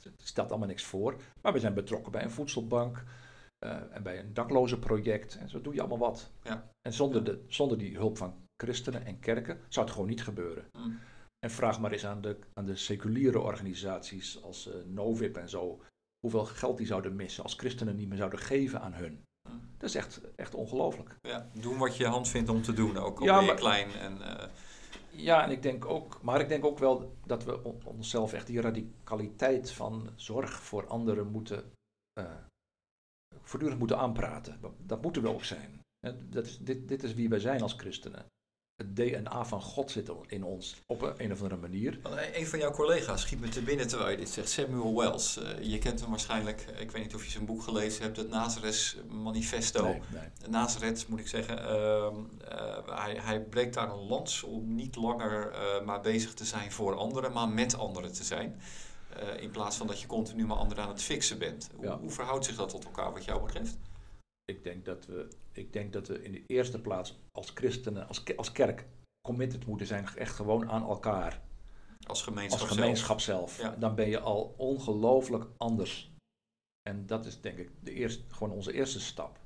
het 0.03 0.21
stelt 0.23 0.49
allemaal 0.49 0.67
niks 0.67 0.83
voor. 0.83 1.21
Maar 1.41 1.53
we 1.53 1.59
zijn 1.59 1.73
betrokken 1.73 2.11
bij 2.11 2.23
een 2.23 2.31
voedselbank 2.31 3.03
en 3.65 4.03
bij 4.03 4.19
een 4.19 4.33
daklozenproject. 4.33 5.35
En 5.37 5.49
zo 5.49 5.61
doe 5.61 5.73
je 5.73 5.79
allemaal 5.79 5.97
wat. 5.97 6.31
Ja. 6.43 6.69
En 6.81 6.93
zonder, 6.93 7.23
de, 7.23 7.43
zonder 7.47 7.77
die 7.77 7.95
hulp 7.97 8.17
van 8.17 8.45
christenen 8.63 9.05
en 9.05 9.19
kerken 9.19 9.59
zou 9.69 9.85
het 9.85 9.93
gewoon 9.93 10.09
niet 10.09 10.23
gebeuren. 10.23 10.65
Hm. 10.77 10.89
En 11.39 11.51
vraag 11.51 11.79
maar 11.79 11.91
eens 11.91 12.05
aan 12.05 12.21
de, 12.21 12.39
aan 12.53 12.65
de 12.65 12.75
seculiere 12.75 13.39
organisaties 13.39 14.41
als 14.43 14.67
eh, 14.71 14.75
Novib 14.85 15.37
en 15.37 15.49
zo, 15.49 15.81
hoeveel 16.19 16.45
geld 16.45 16.77
die 16.77 16.87
zouden 16.87 17.15
missen 17.15 17.43
als 17.43 17.53
christenen 17.53 17.95
niet 17.95 18.07
meer 18.07 18.17
zouden 18.17 18.39
geven 18.39 18.81
aan 18.81 18.93
hun. 18.93 19.23
Hm. 19.49 19.55
Dat 19.77 19.89
is 19.89 19.95
echt, 19.95 20.21
echt 20.35 20.55
ongelooflijk. 20.55 21.15
Ja, 21.21 21.49
doen 21.53 21.77
wat 21.77 21.97
je 21.97 22.05
hand 22.05 22.27
vindt 22.27 22.49
om 22.49 22.61
te 22.61 22.73
doen, 22.73 22.97
ook 22.97 23.19
al 23.19 23.25
Ja, 23.25 23.41
maar- 23.41 23.55
klein. 23.55 23.91
En, 23.91 24.21
eh, 24.21 24.47
Ja, 25.11 25.43
en 25.43 25.51
ik 25.51 25.61
denk 25.61 25.85
ook, 25.85 26.21
maar 26.21 26.41
ik 26.41 26.47
denk 26.47 26.65
ook 26.65 26.79
wel 26.79 27.15
dat 27.25 27.43
we 27.43 27.63
on- 27.63 27.81
onszelf 27.85 28.33
echt 28.33 28.47
die 28.47 28.61
radicaliteit 28.61 29.71
van 29.71 30.09
zorg 30.15 30.51
voor 30.63 30.87
anderen 30.87 31.27
moeten, 31.27 31.71
eh, 32.13 32.25
voortdurend 33.41 33.80
moeten 33.80 33.97
aanpraten. 33.97 34.60
Dat- 34.86 35.02
moeten 35.02 35.21
we 35.21 35.30
ook 35.30 35.43
zijn. 35.43 35.82
Dat 36.30 36.45
is, 36.45 36.58
dit, 36.58 36.88
dit 36.88 37.04
is 37.04 37.13
wie 37.13 37.30
wij 37.30 37.39
zijn 37.39 37.62
als 37.62 37.73
christenen. 37.73 38.26
Het 38.76 38.95
DNA 38.95 39.45
van 39.45 39.62
God 39.62 39.91
zit 39.91 40.12
in 40.28 40.43
ons 40.43 40.76
op 40.86 41.13
een, 41.17 41.32
of 41.32 41.41
andere 41.41 41.62
manier. 41.62 42.00
Een 42.34 42.47
van 42.47 42.60
jouw 42.60 42.71
collega's 42.71 43.21
schiet 43.21 43.39
me 43.39 43.50
te 43.50 43.62
binnen 43.62 43.88
terwijl 43.88 44.10
je 44.10 44.17
dit 44.17 44.30
zegt, 44.30 44.50
Samuel 44.50 44.95
Wells. 44.97 45.38
Eh, 45.38 45.62
je 45.62 45.78
kent 45.78 46.00
hem 46.00 46.10
waarschijnlijk, 46.10 46.62
eh, 46.62 46.82
ik 46.82 46.91
weet 46.91 47.04
niet 47.04 47.15
of 47.15 47.23
je 47.23 47.32
zijn 47.32 47.45
boek 47.45 47.63
gelezen 47.63 48.04
hebt, 48.04 48.17
het 48.17 48.30
Nazareth 48.30 48.95
Manifesto. 49.10 49.84
Nee, 49.84 50.02
nee. 50.12 50.50
Nazareth 50.50 51.08
moet 51.08 51.19
ik 51.19 51.28
zeggen. 51.28 51.67
Ehm, 51.67 52.15
eh, 52.47 52.78
hij, 52.86 53.15
hij 53.21 53.41
breekt 53.41 53.73
daar 53.73 53.91
een 53.91 54.08
lans 54.08 54.43
om 54.43 54.76
niet 54.76 54.95
langer 54.95 55.52
maar 55.86 56.02
bezig 56.02 56.34
te 56.34 56.45
zijn 56.45 56.71
voor 56.71 56.95
anderen, 56.95 57.32
maar 57.32 57.50
met 57.50 57.78
anderen 57.78 58.13
te 58.13 58.23
zijn. 58.23 58.62
Eh, 59.19 59.41
in 59.41 59.51
plaats 59.51 59.77
van 59.77 59.88
dat 59.88 60.01
je 60.01 60.08
continu 60.08 60.45
maar 60.45 60.58
anderen 60.58 60.84
aan 60.84 60.89
het 60.89 61.01
fixen 61.01 61.39
bent. 61.39 61.69
Hoe, 61.75 61.86
Ja. 61.86 61.99
hoe 61.99 62.10
verhoudt 62.10 62.45
zich 62.45 62.56
dat 62.56 62.69
tot 62.69 62.86
elkaar 62.86 63.13
wat 63.13 63.25
jou 63.25 63.43
betreft? 63.45 63.77
Ik 64.45 64.63
denk 64.63 64.86
dat 64.86 65.06
we, 65.06 65.27
ik 65.51 65.73
denk 65.73 65.93
dat 65.93 66.08
we 66.08 66.23
in 66.23 66.32
de 66.32 66.43
eerste 66.47 66.82
plaats 66.82 67.17
als 67.32 67.49
christenen, 67.53 68.08
als, 68.08 68.36
als 68.36 68.51
kerk, 68.51 68.88
committed 69.27 69.65
moeten 69.65 69.88
zijn 69.88 70.08
echt 70.08 70.36
gewoon 70.36 70.69
aan 70.69 70.84
elkaar. 70.88 71.41
Als 72.08 72.21
gemeenschap 72.23 72.60
als 72.60 72.69
zelf? 72.69 72.82
gemeenschap 72.82 73.19
zelf. 73.19 73.62
Ja. 73.62 73.75
Dan 73.75 73.95
ben 73.95 74.10
je 74.10 74.19
al 74.19 74.53
ongelooflijk 74.58 75.47
anders. 75.58 76.12
En 76.89 77.06
dat 77.06 77.25
is 77.25 77.41
denk 77.41 77.58
ik 77.58 77.71
de 77.80 77.93
eerste, 77.93 78.23
gewoon 78.34 78.53
onze 78.53 78.73
eerste 78.73 78.99
stap. 78.99 79.39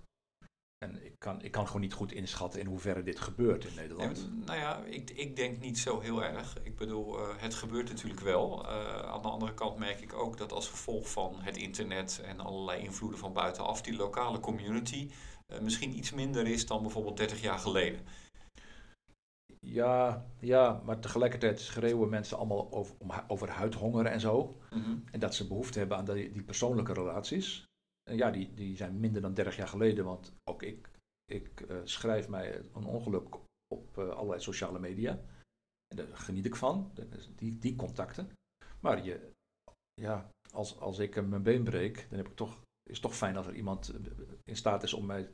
En 0.83 1.05
ik 1.05 1.19
kan, 1.19 1.41
ik 1.41 1.51
kan 1.51 1.65
gewoon 1.65 1.81
niet 1.81 1.93
goed 1.93 2.11
inschatten 2.11 2.59
in 2.59 2.65
hoeverre 2.65 3.03
dit 3.03 3.19
gebeurt 3.19 3.65
in 3.65 3.75
Nederland. 3.75 4.29
Nou 4.45 4.59
ja, 4.59 4.83
ik, 4.83 5.09
ik 5.09 5.35
denk 5.35 5.59
niet 5.59 5.79
zo 5.79 5.99
heel 5.99 6.23
erg. 6.23 6.57
Ik 6.63 6.75
bedoel, 6.75 7.19
eh, 7.19 7.35
het 7.37 7.53
gebeurt 7.53 7.89
natuurlijk 7.89 8.19
wel. 8.21 8.67
Eh, 8.67 9.11
aan 9.11 9.21
de 9.21 9.27
andere 9.27 9.53
kant 9.53 9.77
merk 9.77 10.01
ik 10.01 10.13
ook 10.13 10.37
dat 10.37 10.51
als 10.51 10.69
gevolg 10.69 11.11
van 11.11 11.35
het 11.41 11.57
internet 11.57 12.21
en 12.23 12.39
allerlei 12.39 12.81
invloeden 12.81 13.19
van 13.19 13.33
buitenaf, 13.33 13.81
die 13.81 13.95
lokale 13.95 14.39
community 14.39 15.11
eh, 15.47 15.59
misschien 15.59 15.97
iets 15.97 16.11
minder 16.11 16.47
is 16.47 16.65
dan 16.65 16.81
bijvoorbeeld 16.81 17.17
30 17.17 17.41
jaar 17.41 17.59
geleden. 17.59 17.99
Ja, 19.59 20.25
ja, 20.39 20.81
maar 20.85 20.99
tegelijkertijd 20.99 21.59
schreeuwen 21.59 22.09
mensen 22.09 22.37
allemaal 22.37 22.71
over, 22.71 22.95
om, 22.99 23.11
over 23.27 23.49
huidhonger 23.49 24.05
en 24.05 24.19
zo. 24.19 24.57
Mhm. 24.69 24.97
En 25.11 25.19
dat 25.19 25.35
ze 25.35 25.47
behoefte 25.47 25.79
hebben 25.79 25.97
aan 25.97 26.05
die, 26.05 26.31
die 26.31 26.43
persoonlijke 26.43 26.93
relaties. 26.93 27.69
Ja, 28.03 28.31
die, 28.31 28.53
die 28.53 28.75
zijn 28.75 28.99
minder 28.99 29.21
dan 29.21 29.33
30 29.33 29.55
jaar 29.55 29.67
geleden, 29.67 30.05
want 30.05 30.33
ook 30.49 30.63
ik, 30.63 30.89
ik 31.25 31.61
eh, 31.61 31.77
schrijf 31.83 32.27
mij 32.27 32.63
een 32.73 32.85
ongeluk 32.85 33.35
op 33.67 33.97
eh, 33.97 34.09
allerlei 34.09 34.41
sociale 34.41 34.79
media. 34.79 35.19
En 35.87 35.97
daar 35.97 36.17
geniet 36.17 36.45
ik 36.45 36.55
van, 36.55 36.91
die, 37.35 37.57
die 37.57 37.75
contacten. 37.75 38.29
Maar 38.79 39.03
je, 39.03 39.31
ja, 40.01 40.29
als, 40.51 40.79
als 40.79 40.99
ik 40.99 41.27
mijn 41.27 41.43
been 41.43 41.63
breek, 41.63 42.05
dan 42.09 42.17
heb 42.17 42.27
ik 42.27 42.35
toch, 42.35 42.61
is 42.83 42.93
het 42.93 43.01
toch 43.01 43.15
fijn 43.15 43.37
als 43.37 43.47
er 43.47 43.55
iemand 43.55 43.89
eh, 43.89 44.11
in 44.43 44.55
staat 44.55 44.83
is 44.83 44.93
om 44.93 45.05
mij 45.05 45.29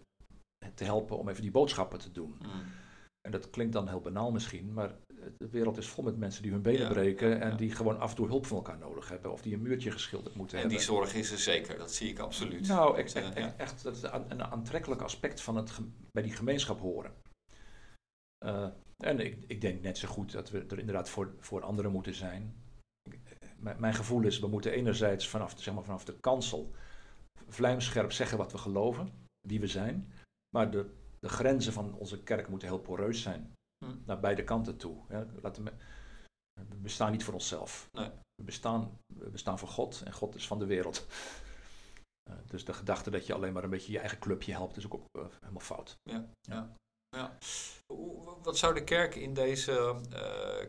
te 0.74 0.84
helpen 0.84 1.18
om 1.18 1.30
even 1.30 1.42
die 1.42 1.52
boodschappen 1.52 2.00
te 2.00 2.12
doen. 2.12 2.38
Mhm. 2.42 2.66
En 3.22 3.32
dat 3.32 3.50
klinkt 3.50 3.74
dan 3.74 3.88
heel 3.88 4.02
banaal 4.02 4.32
misschien, 4.32 4.74
maar 4.74 4.98
de 5.38 5.50
wereld 5.50 5.78
is 5.78 5.88
vol 5.88 6.04
met 6.04 6.18
mensen 6.18 6.42
die 6.42 6.52
hun 6.52 6.62
benen 6.62 6.82
Ja, 6.82 6.88
breken 6.90 7.42
en 7.42 7.50
ja. 7.50 7.56
die 7.56 7.72
gewoon 7.72 8.00
af 8.00 8.10
en 8.10 8.16
toe 8.16 8.28
hulp 8.28 8.46
van 8.46 8.58
elkaar 8.58 8.78
nodig 8.78 9.10
hebben. 9.10 9.32
Of 9.32 9.42
die 9.42 9.54
een 9.54 9.62
muurtje 9.62 9.92
geschilderd 9.92 10.36
moeten 10.36 10.58
En 10.58 10.68
die 10.68 10.78
hebben. 10.78 10.96
zorg 10.96 11.14
is 11.14 11.32
er 11.32 11.38
zeker, 11.38 11.78
dat 11.78 11.94
zie 11.94 12.10
ik 12.10 12.20
absoluut. 12.20 12.68
Nou, 12.68 12.98
echt, 12.98 13.16
echt, 13.16 13.56
echt, 13.56 13.84
dat 13.84 13.96
is 13.96 14.02
een, 14.02 14.44
aantrekkelijk 14.44 15.02
aspect 15.02 15.42
van 15.42 15.56
het 15.56 15.72
bij 16.12 16.24
die 16.24 16.36
gemeenschap 16.36 16.80
horen. 16.80 17.14
Eh, 18.38 18.68
en 18.98 19.20
ik, 19.20 19.44
ik 19.48 19.62
denk 19.62 19.82
net 19.82 19.98
zo 19.98 20.08
goed 20.08 20.32
dat 20.32 20.50
we 20.50 20.66
er 20.68 20.80
inderdaad 20.80 21.10
voor, 21.10 21.36
voor 21.40 21.64
anderen 21.64 21.92
moeten 21.92 22.16
zijn. 22.16 22.62
Mijn, 23.58 23.94
gevoel 23.94 24.24
is, 24.24 24.40
we 24.40 24.48
moeten 24.48 24.72
enerzijds 24.72 25.28
vanaf, 25.28 25.54
zeg 25.58 25.74
maar, 25.74 25.84
vanaf 25.84 26.06
de 26.06 26.20
kansel 26.20 26.72
vlijmscherp 27.48 28.12
zeggen 28.12 28.38
wat 28.38 28.52
we 28.52 28.58
geloven, 28.58 29.10
wie 29.48 29.60
we 29.60 29.68
zijn. 29.68 30.12
Maar 30.56 30.72
de, 30.72 30.90
de 31.20 31.30
grenzen 31.30 31.74
van 31.74 31.94
onze 31.94 32.24
kerk 32.24 32.48
moeten 32.48 32.68
heel 32.68 32.80
poreus 32.80 33.22
zijn. 33.22 33.56
Hm. 33.86 33.96
Naar 34.06 34.20
beide 34.20 34.44
kanten 34.44 34.78
toe. 34.78 34.98
Laten 35.42 35.64
we, 35.64 35.72
we 36.70 36.76
bestaan 36.76 37.12
niet 37.12 37.24
voor 37.24 37.34
onszelf. 37.34 37.90
Nee. 37.92 38.10
We, 38.36 38.44
bestaan, 38.44 38.98
we 39.14 39.30
bestaan 39.30 39.60
voor 39.60 39.68
God 39.68 40.02
en 40.06 40.14
God 40.14 40.36
is 40.36 40.48
van 40.48 40.60
de 40.60 40.66
wereld. 40.66 41.06
Eh, 42.30 42.36
dus 42.46 42.66
de 42.66 42.74
gedachte 42.74 43.10
dat 43.10 43.26
je 43.26 43.34
alleen 43.34 43.54
maar 43.54 43.64
een 43.64 43.70
beetje 43.70 43.92
je 43.92 44.00
eigen 44.00 44.20
clubje 44.20 44.52
helpt, 44.52 44.78
is 44.78 44.86
ook, 44.86 44.94
ook 44.94 45.06
eh, 45.12 45.26
helemaal 45.40 45.62
fout. 45.62 45.98
Ja. 46.42 47.38
Hoe- 47.94 48.16
Wat 48.44 48.58
zou 48.58 48.74
de 48.74 48.84
kerk 48.84 49.16
in 49.16 49.34
deze 49.34 49.96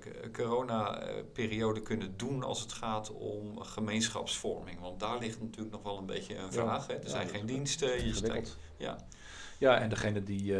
c- 0.01 0.33
corona-periode 0.33 1.83
kunnen 1.83 2.17
doen 2.17 2.43
als 2.43 2.61
het 2.61 2.73
gaat 2.73 3.11
om 3.11 3.61
gemeenschapsvorming? 3.61 4.81
Want 4.81 5.01
daar 5.01 5.19
ligt 5.19 5.41
natuurlijk 5.41 5.71
nog 5.75 5.83
wel 5.83 5.99
een 5.99 6.07
beetje 6.07 6.37
een 6.37 6.53
vraag. 6.53 6.87
Hè? 6.87 6.95
Er 6.95 7.03
ja, 7.03 7.09
zijn 7.09 7.29
geen 7.29 7.47
diensten. 7.47 8.05
Je 8.07 8.45
ja. 8.77 8.97
Ja, 9.59 9.79
en 9.81 9.89
degene 9.89 10.23
die, 10.23 10.57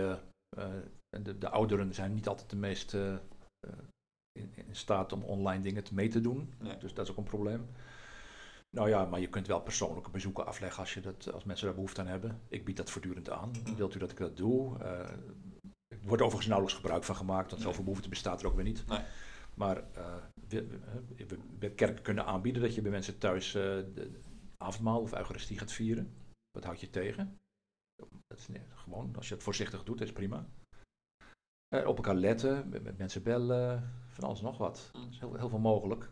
de, 1.11 1.39
de 1.39 1.49
ouderen 1.49 1.95
zijn 1.95 2.15
niet 2.15 2.29
altijd 2.29 2.51
de 2.51 2.57
meest 2.57 2.95
eh, 2.95 3.15
eh, 3.15 3.21
in, 4.33 4.53
in 4.55 4.77
staat 4.77 5.13
om 5.13 5.23
online 5.23 5.63
dingen 5.63 5.85
te 5.85 5.95
mee 5.95 6.09
te 6.09 6.21
doen. 6.21 6.55
Nee. 6.59 6.79
Dus 6.79 6.95
dat 6.95 7.05
is 7.05 7.11
ook 7.11 7.19
een 7.19 7.25
probleem. 7.25 7.67
Nou 8.77 8.89
ja, 8.89 9.05
maar 9.05 9.21
je 9.21 9.29
kunt 9.29 9.47
wel 9.47 9.61
persoonlijke 9.61 10.11
bezoeken 10.11 10.47
afleggen 10.47 10.81
als, 10.81 10.95
je 10.95 11.01
dat, 11.01 11.33
als 11.33 11.45
mensen 11.45 11.67
daar 11.67 11.75
behoefte 11.75 12.01
aan 12.01 12.07
hebben. 12.07 12.41
Ik 12.49 12.65
bied 12.65 12.77
dat 12.77 12.91
voortdurend 12.91 13.31
aan. 13.31 13.51
Mhm. 13.51 13.75
Wilt 13.75 13.95
u 13.95 13.99
dat 13.99 14.11
ik 14.11 14.17
dat 14.17 14.37
doe? 14.37 14.79
Eh, 14.79 15.11
er 15.89 15.99
wordt 16.03 16.23
overigens 16.23 16.47
nauwelijks 16.47 16.81
gebruik 16.81 17.05
van 17.05 17.17
gemaakt, 17.17 17.51
want 17.51 17.63
Nee. 17.63 17.71
zoveel 17.71 17.85
behoefte 17.85 18.09
bestaat 18.09 18.41
er 18.41 18.47
ook 18.47 18.55
weer 18.55 18.65
niet. 18.65 18.87
Nee. 18.87 19.01
Maar 19.55 19.77
eh, 19.93 20.17
we, 20.49 20.67
we, 20.67 21.27
we, 21.27 21.39
we 21.59 21.71
kerken 21.71 22.03
kunnen 22.03 22.25
aanbieden 22.25 22.63
dat 22.63 22.75
je 22.75 22.83
bij 22.83 22.91
mensen 22.91 23.19
thuis 23.19 23.53
de 23.53 24.21
avondmaal 24.57 25.01
of 25.01 25.15
eucharistie 25.15 25.59
gaat 25.59 25.73
vieren. 25.73 26.15
Wat 26.51 26.65
houd 26.65 26.81
je 26.81 26.91
tegen? 26.91 27.39
Dat 28.27 28.39
is 28.39 28.49
nee, 28.49 28.63
gewoon, 28.75 29.17
als 29.17 29.29
je 29.29 29.35
het 29.35 29.43
voorzichtig 29.43 29.85
doet, 29.85 30.01
is 30.01 30.13
prima. 30.13 30.49
Eh, 31.69 31.87
op 31.87 31.97
elkaar 31.97 32.15
letten, 32.15 32.69
met, 32.69 32.83
met 32.83 32.99
mensen 32.99 33.23
bellen, 33.23 33.93
van 34.09 34.25
alles 34.25 34.41
nog 34.41 34.59
wat. 34.59 34.91
Mm. 34.93 35.03
Er 35.03 35.09
is 35.09 35.19
heel, 35.19 35.35
heel 35.35 35.49
veel 35.49 35.59
mogelijk. 35.59 36.11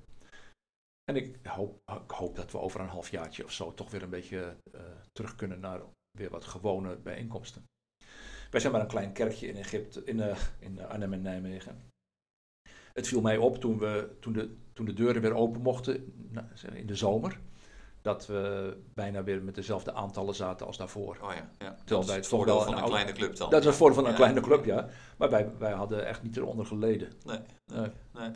En 1.05 1.17
ik 1.17 1.39
hoop, 1.47 1.81
ik 2.05 2.11
hoop 2.11 2.37
dat 2.37 2.53
we 2.53 2.59
over 2.59 2.81
een 2.81 2.89
halfjaartje 2.89 3.45
of 3.45 3.53
zo 3.53 3.75
toch 3.75 3.91
weer 3.91 4.03
een 4.03 4.11
beetje 4.11 4.57
eh, 4.73 4.81
terug 5.13 5.35
kunnen 5.35 5.61
naar 5.61 5.81
weer 6.19 6.31
wat 6.31 6.45
gewone 6.45 6.97
bijeenkomsten. 6.97 7.65
Wij 8.51 8.61
zijn 8.61 8.73
maar 8.73 8.83
een 8.83 8.89
klein 8.89 9.13
kerkje 9.13 9.47
in 9.47 9.57
Egypte, 9.57 10.05
in, 10.05 10.21
eh, 10.21 10.39
in 10.59 10.81
Arnhem 10.81 11.13
en 11.13 11.23
Nijmegen. 11.23 11.91
Het 12.93 13.09
viel 13.09 13.21
mij 13.21 13.37
op 13.37 13.57
toen, 13.57 13.79
we, 13.79 14.17
toen, 14.21 14.33
de, 14.33 14.57
toen 14.73 14.87
de 14.87 14.93
deuren 14.93 15.23
weer 15.23 15.35
open 15.35 15.61
mochten 15.61 16.13
in 16.73 16.87
de 16.87 16.95
zomer, 16.95 17.41
dat 18.07 18.27
we 18.27 18.77
bijna 18.95 19.23
weer 19.25 19.43
met 19.43 19.55
dezelfde 19.55 19.93
aantallen 19.93 20.35
zaten 20.35 20.67
als 20.67 20.77
daarvoor. 20.77 21.19
Oh 21.23 21.33
ja, 21.35 21.51
ja. 21.59 21.77
Dat 21.85 22.09
het 22.09 22.27
voordeel 22.27 22.59
van 22.59 22.67
een 22.67 22.73
een 22.73 22.79
oude- 22.79 22.91
kleine 22.95 23.13
club 23.13 23.37
dan. 23.37 23.51
Dat 23.51 23.61
is 23.61 23.67
het 23.67 23.75
voordeel 23.77 23.95
van 23.97 24.05
een 24.05 24.11
Ja. 24.11 24.17
kleine 24.17 24.41
club, 24.41 24.65
ja. 24.65 24.89
Maar 25.19 25.31
wij, 25.31 25.51
wij 25.59 25.73
hadden 25.73 26.07
echt 26.07 26.23
niet 26.23 26.37
eronder 26.37 26.67
geleden. 26.67 27.13
Nee, 27.25 27.39
Nee. 27.73 27.91
nee. 28.13 28.31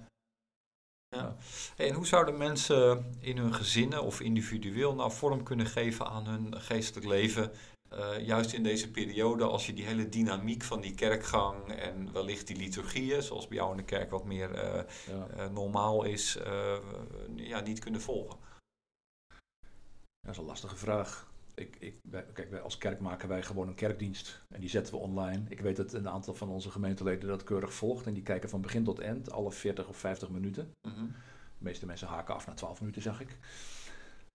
Ja. 1.09 1.37
Hey, 1.77 1.89
en 1.89 1.95
hoe 1.95 2.07
zouden 2.07 2.37
mensen 2.39 3.15
in 3.21 3.37
hun 3.39 3.55
gezinnen 3.55 4.03
of 4.03 4.21
individueel 4.21 4.95
nou 4.95 5.13
vorm 5.13 5.43
kunnen 5.43 5.67
geven 5.67 6.07
aan 6.07 6.27
hun 6.27 6.61
geestelijk 6.61 7.07
leven? 7.07 7.51
eh, 7.91 8.27
juist 8.27 8.53
in 8.53 8.63
deze 8.63 8.91
periode, 8.91 9.45
als 9.45 9.67
je 9.67 9.73
die 9.73 9.85
hele 9.85 10.09
dynamiek 10.09 10.63
van 10.63 10.81
die 10.81 10.95
kerkgang 10.95 11.73
en 11.73 12.13
wellicht 12.13 12.47
die 12.47 12.57
liturgieën, 12.57 13.23
zoals 13.23 13.49
bij 13.49 13.57
jou 13.57 13.71
in 13.71 13.77
de 13.77 13.83
kerk 13.83 14.11
wat 14.11 14.25
meer 14.25 14.55
eh, 14.55 14.83
Ja. 15.07 15.27
eh, 15.37 15.49
normaal 15.51 16.05
is, 16.05 16.39
ja, 17.37 17.61
niet 17.61 17.79
kunnen 17.79 18.01
volgen. 18.01 18.39
Dat 20.21 20.31
is 20.31 20.37
een 20.39 20.45
lastige 20.45 20.77
vraag. 20.77 21.29
Ik, 21.55 21.77
ik, 21.79 21.99
wij- 22.09 22.27
kijk, 22.33 22.51
wij 22.51 22.61
als 22.61 22.79
kerk 22.79 23.01
maken 23.01 23.29
wij 23.29 23.43
gewoon 23.43 23.69
een 23.69 23.75
kerkdienst. 23.75 24.43
En 24.49 24.61
die 24.61 24.69
zetten 24.71 24.95
we 24.95 25.01
online. 25.01 25.43
Ik 25.49 25.61
weet 25.61 25.77
dat 25.77 25.93
een 25.93 26.09
aantal 26.09 26.35
van 26.35 26.49
onze 26.49 26.71
gemeenteleden 26.71 27.29
dat 27.29 27.45
keurig 27.45 27.75
volgt. 27.75 28.07
En 28.07 28.15
die 28.15 28.23
kijken 28.23 28.49
van 28.49 28.61
begin 28.61 28.85
tot 28.85 28.99
eind, 28.99 29.31
alle 29.31 29.53
40 29.53 29.89
of 29.89 29.97
50 29.97 30.31
minuten. 30.31 30.71
Mhm. 30.89 31.05
De 31.59 31.65
meeste 31.67 31.87
mensen 31.87 32.09
haken 32.09 32.35
af 32.35 32.47
na 32.47 32.55
12 32.55 32.81
minuten, 32.81 33.03
zag 33.03 33.21
ik. 33.21 33.39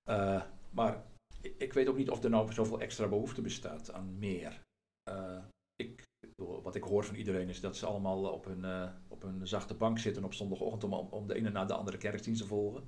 Eh, 0.09 0.41
maar 0.69 1.03
ik, 1.41 1.73
weet 1.73 1.87
ook 1.87 1.97
niet 1.97 2.09
of 2.09 2.23
er 2.23 2.29
nou 2.29 2.53
zoveel 2.53 2.79
extra 2.79 3.07
behoefte 3.07 3.41
bestaat 3.41 3.91
aan 3.93 4.17
meer. 4.19 4.61
Eh, 5.09 5.37
ik, 5.75 6.03
wat 6.37 6.75
ik 6.75 6.83
hoor 6.83 7.03
van 7.03 7.15
iedereen 7.15 7.49
is 7.49 7.61
dat 7.61 7.77
ze 7.77 7.85
allemaal 7.85 8.31
op 8.31 8.45
hun, 8.45 8.65
eh, 8.65 8.89
op 9.07 9.21
hun 9.21 9.47
zachte 9.47 9.73
bank 9.73 9.99
zitten 9.99 10.23
op 10.23 10.33
zondagochtend 10.33 10.83
om, 10.83 10.93
om 10.93 11.27
de 11.27 11.35
ene 11.35 11.49
na 11.49 11.65
de 11.65 11.73
andere 11.73 11.97
kerkdienst 11.97 12.41
te 12.41 12.47
volgen. 12.47 12.83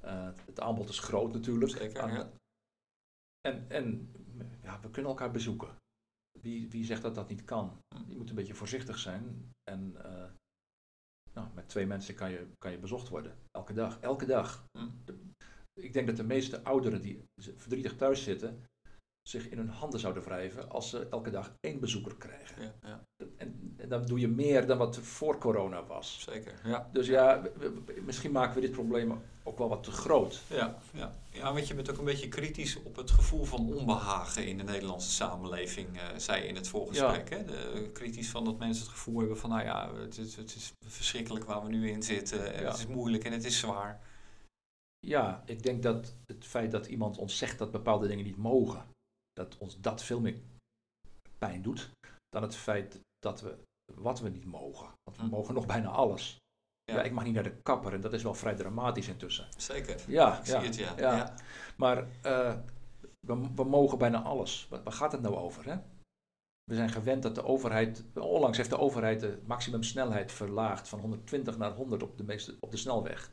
Eh, 0.00 0.30
het 0.46 0.60
aanbod 0.60 0.88
is 0.88 0.98
groot 0.98 1.32
natuurlijk. 1.32 1.70
Zeker, 1.70 2.00
Aan- 2.00 2.12
ja. 2.12 2.30
En, 3.40 3.70
en 3.70 4.12
ja, 4.62 4.80
we 4.80 4.90
kunnen 4.90 5.10
elkaar 5.10 5.30
bezoeken. 5.30 5.76
Wie, 6.40 6.70
wie 6.70 6.84
zegt 6.84 7.02
dat 7.02 7.14
dat 7.14 7.28
niet 7.28 7.44
kan? 7.44 7.78
Hm. 7.94 8.10
Je 8.10 8.16
moet 8.16 8.28
een 8.28 8.34
beetje 8.34 8.54
voorzichtig 8.54 8.98
zijn. 8.98 9.50
En 9.70 10.04
eh, 10.04 10.30
nou, 11.32 11.48
met 11.54 11.68
twee 11.68 11.86
mensen 11.86 12.14
kan 12.14 12.30
je, 12.30 12.46
kan 12.58 12.70
je 12.70 12.78
bezocht 12.78 13.08
worden. 13.08 13.38
Elke 13.50 13.72
dag. 13.72 14.00
Elke 14.00 14.26
dag. 14.26 14.64
Hm. 14.78 14.88
De- 15.04 15.26
ik 15.80 15.92
denk 15.92 16.06
dat 16.06 16.16
de 16.16 16.24
meeste 16.24 16.62
ouderen 16.64 17.00
die 17.00 17.24
verdrietig 17.56 17.96
thuis 17.96 18.22
zitten, 18.22 18.64
zich 19.28 19.48
in 19.48 19.58
hun 19.58 19.68
handen 19.68 20.00
zouden 20.00 20.22
wrijven 20.22 20.68
als 20.70 20.90
ze 20.90 21.08
elke 21.08 21.30
dag 21.30 21.54
één 21.60 21.80
bezoeker 21.80 22.16
krijgen. 22.16 22.62
Ja, 22.62 22.74
ja, 22.82 23.04
en 23.36 23.67
dan 23.88 24.06
doe 24.06 24.20
je 24.20 24.28
meer 24.28 24.66
dan 24.66 24.78
wat 24.78 24.96
er 24.96 25.04
voor 25.04 25.38
corona 25.38 25.84
was. 25.84 26.26
zeker. 26.30 26.54
Ja. 26.64 26.88
Dus 26.92 27.06
ja, 27.06 27.42
misschien 28.04 28.32
maken 28.32 28.54
we 28.54 28.60
dit 28.60 28.70
probleem 28.70 29.20
ook 29.42 29.58
wel 29.58 29.68
wat 29.68 29.82
te 29.82 29.90
groot. 29.90 30.42
Ja, 30.46 30.78
ja. 30.92 31.12
ja, 31.30 31.52
want 31.52 31.68
je 31.68 31.74
bent 31.74 31.90
ook 31.90 31.98
een 31.98 32.04
beetje 32.04 32.28
kritisch 32.28 32.82
op 32.82 32.96
het 32.96 33.10
gevoel 33.10 33.44
van 33.44 33.72
onbehagen 33.74 34.46
in 34.46 34.56
de 34.56 34.64
Nederlandse 34.64 35.10
samenleving, 35.10 35.96
eh, 35.96 36.02
zei 36.16 36.42
je 36.42 36.48
in 36.48 36.54
het 36.54 36.68
voorgesprek. 36.68 37.30
Hè? 37.30 37.44
De, 37.44 37.90
kritisch 37.92 38.30
van 38.30 38.44
dat 38.44 38.58
mensen 38.58 38.82
het 38.84 38.92
gevoel 38.92 39.18
hebben 39.18 39.38
van, 39.38 39.50
nou 39.50 39.62
ja, 39.62 39.94
het 39.94 40.18
is, 40.18 40.36
het 40.36 40.54
is 40.54 40.72
verschrikkelijk 40.86 41.44
waar 41.44 41.62
we 41.62 41.68
nu 41.68 41.90
in 41.90 42.02
zitten. 42.02 42.54
En 42.54 42.62
Ja. 42.62 42.68
Het 42.68 42.78
is 42.78 42.86
moeilijk 42.86 43.24
en 43.24 43.32
het 43.32 43.44
is 43.44 43.58
zwaar. 43.58 44.00
Ja, 45.06 45.42
ik 45.46 45.62
denk 45.62 45.82
dat 45.82 46.14
het 46.26 46.44
feit 46.44 46.70
dat 46.70 46.86
iemand 46.86 47.18
ons 47.18 47.38
zegt 47.38 47.58
dat 47.58 47.70
bepaalde 47.70 48.06
dingen 48.06 48.24
niet 48.24 48.36
mogen, 48.36 48.86
dat 49.32 49.56
ons 49.58 49.80
dat 49.80 50.02
veel 50.02 50.20
meer 50.20 50.36
pijn 51.38 51.62
doet 51.62 51.90
dan 52.28 52.42
het 52.42 52.54
feit 52.54 53.00
dat 53.18 53.40
we 53.40 53.58
wat 53.94 54.20
we 54.20 54.28
niet 54.28 54.44
mogen. 54.44 54.86
Want 55.04 55.16
we 55.16 55.22
Hm. 55.22 55.28
mogen 55.30 55.54
nog 55.54 55.66
bijna 55.66 55.88
alles. 55.88 56.38
Ja. 56.84 56.94
Ja. 56.94 57.02
ik 57.02 57.12
mag 57.12 57.24
niet 57.24 57.34
naar 57.34 57.42
de 57.42 57.60
kapper 57.62 57.92
en 57.92 58.00
dat 58.00 58.12
is 58.12 58.22
wel 58.22 58.34
vrij 58.34 58.54
dramatisch 58.54 59.08
intussen. 59.08 59.46
Zeker. 59.56 60.00
Ja, 60.06 60.38
Ik 60.38 60.44
zie 60.44 60.56
het, 60.56 60.74
ja. 60.76 60.92
ja. 60.96 61.16
ja. 61.16 61.34
Maar 61.76 62.06
eh, 62.22 62.56
we, 63.26 63.48
we 63.54 63.64
mogen 63.64 63.98
bijna 63.98 64.22
alles. 64.22 64.66
Waar, 64.70 64.82
waar 64.82 64.92
gaat 64.92 65.12
het 65.12 65.20
nou 65.20 65.34
over? 65.34 65.64
Hè? 65.64 65.76
We 66.64 66.74
zijn 66.74 66.88
gewend 66.90 67.22
dat 67.22 67.34
de 67.34 67.44
overheid, 67.44 68.04
onlangs 68.14 68.56
heeft 68.56 68.70
de 68.70 68.78
overheid 68.78 69.20
de 69.20 69.42
maximumsnelheid 69.46 70.32
verlaagd 70.32 70.88
van 70.88 71.00
120 71.00 71.58
naar 71.58 71.72
100 71.72 72.02
op 72.02 72.16
de, 72.16 72.24
meeste, 72.24 72.56
op 72.60 72.70
de 72.70 72.76
snelweg. 72.76 73.30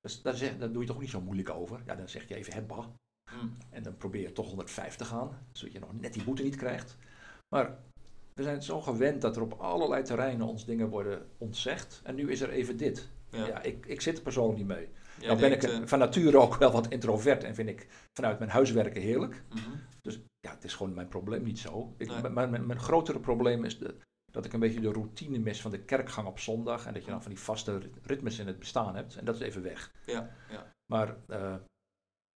Dus 0.00 0.22
daar, 0.22 0.34
zeg, 0.34 0.58
daar 0.58 0.72
doe 0.72 0.82
je 0.82 0.88
toch 0.88 1.00
niet 1.00 1.10
zo 1.10 1.20
moeilijk 1.20 1.50
over. 1.50 1.82
Ja, 1.86 1.94
dan 1.94 2.08
zeg 2.08 2.28
je 2.28 2.34
even 2.34 2.52
hebba. 2.52 2.92
Hm. 3.30 3.46
En 3.70 3.82
dan 3.82 3.96
probeer 3.96 4.22
je 4.22 4.32
toch 4.32 4.48
150 4.48 5.12
aan, 5.12 5.46
zodat 5.52 5.72
je 5.72 5.78
nog 5.80 5.92
net 6.00 6.12
die 6.12 6.24
boete 6.24 6.42
niet 6.42 6.56
krijgt. 6.56 6.96
Maar 7.54 7.78
we 8.34 8.42
zijn 8.42 8.62
zo 8.62 8.80
gewend 8.80 9.20
dat 9.20 9.36
er 9.36 9.42
op 9.42 9.52
allerlei 9.52 10.02
terreinen 10.02 10.46
ons 10.46 10.64
dingen 10.64 10.88
worden 10.88 11.26
ontzegd. 11.38 12.00
En 12.04 12.14
nu 12.14 12.30
is 12.30 12.40
er 12.40 12.50
even 12.50 12.76
dit. 12.76 13.08
Ja. 13.30 13.46
Ja, 13.46 13.62
ik, 13.62 13.86
ik 13.86 14.00
zit 14.00 14.16
er 14.16 14.22
persoonlijk 14.22 14.58
niet 14.58 14.66
mee. 14.66 14.88
Jij 15.18 15.26
nou 15.28 15.40
ben 15.40 15.52
ik 15.52 15.62
eh, 15.62 15.74
een- 15.74 15.88
van 15.88 15.98
nature 15.98 16.38
ook 16.38 16.56
wel 16.56 16.70
wat 16.72 16.88
introvert 16.88 17.44
en 17.44 17.54
vind 17.54 17.68
ik 17.68 17.86
vanuit 18.12 18.38
mijn 18.38 18.50
huiswerken 18.50 19.02
heerlijk. 19.02 19.42
mhm. 19.48 19.60
Ja, 20.40 20.50
het 20.50 20.64
is 20.64 20.74
gewoon 20.74 20.94
mijn 20.94 21.08
probleem 21.08 21.42
niet 21.42 21.58
zo. 21.58 21.94
Ik, 21.98 22.08
Nee. 22.08 22.30
mijn, 22.30 22.50
mijn, 22.50 22.66
mijn 22.66 22.78
grotere 22.78 23.20
probleem 23.20 23.64
is 23.64 23.78
de, 23.78 23.94
dat 24.32 24.44
ik 24.44 24.52
een 24.52 24.60
beetje 24.60 24.80
de 24.80 24.92
routine 24.92 25.38
mis 25.38 25.60
van 25.60 25.70
de 25.70 25.80
kerkgang 25.84 26.26
op 26.28 26.38
zondag. 26.38 26.86
En 26.86 26.94
dat 26.94 27.04
je 27.04 27.10
dan 27.10 27.22
van 27.22 27.30
die 27.30 27.40
vaste 27.40 27.80
ritmes 28.02 28.38
in 28.38 28.46
het 28.46 28.58
bestaan 28.58 28.94
hebt. 28.96 29.16
En 29.16 29.24
dat 29.24 29.34
is 29.34 29.40
even 29.40 29.62
weg. 29.62 29.92
Ja, 30.06 30.30
ja. 30.50 30.72
Maar 30.92 31.16
uh, 31.30 31.54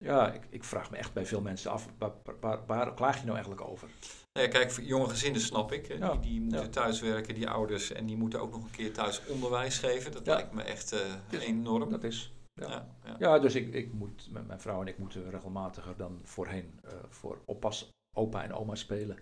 ja, 0.03 0.31
ik, 0.33 0.41
ik, 0.49 0.63
vraag 0.63 0.91
me 0.91 0.97
echt 0.97 1.13
bij 1.13 1.25
veel 1.25 1.41
mensen 1.41 1.71
af, 1.71 1.87
waar, 1.97 2.11
waar, 2.39 2.65
waar 2.65 2.93
klaag 2.93 3.17
je 3.17 3.23
nou 3.23 3.35
eigenlijk 3.35 3.67
over? 3.67 3.89
Nee, 4.33 4.47
kijk, 4.47 4.71
jonge 4.81 5.09
gezinnen 5.09 5.41
snap 5.41 5.71
ik. 5.71 5.87
Die, 5.87 6.19
die, 6.19 6.41
moeten 6.41 6.61
ja. 6.61 6.67
thuiswerken, 6.67 7.35
die 7.35 7.49
ouders. 7.49 7.91
En 7.91 8.05
die 8.05 8.17
moeten 8.17 8.41
ook 8.41 8.51
nog 8.51 8.63
een 8.63 8.71
keer 8.71 8.93
thuis 8.93 9.25
onderwijs 9.25 9.79
geven. 9.79 10.11
Dat 10.11 10.27
lijkt 10.27 10.53
me 10.53 10.61
echt 10.61 10.93
uh, 10.93 11.41
enorm. 11.41 11.89
Dat 11.89 12.03
is. 12.03 12.33
Ja, 12.53 12.87
ja, 13.03 13.15
ja. 13.19 13.39
dus 13.39 13.55
ik, 13.55 13.73
ik 13.73 13.93
moet, 13.93 14.31
met 14.31 14.47
mijn 14.47 14.59
vrouw 14.59 14.81
en 14.81 14.87
ik 14.87 14.97
moeten 14.97 15.29
regelmatiger 15.29 15.97
dan 15.97 16.19
voorheen 16.23 16.79
uh, 16.85 16.91
voor 17.09 17.41
oppas, 17.45 17.89
opa 18.15 18.43
en 18.43 18.53
oma 18.53 18.75
spelen. 18.75 19.17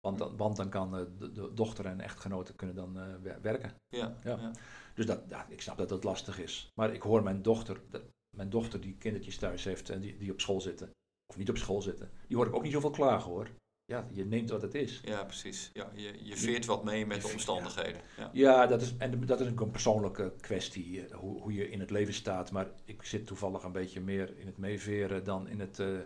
Want 0.00 0.18
dan, 0.18 0.36
want 0.36 0.56
dan 0.56 0.68
kan 0.68 0.98
uh, 0.98 1.06
de, 1.18 1.32
de, 1.32 1.54
dochter 1.54 1.86
en 1.86 2.00
echtgenoten 2.00 2.56
kunnen 2.56 2.76
dan 2.76 2.98
uh, 2.98 3.34
werken. 3.42 3.74
Ja, 3.88 4.16
ja. 4.22 4.50
Dus 4.94 5.06
dat, 5.06 5.20
ja, 5.28 5.46
ik 5.48 5.62
snap 5.62 5.76
dat 5.76 5.88
dat 5.88 6.04
lastig 6.04 6.38
is. 6.38 6.70
Maar 6.74 6.92
ik 6.92 7.02
hoor 7.02 7.22
mijn 7.22 7.42
dochter, 7.42 7.80
dat, 7.90 8.02
mijn 8.36 8.50
dochter 8.50 8.80
die 8.80 8.96
kindertjes 8.98 9.36
thuis 9.36 9.64
heeft 9.64 9.90
en 9.90 10.00
die, 10.00 10.16
die 10.16 10.32
op 10.32 10.40
school 10.40 10.60
zitten, 10.60 10.90
of 11.26 11.36
niet 11.36 11.50
op 11.50 11.56
school 11.56 11.82
zitten, 11.82 12.10
die 12.26 12.36
hoor 12.36 12.46
ik 12.46 12.54
ook 12.54 12.62
niet 12.62 12.72
zoveel 12.72 12.90
klagen 12.90 13.30
hoor. 13.30 13.48
Ja, 13.84 14.06
je 14.12 14.24
neemt 14.24 14.50
wat 14.50 14.62
het 14.62 14.74
is. 14.74 15.00
Ja, 15.04 15.24
precies. 15.24 15.70
Ja, 15.72 15.90
je, 15.94 16.24
je 16.24 16.36
veert 16.36 16.64
wat 16.64 16.84
mee 16.84 17.06
met 17.06 17.22
de 17.22 17.28
omstandigheden. 17.32 18.00
Ja, 18.16 18.30
ja 18.32 18.66
dat, 18.66 18.82
is, 18.82 18.96
en 18.96 19.26
dat 19.26 19.40
is 19.40 19.46
een 19.46 19.70
persoonlijke 19.70 20.32
kwestie, 20.40 21.12
hoe, 21.14 21.40
hoe 21.40 21.52
je 21.52 21.70
in 21.70 21.80
het 21.80 21.90
leven 21.90 22.14
staat. 22.14 22.50
Maar 22.50 22.70
ik 22.84 23.02
zit 23.02 23.26
toevallig 23.26 23.62
een 23.62 23.72
beetje 23.72 24.00
meer 24.00 24.38
in 24.38 24.46
het 24.46 24.56
meeveren 24.56 25.24
dan 25.24 25.48
in 25.48 25.60
het 25.60 25.78
uh, 25.78 25.98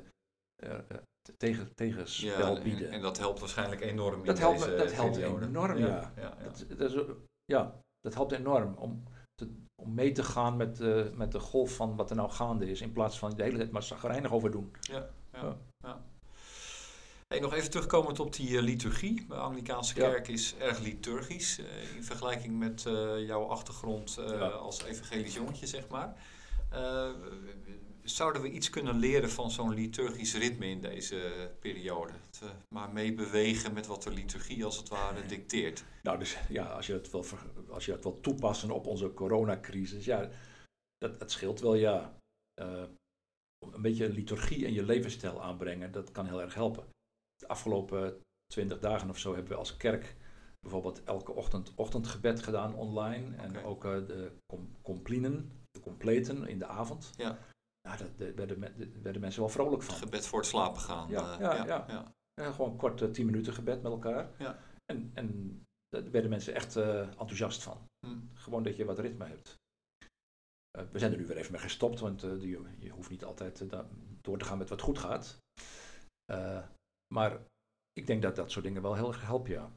uh, 0.64 0.78
tegen, 1.36 1.74
tegenspel 1.74 2.56
ja, 2.56 2.62
bieden. 2.62 2.86
En, 2.86 2.92
en, 2.92 3.00
dat 3.00 3.18
helpt 3.18 3.40
waarschijnlijk 3.40 3.80
enorm 3.80 4.24
dat 4.24 4.36
in 4.36 4.42
helpt, 4.42 4.58
deze 4.58 4.76
Dat 4.76 4.92
helpt 4.92 5.18
periode. 5.18 5.46
enorm, 5.46 5.78
ja, 5.78 6.12
dat, 6.42 6.64
dat 6.78 6.92
is, 6.92 7.02
ja, 7.44 7.80
dat 8.00 8.14
helpt 8.14 8.32
enorm 8.32 8.74
om, 8.74 9.02
te, 9.34 9.48
om 9.76 9.94
mee 9.94 10.12
te 10.12 10.22
gaan 10.22 10.56
met, 10.56 10.80
uh, 10.80 11.04
met 11.12 11.32
de 11.32 11.38
golf 11.38 11.74
van 11.74 11.96
wat 11.96 12.10
er 12.10 12.16
nou 12.16 12.30
gaande 12.30 12.70
is. 12.70 12.80
In 12.80 12.92
plaats 12.92 13.18
van 13.18 13.30
de 13.30 13.42
hele 13.42 13.56
tijd 13.56 13.70
maar 13.70 13.82
zagrijnig 13.82 14.32
over 14.32 14.50
doen. 14.50 14.72
Ja, 14.80 15.08
ja, 15.32 15.56
ja. 15.78 16.04
Hey, 17.28 17.40
nog 17.40 17.54
even 17.54 17.70
terugkomend 17.70 18.20
op 18.20 18.32
die 18.32 18.50
uh, 18.50 18.62
liturgie. 18.62 19.26
De 19.28 19.34
Anglikaanse 19.34 19.94
kerk 19.94 20.28
is 20.28 20.56
erg 20.58 20.78
liturgisch. 20.78 21.58
Uh, 21.58 21.96
in 21.96 22.04
vergelijking 22.04 22.58
met 22.58 22.82
jouw 23.26 23.44
achtergrond 23.44 24.18
als 24.60 24.82
evangelisch 24.82 25.34
jongetje, 25.34 25.66
zeg 25.66 25.88
maar 25.88 26.16
zouden 28.10 28.42
we 28.42 28.50
iets 28.50 28.70
kunnen 28.70 28.98
leren 28.98 29.30
van 29.30 29.50
zo'n 29.50 29.74
liturgisch 29.74 30.34
ritme 30.34 30.66
in 30.66 30.80
deze 30.80 31.50
periode? 31.60 32.12
Uh, 32.42 32.50
maar 32.74 32.92
meebewegen 32.92 33.72
met 33.72 33.86
wat 33.86 34.02
de 34.02 34.10
liturgie 34.10 34.64
als 34.64 34.76
het 34.76 34.88
ware 34.88 35.26
dicteert. 35.26 35.84
Nou, 36.02 36.18
dus 36.18 36.38
ja, 36.48 36.64
als 36.64 36.86
je 36.86 36.92
het 36.92 37.10
wil, 37.10 37.24
als 37.68 37.84
je 37.84 37.92
het 37.92 38.02
wil 38.02 38.20
toepassen 38.20 38.70
op 38.70 38.86
onze 38.86 39.14
coronacrisis, 39.14 40.04
ja, 40.04 40.30
dat, 40.98 41.18
dat 41.18 41.30
scheelt 41.30 41.60
wel, 41.60 41.74
ja. 41.74 42.18
Uh, 42.60 42.84
een 43.72 43.82
beetje 43.82 44.08
liturgie 44.08 44.66
en 44.66 44.72
je 44.72 44.82
levensstijl 44.82 45.42
aanbrengen, 45.42 45.92
dat 45.92 46.12
kan 46.12 46.26
heel 46.26 46.40
erg 46.40 46.54
helpen. 46.54 46.84
De 47.36 47.48
afgelopen 47.48 48.20
twintig 48.46 48.78
dagen 48.78 49.10
of 49.10 49.18
zo 49.18 49.34
hebben 49.34 49.52
we 49.52 49.58
als 49.58 49.76
kerk 49.76 50.16
bijvoorbeeld 50.60 51.04
elke 51.04 51.32
ochtend 51.32 51.72
ochtendgebed 51.74 52.42
gedaan 52.42 52.74
online. 52.74 53.36
En 53.36 53.64
ook 53.64 53.84
uh, 53.84 54.06
de 54.06 54.32
com 54.46 54.76
complinen, 54.82 55.50
de 55.70 55.80
completen 55.80 56.48
in 56.48 56.58
de 56.58 56.66
avond. 56.66 57.12
Ja. 57.16 57.38
Nou, 57.86 57.98
daar 57.98 58.34
werden, 58.34 58.58
werden, 59.02 59.20
mensen 59.20 59.40
wel 59.40 59.50
vrolijk 59.50 59.82
van. 59.82 59.94
Het 59.94 60.04
gebed 60.04 60.26
voor 60.26 60.38
het 60.38 60.48
slapen 60.48 60.80
gaan. 60.80 61.08
Ja, 61.08 61.34
uh, 61.34 61.40
ja, 61.40 61.54
ja, 61.54 61.64
ja. 61.66 61.84
ja. 61.88 62.14
ja 62.34 62.52
gewoon 62.52 62.76
kort 62.76 63.00
uh, 63.00 63.10
tien 63.10 63.26
minuten 63.26 63.52
gebed 63.52 63.82
met 63.82 63.92
elkaar. 63.92 64.30
Ja. 64.38 64.58
En, 64.84 65.10
en 65.14 65.60
daar 65.88 66.10
werden 66.10 66.30
mensen 66.30 66.54
echt 66.54 66.76
uh, 66.76 67.00
enthousiast 67.00 67.62
van. 67.62 67.78
Hm. 68.06 68.18
Gewoon 68.34 68.62
dat 68.62 68.76
je 68.76 68.84
wat 68.84 68.98
ritme 68.98 69.24
hebt. 69.24 69.54
we 70.92 70.98
zijn 70.98 71.12
er 71.12 71.18
nu 71.18 71.26
weer 71.26 71.36
even 71.36 71.52
mee 71.52 71.60
gestopt, 71.60 72.00
want 72.00 72.20
je, 72.20 72.62
je, 72.78 72.90
hoeft 72.90 73.10
niet 73.10 73.24
altijd 73.24 73.64
door 74.20 74.38
te 74.38 74.44
gaan 74.44 74.58
met 74.58 74.68
wat 74.68 74.80
goed 74.80 74.98
gaat. 74.98 75.38
maar 77.14 77.40
ik 77.92 78.06
denk 78.06 78.22
dat 78.22 78.36
dat 78.36 78.50
soort 78.50 78.64
dingen 78.64 78.82
wel 78.82 78.94
heel 78.94 79.08
erg 79.08 79.22
helpen, 79.22 79.50
ja. 79.50 79.72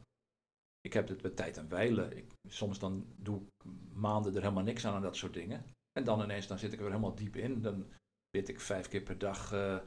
Ik 0.81 0.93
heb 0.93 1.07
het 1.07 1.21
met 1.21 1.35
tijd 1.35 1.57
en 1.57 1.69
wijlen. 1.69 2.17
Ik, 2.17 2.31
soms 2.47 2.79
dan 2.79 3.05
doe 3.15 3.41
ik 3.41 3.71
maanden 3.93 4.35
er 4.35 4.41
helemaal 4.41 4.63
niks 4.63 4.85
aan 4.85 4.93
aan 4.93 5.01
dat 5.01 5.15
soort 5.15 5.33
dingen. 5.33 5.65
En 5.99 6.05
dan 6.05 6.21
ineens, 6.21 6.47
dan 6.47 6.57
zit 6.57 6.73
ik 6.73 6.79
er 6.79 6.85
helemaal 6.85 7.15
diep 7.15 7.35
in. 7.35 7.61
Dan 7.61 7.85
bid 8.29 8.49
ik 8.49 8.59
vijf 8.59 8.87
keer 8.87 9.01
per 9.01 9.17
dag 9.17 9.53
uh, 9.53 9.77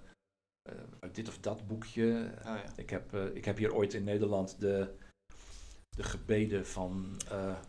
uh, 0.71 1.11
dit 1.13 1.29
of 1.29 1.39
dat 1.39 1.67
boekje. 1.67 2.33
Oh, 2.39 2.45
ja. 2.45 2.63
ik, 2.77 2.91
heb, 2.91 3.15
uh, 3.15 3.35
ik 3.35 3.45
heb 3.45 3.57
hier 3.57 3.75
ooit 3.75 3.95
in 3.95 4.05
Nederland 4.05 4.61
de, 4.61 4.95
de 5.97 6.03
gebeden 6.03 6.67
van, 6.67 7.21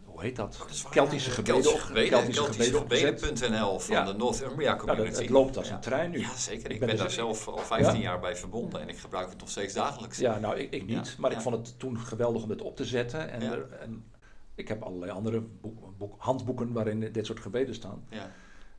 hoe 0.05 0.21
heet 0.21 0.35
dat? 0.35 0.59
Oh, 0.61 0.67
dat 0.67 0.89
Keltische 0.89 1.31
gebeden. 1.31 1.61
Keltische 1.61 1.85
gebeden. 1.85 2.09
Keltische, 2.09 2.73
gebeden, 2.77 3.19
gebeden.nl 3.19 3.79
van 3.79 3.95
ja. 3.95 4.03
de 4.03 4.13
Northumbria 4.13 4.75
Community. 4.75 5.01
Nou, 5.01 5.13
dat, 5.13 5.21
het 5.21 5.29
loopt 5.29 5.57
als 5.57 5.67
ja. 5.67 5.75
een 5.75 5.81
trein 5.81 6.11
nu. 6.11 6.19
Ja, 6.19 6.35
zeker. 6.35 6.65
Ik, 6.65 6.71
ik 6.71 6.79
ben, 6.79 6.87
ben 6.87 6.97
daar 6.97 7.05
dus, 7.05 7.15
zelf 7.15 7.47
al 7.47 7.57
15 7.57 8.01
jaar 8.01 8.19
bij 8.19 8.35
verbonden 8.35 8.81
en 8.81 8.89
ik 8.89 8.97
gebruik 8.97 9.29
het 9.29 9.39
nog 9.39 9.49
steeds 9.49 9.73
dagelijks. 9.73 10.17
Ja, 10.17 10.39
nou, 10.39 10.57
ik, 10.57 10.71
ik 10.73 10.85
niet. 10.85 11.17
Maar 11.17 11.31
ik 11.31 11.41
vond 11.41 11.55
het 11.55 11.79
toen 11.79 11.99
geweldig 11.99 12.41
om 12.41 12.47
dit 12.47 12.61
op 12.61 12.75
te 12.75 12.85
zetten. 12.85 13.29
En, 13.29 13.41
er, 13.41 13.71
en 13.71 14.11
ik 14.55 14.67
heb 14.67 14.81
allerlei 14.81 15.11
andere 15.11 15.41
boek, 15.41 15.97
boek, 15.97 16.15
handboeken 16.17 16.73
waarin 16.73 17.11
dit 17.11 17.25
soort 17.25 17.39
gebeden 17.39 17.75
staan. 17.75 18.05
Ja. 18.09 18.31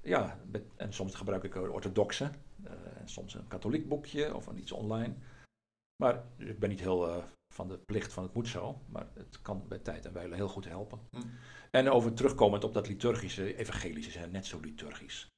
Ja, 0.03 0.39
en 0.77 0.93
soms 0.93 1.15
gebruik 1.15 1.45
ik 1.45 1.55
een 1.55 1.71
orthodoxe, 1.71 2.31
uh, 2.65 2.71
en 3.01 3.09
soms 3.09 3.35
een 3.35 3.49
katholiek 3.49 3.89
boekje 3.89 4.35
of 4.35 4.47
een 4.47 4.59
iets 4.59 4.73
online. 4.73 5.15
Maar 6.03 6.25
ik 6.37 6.59
ben 6.59 6.69
niet 6.69 6.81
heel 6.81 7.09
uh, 7.09 7.25
van 7.55 7.69
de 7.69 7.79
plicht 7.79 8.13
van 8.13 8.23
het 8.23 8.35
moet 8.35 8.49
zo, 8.49 8.81
maar 8.89 9.07
het 9.15 9.43
kan 9.43 9.65
bij 9.69 9.79
tijd 9.79 10.07
en 10.07 10.13
wijle 10.13 10.35
heel 10.35 10.49
goed 10.49 10.69
helpen. 10.69 10.99
Hm. 11.11 11.21
En 11.71 11.91
over 11.91 12.13
terugkomend 12.13 12.65
op 12.65 12.75
dat 12.75 12.89
liturgische, 12.89 13.57
evangelische 13.57 14.11
zijn 14.11 14.31
net 14.31 14.47
zo 14.47 14.61
liturgisch. 14.61 15.29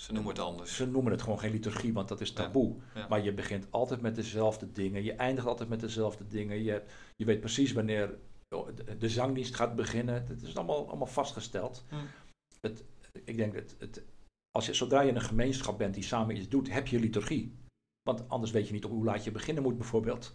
Ze 0.00 0.12
noemen 0.12 0.32
het 0.32 0.42
anders. 0.42 0.76
Ze 0.76 0.86
noemen 0.86 1.12
het 1.12 1.22
gewoon 1.22 1.38
geen 1.38 1.50
liturgie, 1.50 1.92
want 1.92 2.08
dat 2.08 2.20
is 2.20 2.32
taboe. 2.32 2.74
Ja, 2.94 3.00
ja. 3.00 3.08
Maar 3.08 3.24
je 3.24 3.32
begint 3.32 3.66
altijd 3.70 4.00
met 4.00 4.14
dezelfde 4.14 4.72
dingen, 4.72 5.02
je 5.02 5.12
eindigt 5.12 5.46
altijd 5.46 5.68
met 5.68 5.80
dezelfde 5.80 6.26
dingen. 6.26 6.62
Je, 6.62 6.82
je 7.16 7.24
weet 7.24 7.40
precies 7.40 7.72
wanneer 7.72 8.18
de, 8.48 8.96
de 8.98 9.08
zangdienst 9.08 9.54
gaat 9.54 9.76
beginnen. 9.76 10.26
Het 10.28 10.42
is 10.42 10.56
allemaal, 10.56 10.88
allemaal 10.88 11.06
vastgesteld. 11.06 11.84
Hm. 11.88 11.96
Het, 12.60 12.84
ik 13.24 13.36
denk 13.36 13.54
dat 13.54 13.74
het, 13.78 14.02
als 14.50 14.66
je, 14.66 14.74
zodra 14.74 15.00
je 15.00 15.12
een 15.12 15.20
gemeenschap 15.20 15.78
bent 15.78 15.94
die 15.94 16.02
samen 16.02 16.36
iets 16.36 16.48
doet, 16.48 16.72
heb 16.72 16.86
je 16.86 16.98
liturgie. 16.98 17.54
Want 18.02 18.28
anders 18.28 18.52
weet 18.52 18.66
je 18.66 18.72
niet 18.72 18.84
hoe 18.84 19.04
laat 19.04 19.24
je 19.24 19.30
beginnen 19.30 19.62
moet, 19.62 19.78
bijvoorbeeld. 19.78 20.32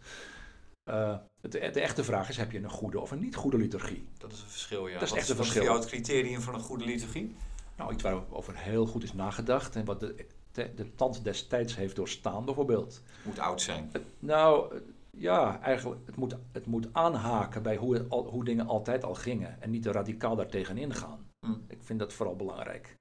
Uh, 0.89 1.18
het, 1.41 1.51
de 1.51 1.59
echte 1.59 2.03
vraag 2.03 2.30
is: 2.30 2.38
heb 2.38 2.51
je 2.51 2.59
een 2.59 2.70
goede 2.70 2.99
of 2.99 3.12
een 3.12 3.20
niet 3.20 3.36
goede 3.36 3.57
liturgie? 3.57 4.07
Dat 4.18 4.32
is 4.32 4.41
een 4.41 4.47
verschil, 4.49 4.88
ja. 4.88 4.93
Dat 4.93 5.01
is 5.01 5.09
wat 5.09 5.18
echt 5.18 5.30
een 5.30 5.36
wat 5.36 5.45
verschil. 5.45 5.62
is 5.62 5.68
voor 5.68 5.78
jou 5.78 6.01
het 6.01 6.03
criterium 6.03 6.41
van 6.41 6.53
een 6.53 6.59
goede 6.59 6.86
liturgie? 6.86 7.36
Nou, 7.78 7.93
iets 7.93 8.03
waarover 8.03 8.57
heel 8.57 8.86
goed 8.86 9.03
is 9.03 9.14
nagedacht 9.14 9.76
en 9.76 9.86
wat 9.86 9.99
de, 9.99 10.26
de, 10.51 10.74
de 10.74 10.95
tand 10.95 11.24
destijds 11.24 11.76
heeft 11.76 11.95
doorstaan, 11.95 12.45
bijvoorbeeld. 12.45 13.01
Moet 13.26 13.39
oud 13.39 13.62
zijn. 13.62 13.91
Nou, 14.20 14.82
ja, 15.18 15.62
eigenlijk, 15.62 16.05
het 16.05 16.16
moet, 16.16 16.38
het 16.51 16.66
moet 16.66 16.93
aanhaken 16.93 17.64
bij 17.64 17.76
hoe, 17.76 18.05
al, 18.09 18.30
hoe 18.30 18.43
dingen 18.43 18.68
altijd 18.68 19.03
al 19.03 19.16
gingen 19.16 19.62
en 19.62 19.70
niet 19.70 19.84
te 19.84 19.91
radicaal 19.91 20.36
daartegen 20.36 20.78
ingaan. 20.78 21.30
Hm. 21.45 21.59
Ik 21.68 21.84
vind 21.84 21.99
dat 21.99 22.14
vooral 22.14 22.36
belangrijk. 22.36 22.95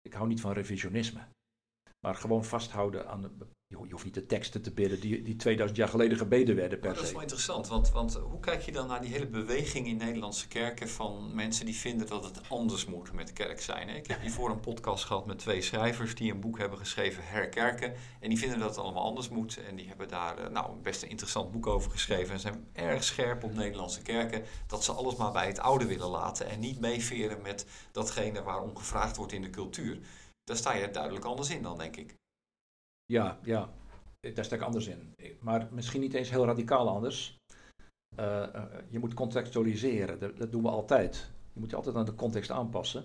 Ik 0.00 0.12
hou 0.12 0.28
niet 0.28 0.40
van 0.40 0.52
revisionisme. 0.52 1.20
Maar 2.06 2.14
gewoon 2.14 2.44
vasthouden 2.44 3.08
aan. 3.08 3.38
Je 3.68 3.92
hoeft 3.92 4.04
niet 4.04 4.14
de 4.14 4.26
teksten 4.26 4.62
te 4.62 4.70
bidden 4.70 5.00
die, 5.00 5.22
die 5.22 5.36
2000 5.36 5.78
jaar 5.78 5.88
geleden 5.88 6.18
gebeden 6.18 6.56
werden 6.56 6.78
per 6.78 6.86
Maar 6.88 6.94
dat 6.94 7.02
is 7.02 7.08
se. 7.08 7.14
wel 7.14 7.22
interessant, 7.22 7.68
want, 7.68 7.90
want 7.90 8.14
hoe 8.14 8.40
kijk 8.40 8.62
je 8.62 8.72
dan 8.72 8.86
naar 8.86 9.00
die 9.00 9.10
hele 9.10 9.26
beweging 9.26 9.86
in 9.86 9.96
Nederlandse 9.96 10.48
kerken 10.48 10.88
van 10.88 11.34
mensen 11.34 11.66
die 11.66 11.74
vinden 11.74 12.06
dat 12.06 12.24
het 12.24 12.40
anders 12.48 12.84
moet 12.84 13.12
met 13.12 13.32
kerk 13.32 13.60
zijn? 13.60 13.88
Hè? 13.88 13.96
Ik 13.96 14.06
heb 14.06 14.20
hiervoor 14.20 14.50
een 14.50 14.60
podcast 14.60 15.04
gehad 15.04 15.26
met 15.26 15.38
twee 15.38 15.62
schrijvers 15.62 16.14
die 16.14 16.32
een 16.32 16.40
boek 16.40 16.58
hebben 16.58 16.78
geschreven, 16.78 17.22
Herkerken. 17.26 17.94
En 18.20 18.28
die 18.28 18.38
vinden 18.38 18.58
dat 18.58 18.68
het 18.68 18.78
allemaal 18.78 19.04
anders 19.04 19.28
moet. 19.28 19.58
En 19.68 19.76
die 19.76 19.88
hebben 19.88 20.08
daar 20.08 20.38
eh, 20.38 20.50
nou, 20.50 20.76
best 20.82 21.02
een 21.02 21.10
interessant 21.10 21.50
boek 21.50 21.66
over 21.66 21.90
geschreven. 21.90 22.34
En 22.34 22.40
zijn 22.40 22.68
erg 22.72 23.04
scherp 23.04 23.44
op 23.44 23.54
Nederlandse 23.54 24.02
kerken 24.02 24.44
dat 24.66 24.84
ze 24.84 24.92
alles 24.92 25.16
maar 25.16 25.32
bij 25.32 25.46
het 25.46 25.58
oude 25.58 25.86
willen 25.86 26.08
laten. 26.08 26.48
En 26.48 26.60
niet 26.60 26.80
meeveren 26.80 27.42
met 27.42 27.66
datgene 27.92 28.42
waarom 28.42 28.76
gevraagd 28.76 29.16
wordt 29.16 29.32
in 29.32 29.42
de 29.42 29.50
cultuur. 29.50 29.98
Daar 30.44 30.56
sta 30.56 30.74
je 30.74 30.90
duidelijk 30.90 31.24
anders 31.24 31.50
in 31.50 31.62
dan, 31.62 31.78
denk 31.78 31.96
ik. 31.96 32.14
Ja, 33.06 33.38
ja, 33.42 33.72
daar 34.34 34.44
sta 34.44 34.56
ik 34.56 34.62
anders 34.62 34.86
in. 34.86 35.14
Maar 35.40 35.68
misschien 35.72 36.00
niet 36.00 36.14
eens 36.14 36.30
heel 36.30 36.44
radicaal 36.44 36.88
anders. 36.88 37.38
Uh, 38.20 38.46
uh, 38.54 38.64
je 38.88 38.98
moet 38.98 39.14
contextualiseren, 39.14 40.18
dat, 40.18 40.36
dat, 40.36 40.52
doen 40.52 40.62
we 40.62 40.68
altijd. 40.68 41.32
Je 41.52 41.60
moet 41.60 41.70
je 41.70 41.76
altijd 41.76 41.96
aan 41.96 42.04
de 42.04 42.14
context 42.14 42.50
aanpassen. 42.50 43.04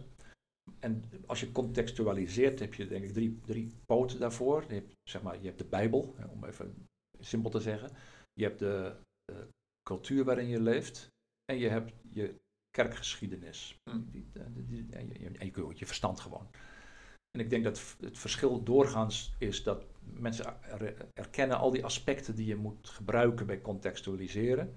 En 0.79 1.03
als 1.25 1.39
je 1.39 1.51
contextualiseert, 1.51 2.59
heb 2.59 2.73
je 2.73 2.87
denk 2.87 3.03
ik 3.03 3.13
drie, 3.13 3.39
drie 3.45 3.73
poten 3.85 4.19
daarvoor. 4.19 4.65
Je 4.67 4.73
hebt, 4.73 4.93
zeg 5.03 5.21
maar, 5.21 5.39
je 5.39 5.45
hebt 5.45 5.57
de 5.57 5.65
Bijbel, 5.65 6.15
om 6.29 6.45
even 6.45 6.87
simpel 7.19 7.49
te 7.49 7.59
zeggen. 7.59 7.89
Je 8.33 8.43
hebt 8.43 8.59
de, 8.59 8.95
de 9.25 9.47
cultuur 9.83 10.23
waarin 10.23 10.47
je 10.47 10.61
leeft. 10.61 11.07
En 11.45 11.57
je 11.57 11.69
hebt 11.69 11.93
je 12.09 12.35
kerkgeschiedenis. 12.69 13.79
Mm. 13.83 14.09
Die, 14.11 14.29
die, 14.53 14.65
die, 14.65 14.87
en, 14.89 15.07
je, 15.07 15.37
en 15.37 15.45
je, 15.45 15.71
je 15.73 15.85
verstand 15.85 16.19
gewoon. 16.19 16.49
En 17.31 17.39
ik 17.39 17.49
denk 17.49 17.63
dat 17.63 17.95
het 17.99 18.17
verschil 18.17 18.63
doorgaans 18.63 19.35
is 19.37 19.63
dat 19.63 19.83
mensen 20.01 20.57
erkennen 21.13 21.57
al 21.57 21.71
die 21.71 21.85
aspecten 21.85 22.35
die 22.35 22.45
je 22.45 22.55
moet 22.55 22.89
gebruiken 22.89 23.45
bij 23.45 23.61
contextualiseren. 23.61 24.73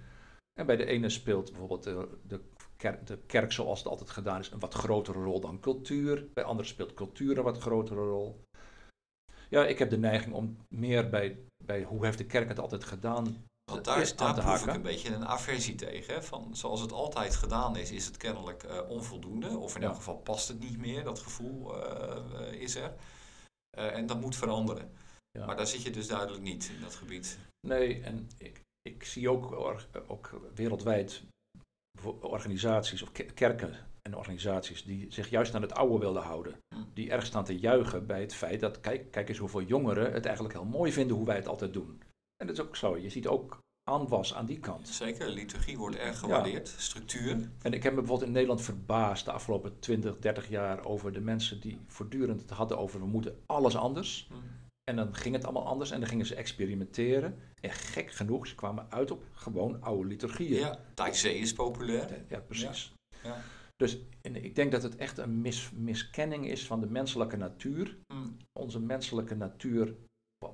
En 0.61 0.66
bij 0.66 0.76
de 0.76 0.84
ene 0.84 1.09
speelt 1.09 1.50
bijvoorbeeld 1.50 1.82
de, 1.82 2.09
de, 2.26 2.40
kerk, 2.76 3.07
de 3.07 3.18
kerk 3.26 3.52
zoals 3.52 3.78
het 3.78 3.88
altijd 3.88 4.11
gedaan 4.11 4.40
is 4.40 4.50
een 4.50 4.59
wat 4.59 4.74
grotere 4.74 5.22
rol 5.22 5.40
dan 5.40 5.61
cultuur. 5.61 6.28
Bij 6.32 6.44
anderen 6.44 6.70
speelt 6.70 6.94
cultuur 6.94 7.38
een 7.38 7.44
wat 7.44 7.59
grotere 7.59 8.00
rol. 8.07 8.44
Ja, 9.48 9.66
ik 9.66 9.78
heb 9.78 9.90
de 9.90 9.98
neiging 9.98 10.34
om 10.34 10.57
meer 10.68 11.11
bij, 11.11 11.38
bij 11.64 11.82
hoe 11.82 12.05
heeft 12.05 12.18
de 12.18 12.26
kerk 12.26 12.48
het 12.48 12.59
altijd 12.59 12.84
gedaan 12.84 13.44
want 13.64 13.84
daar, 13.84 14.00
is, 14.00 14.16
daar 14.16 14.40
proef 14.40 14.66
ik 14.66 14.74
een 14.74 14.82
beetje 14.82 15.14
een 15.14 15.26
aversie 15.26 15.74
tegen. 15.74 16.14
Hè? 16.14 16.22
Van, 16.22 16.56
zoals 16.56 16.80
het 16.80 16.92
altijd 16.92 17.36
gedaan 17.36 17.76
is, 17.76 17.90
is 17.90 18.06
het 18.06 18.16
kennelijk 18.16 18.64
uh, 18.64 18.90
onvoldoende. 18.90 19.58
Of 19.58 19.76
in 19.76 19.82
elk 19.82 19.94
geval 19.94 20.16
past 20.16 20.48
het 20.48 20.60
niet 20.60 20.78
meer, 20.78 21.04
dat 21.04 21.18
gevoel 21.18 21.76
uh, 21.76 22.52
is 22.52 22.74
er. 22.76 22.94
Uh, 23.78 23.96
en 23.96 24.06
dat 24.06 24.20
moet 24.20 24.36
veranderen. 24.36 24.92
Ja. 25.30 25.46
Maar 25.46 25.56
daar 25.56 25.66
zit 25.66 25.82
je 25.82 25.90
dus 25.90 26.06
duidelijk 26.06 26.42
niet 26.42 26.70
in 26.74 26.80
dat 26.80 26.94
gebied. 26.94 27.38
Nee, 27.66 28.02
en 28.02 28.28
ik, 28.38 28.60
ik 28.82 29.04
zie 29.04 29.30
ook, 29.30 29.52
ook 30.06 30.40
wereldwijd 30.54 31.22
organisaties 32.20 33.02
of 33.02 33.12
kerken 33.34 33.74
en 34.02 34.16
organisaties 34.16 34.84
die 34.84 35.06
zich 35.12 35.30
juist 35.30 35.54
aan 35.54 35.62
het 35.62 35.74
oude 35.74 35.98
wilden 35.98 36.22
houden. 36.22 36.56
Hm. 36.74 36.80
Die 36.94 37.10
erg 37.10 37.26
staan 37.26 37.44
te 37.44 37.58
juichen 37.58 38.06
bij 38.06 38.20
het 38.20 38.34
feit 38.34 38.60
dat, 38.60 38.80
kijk, 38.80 39.10
kijk 39.10 39.28
eens 39.28 39.38
hoeveel 39.38 39.62
jongeren 39.62 40.12
het 40.12 40.24
eigenlijk 40.24 40.54
heel 40.54 40.64
mooi 40.64 40.92
vinden 40.92 41.16
hoe 41.16 41.26
wij 41.26 41.36
het 41.36 41.48
altijd 41.48 41.72
doen. 41.72 42.02
En 42.37 42.47
dat 42.47 42.59
is 42.59 42.64
ook 42.64 42.76
zo. 42.76 42.97
Je 42.97 43.11
ziet 43.11 43.26
ook 43.26 43.59
aanwas 43.91 44.35
aan 44.35 44.47
die 44.47 44.61
kant. 44.61 44.89
Zeker, 44.89 45.28
liturgie 45.28 45.78
wordt 45.78 45.97
erg 45.97 46.18
gewaardeerd, 46.18 46.68
structuur. 46.68 47.51
En 47.62 47.72
ik 47.72 47.82
heb 47.82 47.93
me 47.93 47.99
bijvoorbeeld 47.99 48.28
in 48.28 48.35
Nederland 48.35 48.62
verbaasd 48.62 49.24
de 49.24 49.32
afgelopen 49.32 49.78
20, 49.78 50.18
30 50.18 50.49
jaar 50.49 50.85
over 50.85 51.12
de 51.12 51.20
mensen 51.20 51.61
die 51.61 51.78
voortdurend 51.87 52.41
het 52.41 52.51
hadden 52.51 52.78
over 52.78 53.01
we 53.01 53.07
moeten 53.07 53.43
alles 53.47 53.76
anders. 53.76 54.28
Hm. 54.28 54.35
En 54.85 54.97
dan 54.97 55.14
ging 55.14 55.35
het 55.35 55.45
allemaal 55.45 55.66
anders 55.66 55.91
en 55.91 56.01
dan 56.01 56.09
gingen 56.09 56.26
ze 56.26 56.35
experimenteren. 56.35 57.39
En 57.61 57.70
gek 57.70 58.11
genoeg, 58.11 58.47
ze 58.47 58.55
kwamen 58.55 58.87
uit 58.91 59.11
op 59.11 59.24
gewoon 59.32 59.82
oude 59.82 60.09
liturgieën. 60.09 60.59
Ja, 60.59 60.78
Taizé 60.95 61.28
is 61.28 61.53
populair. 61.53 62.24
Ja, 62.28 62.41
precies. 62.41 62.93
Ja. 63.22 63.43
Dus 63.76 63.99
en 64.20 64.45
ik 64.45 64.55
denk 64.55 64.72
dat 64.72 64.82
het 64.82 64.97
echt 64.97 65.18
een 65.18 65.41
mis, 65.41 65.70
miskenning 65.74 66.49
is 66.49 66.66
van 66.66 66.80
de 66.80 66.87
menselijke 66.87 67.37
natuur. 67.37 67.97
Hm. 68.07 68.28
Onze 68.59 68.80
menselijke 68.80 69.35
natuur 69.35 69.95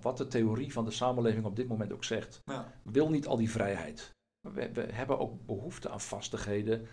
wat 0.00 0.16
de 0.16 0.26
theorie 0.26 0.72
van 0.72 0.84
de 0.84 0.90
samenleving 0.90 1.44
op 1.44 1.56
dit 1.56 1.68
moment 1.68 1.92
ook 1.92 2.04
zegt, 2.04 2.40
ja. 2.44 2.72
wil 2.82 3.10
niet 3.10 3.26
al 3.26 3.36
die 3.36 3.50
vrijheid. 3.50 4.10
We, 4.48 4.72
we, 4.72 4.80
hebben 4.80 5.18
ook 5.18 5.46
behoefte 5.46 5.88
aan 5.88 6.00
vastigheden, 6.00 6.88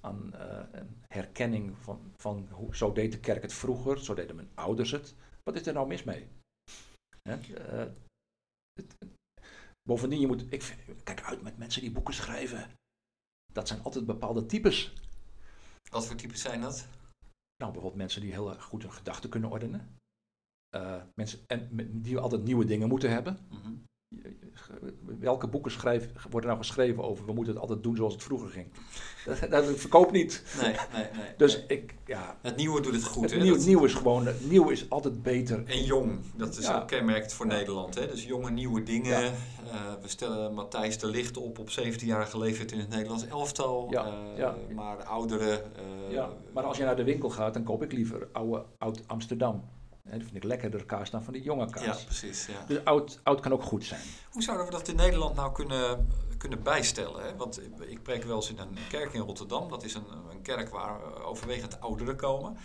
aan 0.00 0.30
uh, 0.34 0.62
een 0.72 1.02
herkenning 1.08 1.78
van, 1.78 2.12
van 2.16 2.48
hoe, 2.50 2.76
zo 2.76 2.92
deed 2.92 3.12
de 3.12 3.20
kerk 3.20 3.42
het 3.42 3.52
vroeger, 3.52 3.98
zo 3.98 4.14
deden 4.14 4.36
mijn 4.36 4.50
ouders 4.54 4.90
het. 4.90 5.14
Wat 5.42 5.54
is 5.54 5.66
er 5.66 5.72
nou 5.72 5.86
mis 5.86 6.04
mee? 6.04 6.28
Hè? 7.28 7.36
Uh, 7.36 7.92
het, 8.72 8.96
bovendien, 9.82 10.20
je 10.20 10.26
moet, 10.26 10.52
ik 10.52 10.76
kijk 11.04 11.22
uit 11.22 11.42
met 11.42 11.58
mensen 11.58 11.80
die 11.80 11.92
boeken 11.92 12.14
schrijven. 12.14 12.70
Dat 13.52 13.68
zijn 13.68 13.82
altijd 13.82 14.06
bepaalde 14.06 14.46
types. 14.46 14.92
Wat 15.90 16.06
voor 16.06 16.16
types 16.16 16.40
zijn 16.40 16.60
dat? 16.60 16.86
Nou, 17.56 17.72
bijvoorbeeld 17.72 17.94
mensen 17.94 18.20
die 18.20 18.32
heel 18.32 18.60
goed 18.60 18.82
hun 18.82 18.92
gedachten 18.92 19.30
kunnen 19.30 19.50
ordenen. 19.50 19.97
Uh, 20.76 20.94
mensen, 21.14 21.38
en 21.46 21.68
die 21.92 22.18
altijd 22.18 22.44
nieuwe 22.44 22.64
dingen 22.64 22.88
moeten 22.88 23.10
hebben. 23.10 23.38
Mhm. 23.50 23.72
Welke 25.18 25.46
boeken 25.46 25.70
schrijf, 25.70 26.08
worden 26.30 26.50
nou 26.50 26.62
geschreven 26.62 27.04
over 27.04 27.26
we 27.26 27.32
moeten 27.32 27.52
het 27.52 27.62
altijd 27.62 27.82
doen 27.82 27.96
zoals 27.96 28.12
het 28.12 28.22
vroeger 28.22 28.48
ging? 28.48 28.66
Dat, 29.40 29.50
dat 29.50 29.64
verkoopt 29.64 30.12
niet. 30.12 30.44
Nee, 30.60 30.74
nee, 30.92 31.02
nee. 31.02 31.30
dus 31.36 31.64
ik, 31.66 31.94
ja. 32.06 32.38
Het 32.42 32.56
nieuwe 32.56 32.80
doet 32.80 32.94
het 32.94 33.04
goed. 33.04 33.30
Het, 33.30 33.42
nieuw, 33.42 33.56
nieuw, 33.56 33.84
is 33.84 33.94
gewoon, 33.94 34.26
het 34.26 34.50
nieuw 34.50 34.68
is 34.68 34.90
altijd 34.90 35.22
beter. 35.22 35.64
En 35.66 35.84
jong, 35.84 36.20
dat 36.36 36.56
is 36.56 36.70
ook 36.70 36.88
kenmerkend 36.88 37.32
voor 37.32 37.46
Nederland. 37.46 37.94
Hè? 37.94 38.06
Dus 38.06 38.24
jonge, 38.24 38.50
nieuwe 38.50 38.82
dingen. 38.82 39.22
Uh, 39.22 39.32
we 40.02 40.08
stellen 40.08 40.54
Matthijs 40.54 40.98
de 40.98 41.06
Licht 41.06 41.36
op 41.36 41.58
op 41.58 41.70
17-jarige 41.70 42.38
leeftijd 42.38 42.72
in 42.72 42.78
het 42.78 42.88
Nederlands 42.88 43.26
elftal. 43.26 43.92
Uh, 43.92 44.50
maar 44.74 45.04
ouderen. 45.04 45.62
ja, 46.10 46.28
maar 46.52 46.64
als 46.64 46.76
je 46.76 46.84
naar 46.84 46.96
de 46.96 47.04
winkel 47.04 47.30
gaat, 47.30 47.54
dan 47.54 47.64
koop 47.64 47.82
ik 47.82 47.92
liever 47.92 48.28
oude, 48.32 48.64
oud 48.78 49.02
Amsterdam. 49.06 49.64
Dat 50.10 50.22
vind 50.22 50.36
ik 50.36 50.44
lekkerder 50.44 50.84
kaas 50.84 51.10
dan 51.10 51.22
van 51.22 51.32
die 51.32 51.42
jonge 51.42 51.70
kaas. 51.70 51.84
Ja, 51.84 52.04
precies. 52.04 52.46
Ja. 52.46 52.64
Dus 52.66 52.84
oud, 52.84 53.20
oud 53.22 53.40
kan 53.40 53.52
ook 53.52 53.62
goed 53.62 53.84
zijn. 53.84 54.00
Hoe 54.30 54.42
zouden 54.42 54.66
we 54.66 54.72
dat 54.72 54.88
in 54.88 54.96
Nederland 54.96 55.34
nou 55.34 55.52
kunnen, 55.52 56.08
kunnen 56.38 56.62
bijstellen? 56.62 57.22
Hè? 57.22 57.36
Want 57.36 57.60
ik 57.80 58.02
preek 58.02 58.24
wel 58.24 58.36
eens 58.36 58.50
in 58.50 58.58
een 58.58 58.78
kerk 58.88 59.12
in 59.12 59.20
Rotterdam. 59.20 59.68
Dat 59.68 59.84
is 59.84 59.94
een, 59.94 60.06
een 60.30 60.42
kerk 60.42 60.68
waar 60.68 61.22
overwegend 61.24 61.80
ouderen 61.80 62.16
komen. 62.16 62.56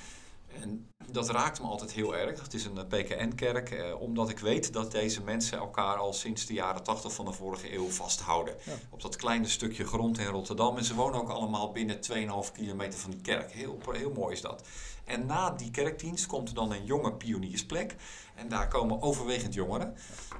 En 0.61 0.89
dat 1.11 1.29
raakt 1.29 1.61
me 1.61 1.67
altijd 1.67 1.91
heel 1.91 2.15
erg. 2.15 2.41
Het 2.41 2.53
is 2.53 2.65
een 2.65 2.87
PKN-kerk, 2.87 3.71
eh, 3.71 4.01
omdat 4.01 4.29
ik 4.29 4.39
weet 4.39 4.73
dat 4.73 4.91
deze 4.91 5.21
mensen 5.21 5.57
elkaar 5.57 5.95
al 5.95 6.13
sinds 6.13 6.45
de 6.45 6.53
jaren 6.53 6.83
80 6.83 7.13
van 7.13 7.25
de 7.25 7.31
vorige 7.33 7.73
eeuw 7.73 7.89
vasthouden. 7.89 8.55
Op 8.89 9.01
dat 9.01 9.15
kleine 9.15 9.47
stukje 9.47 9.85
grond 9.85 10.17
in 10.19 10.25
Rotterdam. 10.25 10.77
En 10.77 10.83
ze 10.83 10.95
wonen 10.95 11.21
ook 11.21 11.29
allemaal 11.29 11.71
binnen 11.71 12.01
2,5 12.01 12.51
kilometer 12.51 12.99
van 12.99 13.11
die 13.11 13.21
kerk. 13.21 13.51
Heel, 13.51 13.79
heel 13.91 14.11
mooi 14.11 14.33
is 14.33 14.41
dat. 14.41 14.67
En 15.05 15.25
na 15.25 15.49
die 15.49 15.71
kerkdienst 15.71 16.25
komt 16.25 16.49
er 16.49 16.55
dan 16.55 16.71
een 16.71 16.85
jonge 16.85 17.13
pioniersplek. 17.13 17.95
En 18.35 18.49
daar 18.49 18.67
komen 18.67 19.01
overwegend 19.01 19.53
jongeren. 19.53 19.95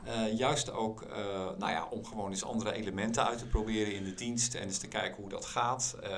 Uh, 0.08 0.38
juist 0.38 0.72
ook 0.72 1.01
uh, 1.01 1.16
nou 1.58 1.72
ja, 1.72 1.88
om 1.89 2.06
gewoon 2.06 2.30
eens 2.30 2.43
andere 2.43 2.74
elementen 2.74 3.26
uit 3.26 3.38
te 3.38 3.47
proberen 3.47 3.93
in 3.93 4.04
de 4.04 4.14
dienst 4.14 4.56
en 4.56 4.64
eens 4.64 4.78
te 4.78 4.88
kijken 4.88 5.22
hoe 5.22 5.30
dat 5.30 5.45
gaat. 5.45 5.95
Uh, 6.04 6.10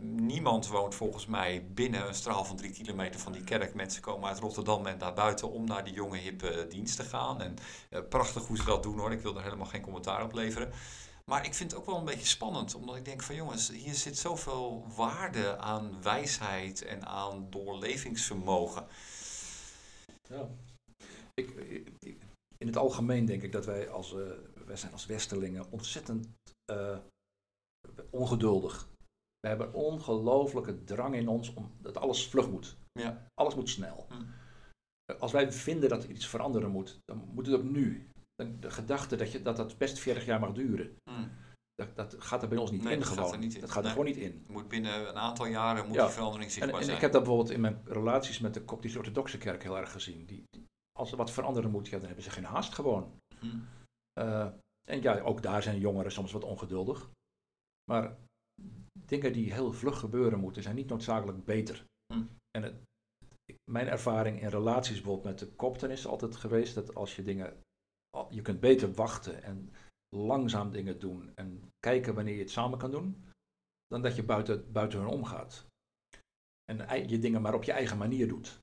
niemand 0.00 0.68
woont 0.68 0.94
volgens 0.94 1.26
mij 1.26 1.66
binnen 1.74 2.06
een 2.08 2.14
straal 2.14 2.44
van 2.44 2.56
drie 2.56 2.72
kilometer 2.72 3.20
van 3.20 3.32
die 3.32 3.44
kerk. 3.44 3.74
Mensen 3.74 4.02
komen 4.02 4.28
uit 4.28 4.38
Rotterdam 4.38 4.86
en 4.86 4.98
daarbuiten 4.98 5.50
om 5.50 5.64
naar 5.64 5.84
die 5.84 5.94
jonge 5.94 6.18
hippe 6.18 6.66
dienst 6.68 6.96
te 6.96 7.04
gaan. 7.04 7.40
En 7.42 7.56
prachtig 8.08 8.46
hoe 8.46 8.56
ze 8.56 8.64
dat 8.64 8.82
doen 8.82 8.98
hoor, 8.98 9.12
ik 9.12 9.22
wil 9.22 9.36
er 9.36 9.42
helemaal 9.42 9.66
geen 9.66 9.82
commentaar 9.82 10.24
op 10.24 10.32
leveren. 10.32 10.72
Maar 11.24 11.44
ik 11.44 11.54
vind 11.54 11.70
het 11.70 11.80
ook 11.80 11.86
wel 11.86 11.96
een 11.96 12.04
beetje 12.04 12.26
spannend, 12.26 12.74
omdat 12.74 12.96
ik 12.96 13.04
denk 13.04 13.22
van 13.22 13.34
jongens, 13.34 13.70
hier 13.70 13.94
zit 13.94 14.18
zoveel 14.18 14.86
waarde 14.96 15.58
aan 15.58 16.02
wijsheid 16.02 16.84
en 16.84 17.06
aan 17.06 17.46
doorlevingsvermogen. 17.50 18.86
Ja. 20.28 20.48
In 22.62 22.68
het 22.68 22.76
algemeen 22.76 23.24
denk 23.24 23.42
ik 23.42 23.52
dat 23.52 23.66
wij 23.66 23.90
als, 23.90 24.12
uh, 24.12 24.30
wij 24.66 24.76
zijn 24.76 24.92
als 24.92 25.06
Westerlingen 25.06 25.70
ontzettend 25.70 26.28
uh, 26.72 26.98
ongeduldig. 28.10 28.88
We 29.40 29.48
hebben 29.48 29.66
een 29.66 29.74
ongelooflijke 29.74 30.84
drang 30.84 31.14
in 31.14 31.28
ons 31.28 31.54
om 31.54 31.72
dat 31.80 31.96
alles 31.96 32.28
vlug 32.28 32.50
moet. 32.50 32.76
Ja. 32.92 33.26
Alles 33.34 33.54
moet 33.54 33.68
snel. 33.68 34.06
Hm. 34.08 34.22
Als 35.18 35.32
wij 35.32 35.52
vinden 35.52 35.88
dat 35.88 36.04
iets 36.04 36.26
veranderen 36.26 36.70
moet, 36.70 36.98
dan 37.04 37.28
moet 37.34 37.46
het 37.46 37.54
ook 37.54 37.62
nu 37.62 38.08
de 38.60 38.70
gedachte 38.70 39.16
dat, 39.16 39.32
je, 39.32 39.42
dat 39.42 39.56
dat 39.56 39.78
best 39.78 39.98
40 39.98 40.24
jaar 40.24 40.40
mag 40.40 40.52
duren. 40.52 40.96
Hmm. 41.10 41.30
Dat, 41.74 41.96
dat, 41.96 42.16
gaat 42.18 42.42
er 42.42 42.48
bij 42.48 42.58
ons 42.58 42.70
niet 42.70 42.84
in 42.84 42.98
dat 42.98 43.08
gewoon. 43.08 43.24
Gaat 43.24 43.32
er 43.32 43.38
niet 43.38 43.54
in. 43.54 43.60
Dat 43.60 43.70
gaat 43.70 43.84
er 43.84 43.90
gewoon 43.90 44.06
niet 44.06 44.16
in. 44.16 44.44
Moet 44.48 44.68
binnen 44.68 45.08
een 45.08 45.18
aantal 45.18 45.46
jaren 45.46 45.86
moet 45.86 45.98
die 45.98 46.08
verandering 46.08 46.50
zichtbaar 46.50 46.74
en, 46.74 46.80
en 46.80 46.84
zijn. 46.84 46.96
ik 46.96 47.02
heb 47.02 47.12
dat 47.12 47.22
bijvoorbeeld 47.22 47.54
in 47.54 47.60
mijn 47.60 47.80
relaties 47.84 48.38
met 48.38 48.54
de 48.54 48.64
Koptische 48.64 48.98
Orthodoxe 48.98 49.38
Kerk 49.38 49.62
heel 49.62 49.78
erg 49.78 49.92
gezien. 49.92 50.26
Die, 50.26 50.44
als 51.02 51.10
er 51.10 51.16
wat 51.16 51.30
veranderen 51.30 51.70
moet, 51.70 51.88
ja, 51.88 51.96
dan 51.96 52.06
hebben 52.06 52.24
ze 52.24 52.30
geen 52.30 52.44
haast 52.44 52.74
gewoon. 52.74 53.12
Hmm. 53.38 53.68
Uh, 54.20 54.50
en 54.88 55.02
ja, 55.02 55.20
ook 55.20 55.42
daar 55.42 55.62
zijn 55.62 55.78
jongeren 55.78 56.12
soms 56.12 56.32
wat 56.32 56.44
ongeduldig. 56.44 57.10
Maar 57.90 58.16
dingen 59.06 59.32
die 59.32 59.52
heel 59.52 59.72
vlug 59.72 59.98
gebeuren 59.98 60.40
moeten, 60.40 60.62
zijn 60.62 60.74
niet 60.74 60.88
noodzakelijk 60.88 61.44
beter. 61.44 61.84
Hmm. 62.12 62.28
En 62.50 62.62
het, 62.62 62.74
mijn 63.70 63.88
ervaring 63.88 64.40
in 64.40 64.48
relaties 64.48 65.00
bijvoorbeeld 65.00 65.24
met 65.24 65.38
de 65.38 65.56
kopten 65.56 65.90
is 65.90 66.06
altijd 66.06 66.36
geweest 66.36 66.74
dat 66.74 66.94
als 66.94 67.16
je 67.16 67.22
dingen 67.22 67.60
je 68.28 68.42
kunt 68.42 68.60
beter 68.60 68.92
wachten 68.92 69.42
en 69.42 69.72
langzaam 70.16 70.72
dingen 70.72 70.98
doen 70.98 71.34
en 71.34 71.70
kijken 71.78 72.14
wanneer 72.14 72.34
je 72.34 72.40
het 72.40 72.50
samen 72.50 72.78
kan 72.78 72.90
doen, 72.90 73.24
dan 73.86 74.02
dat 74.02 74.16
je 74.16 74.22
buiten, 74.22 74.72
buiten 74.72 74.98
hun 74.98 75.08
omgaat. 75.08 75.66
En 76.64 77.08
je 77.08 77.18
dingen 77.18 77.42
maar 77.42 77.54
op 77.54 77.64
je 77.64 77.72
eigen 77.72 77.98
manier 77.98 78.28
doet. 78.28 78.58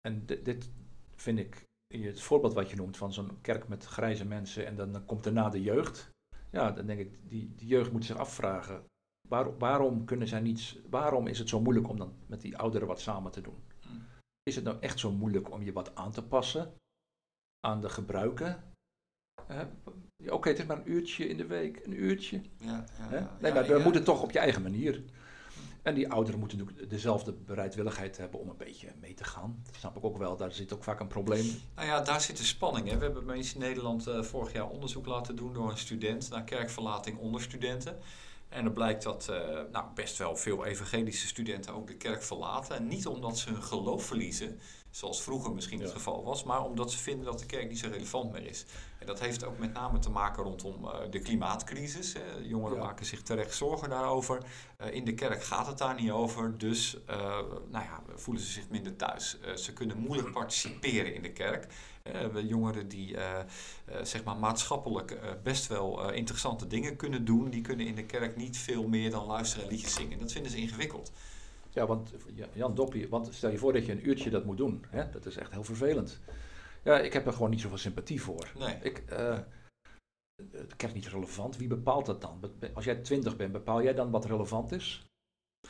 En 0.00 0.26
dit, 0.26 0.44
dit 0.44 0.70
vind 1.20 1.38
ik, 1.38 1.64
het 1.86 2.20
voorbeeld 2.20 2.54
wat 2.54 2.70
je 2.70 2.76
noemt 2.76 2.96
van 2.96 3.12
zo'n 3.12 3.40
kerk 3.40 3.68
met 3.68 3.84
grijze 3.84 4.24
mensen 4.24 4.66
en 4.66 4.76
dan, 4.76 4.92
dan 4.92 5.04
komt 5.04 5.24
daarna 5.24 5.48
de 5.48 5.62
jeugd. 5.62 6.10
Ja, 6.50 6.70
dan 6.70 6.86
denk 6.86 7.00
ik, 7.00 7.18
die, 7.28 7.54
die 7.54 7.68
jeugd 7.68 7.92
moet 7.92 8.04
zich 8.04 8.16
afvragen, 8.16 8.84
waar, 9.28 9.58
waarom, 9.58 10.04
kunnen 10.04 10.28
zij 10.28 10.40
niets, 10.40 10.78
waarom 10.90 11.26
is 11.26 11.38
het 11.38 11.48
zo 11.48 11.60
moeilijk 11.60 11.88
om 11.88 11.98
dan 11.98 12.12
met 12.26 12.40
die 12.40 12.56
ouderen 12.56 12.88
wat 12.88 13.00
samen 13.00 13.32
te 13.32 13.40
doen? 13.40 13.62
Is 14.42 14.54
het 14.54 14.64
nou 14.64 14.76
echt 14.80 14.98
zo 14.98 15.12
moeilijk 15.12 15.50
om 15.50 15.62
je 15.62 15.72
wat 15.72 15.94
aan 15.94 16.12
te 16.12 16.22
passen? 16.22 16.74
aan 17.60 17.80
de 17.80 17.88
gebruiken. 17.88 18.62
Oké, 20.28 20.48
het 20.48 20.58
is 20.58 20.66
maar 20.66 20.76
een 20.76 20.90
uurtje 20.90 21.28
in 21.28 21.36
de 21.36 21.46
week, 21.46 21.84
een 21.84 22.02
uurtje. 22.02 22.40
Ja, 22.58 22.84
ja, 23.10 23.36
nee, 23.40 23.52
maar 23.52 23.66
we 23.66 23.78
moeten 23.78 24.04
toch 24.04 24.22
op 24.22 24.30
je 24.30 24.38
eigen 24.38 24.62
manier. 24.62 25.04
En 25.88 25.94
die 25.94 26.10
ouderen 26.10 26.40
moeten 26.40 26.58
natuurlijk 26.58 26.90
dezelfde 26.90 27.32
bereidwilligheid 27.32 28.16
hebben 28.16 28.40
om 28.40 28.48
een 28.48 28.56
beetje 28.56 28.88
mee 29.00 29.14
te 29.14 29.24
gaan. 29.24 29.62
Dat 29.64 29.74
snap 29.74 29.96
ik 29.96 30.04
ook 30.04 30.18
wel, 30.18 30.36
daar 30.36 30.52
zit 30.52 30.72
ook 30.72 30.84
vaak 30.84 31.00
een 31.00 31.06
probleem. 31.06 31.60
Nou 31.74 31.88
ja, 31.88 32.00
daar 32.00 32.20
zit 32.20 32.36
de 32.36 32.44
spanning. 32.44 32.88
Hè. 32.88 32.98
We 32.98 33.04
hebben 33.04 33.24
mensen 33.24 33.54
in 33.54 33.66
Nederland 33.66 34.08
uh, 34.08 34.22
vorig 34.22 34.52
jaar 34.52 34.68
onderzoek 34.68 35.06
laten 35.06 35.36
doen 35.36 35.52
door 35.52 35.70
een 35.70 35.78
student 35.78 36.30
naar 36.30 36.44
kerkverlating 36.44 37.18
onder 37.18 37.42
studenten. 37.42 37.98
En 38.48 38.64
er 38.64 38.72
blijkt 38.72 39.02
dat 39.02 39.28
uh, 39.30 39.36
nou, 39.72 39.86
best 39.94 40.18
wel 40.18 40.36
veel 40.36 40.64
evangelische 40.64 41.26
studenten 41.26 41.74
ook 41.74 41.86
de 41.86 41.96
kerk 41.96 42.22
verlaten. 42.22 42.76
En 42.76 42.88
niet 42.88 43.06
omdat 43.06 43.38
ze 43.38 43.50
hun 43.50 43.62
geloof 43.62 44.04
verliezen, 44.04 44.60
zoals 44.98 45.22
vroeger 45.22 45.52
misschien 45.54 45.80
het 45.80 45.90
geval 45.90 46.24
was, 46.24 46.42
maar 46.42 46.64
omdat 46.64 46.92
ze 46.92 46.98
vinden 46.98 47.24
dat 47.24 47.38
de 47.38 47.46
kerk 47.46 47.68
niet 47.68 47.78
zo 47.78 47.88
relevant 47.88 48.32
meer 48.32 48.46
is. 48.46 48.64
En 48.98 49.06
dat 49.06 49.20
heeft 49.20 49.44
ook 49.44 49.58
met 49.58 49.72
name 49.72 49.98
te 49.98 50.10
maken 50.10 50.42
rondom 50.42 50.84
uh, 50.84 50.90
de 51.10 51.18
klimaatcrisis. 51.18 52.14
Jongeren 52.42 52.78
maken 52.78 53.06
zich 53.06 53.22
terecht 53.22 53.54
zorgen 53.54 53.88
daarover. 53.88 54.42
Uh, 54.80 54.94
in 54.94 55.04
de 55.04 55.14
kerk 55.14 55.42
gaat 55.44 55.66
het 55.66 55.78
daar 55.78 55.94
niet 55.94 56.10
over, 56.10 56.58
dus 56.58 56.98
uh, 57.10 57.16
nou 57.70 57.84
ja, 57.84 58.02
voelen 58.14 58.42
ze 58.42 58.52
zich 58.52 58.68
minder 58.68 58.96
thuis. 58.96 59.38
ze 59.54 59.72
kunnen 59.72 59.98
moeilijk 59.98 60.32
participeren 60.32 61.14
in 61.14 61.22
de 61.22 61.32
kerk. 61.32 61.66
jongeren 62.46 62.88
die 62.88 63.16
zeg 64.02 64.24
maar 64.24 64.36
maatschappelijk 64.36 65.18
best 65.42 65.66
wel 65.66 66.12
interessante 66.12 66.66
dingen 66.66 66.96
kunnen 66.96 67.24
doen, 67.24 67.50
die 67.50 67.60
kunnen 67.60 67.86
in 67.86 67.94
de 67.94 68.06
kerk 68.06 68.36
niet 68.36 68.58
veel 68.58 68.88
meer 68.88 69.10
dan 69.10 69.26
luisteren 69.26 69.64
en 69.64 69.70
liedjes 69.70 69.94
zingen. 69.94 70.18
Dat 70.18 70.32
vinden 70.32 70.50
ze 70.50 70.58
ingewikkeld. 70.58 71.12
Ja, 71.70 71.86
want 71.86 72.14
Jan 72.52 72.74
Doppie, 72.74 73.08
want 73.08 73.34
stel 73.34 73.50
je 73.50 73.58
voor 73.58 73.72
dat 73.72 73.86
je 73.86 73.92
een 73.92 74.08
uurtje 74.08 74.30
dat 74.30 74.44
moet 74.44 74.56
doen. 74.56 74.84
Hè? 74.88 75.10
Dat 75.10 75.26
is 75.26 75.36
echt 75.36 75.52
heel 75.52 75.64
vervelend. 75.64 76.20
Ja, 76.84 76.98
ik 76.98 77.12
heb 77.12 77.26
er 77.26 77.32
gewoon 77.32 77.50
niet 77.50 77.60
zoveel 77.60 77.78
sympathie 77.78 78.22
voor. 78.22 78.52
Nee. 78.58 78.76
Ik, 78.82 79.04
uh, 79.12 79.38
het 80.50 80.76
krijgt 80.76 80.96
niet 80.96 81.08
relevant. 81.08 81.56
Wie 81.56 81.68
bepaalt 81.68 82.06
dat 82.06 82.20
dan? 82.20 82.40
Als 82.74 82.84
jij 82.84 82.96
twintig 82.96 83.36
bent, 83.36 83.52
bepaal 83.52 83.82
jij 83.82 83.94
dan 83.94 84.10
wat 84.10 84.24
relevant 84.24 84.72
is? 84.72 85.07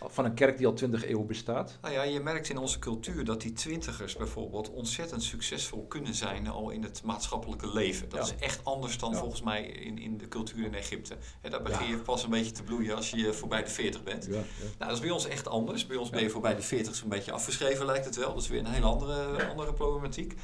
Van 0.05 0.25
een 0.25 0.35
kerk 0.35 0.57
die 0.57 0.67
al 0.67 0.73
twintig 0.73 1.05
eeuwen 1.05 1.27
bestaat? 1.27 1.79
Nou 1.83 1.95
ja, 1.95 2.03
je 2.03 2.21
merkt 2.21 2.49
in 2.49 2.59
onze 2.59 2.79
cultuur 2.79 3.25
dat 3.25 3.41
die 3.41 3.53
twintigers 3.53 4.17
bijvoorbeeld 4.17 4.71
ontzettend 4.71 5.23
succesvol 5.23 5.87
kunnen 5.87 6.15
zijn 6.15 6.49
al 6.49 6.71
in 6.71 6.83
het 6.83 7.03
maatschappelijke 7.03 7.73
leven. 7.73 8.09
Dat 8.09 8.27
is 8.27 8.35
echt 8.41 8.65
anders 8.65 8.99
dan 8.99 9.15
volgens 9.15 9.43
mij 9.43 9.63
in, 9.63 9.99
in 9.99 10.19
de 10.19 10.29
cultuur 10.29 10.65
in 10.65 10.75
Egypte. 10.75 11.17
He, 11.41 11.51
daar 11.51 11.63
begin 11.63 11.89
je 11.89 11.97
pas 11.97 12.23
een 12.23 12.31
beetje 12.31 12.53
te 12.53 12.63
bloeien 12.63 12.97
als 12.97 13.11
je 13.11 13.33
voorbij 13.33 13.63
de 13.63 13.71
40 13.71 14.03
bent. 14.03 14.29
Nou, 14.29 14.45
dat 14.79 14.93
is 14.93 15.01
bij 15.01 15.11
ons 15.11 15.27
echt 15.27 15.49
anders. 15.49 15.87
Bij 15.87 15.97
ons 15.97 16.11
ben 16.11 16.23
je 16.23 16.31
voorbij 16.31 16.55
de 16.55 16.63
40 16.63 16.95
zo'n 16.95 17.09
beetje 17.09 17.33
afgeschreven 17.33 17.87
lijkt 17.87 18.05
het 18.05 18.17
wel. 18.17 18.35
Dat 18.35 18.43
is 18.43 18.49
weer 18.49 18.61
een 18.61 18.67
hele 18.67 18.87
andere, 18.87 19.49
andere 19.49 19.73
problematiek. 19.73 20.35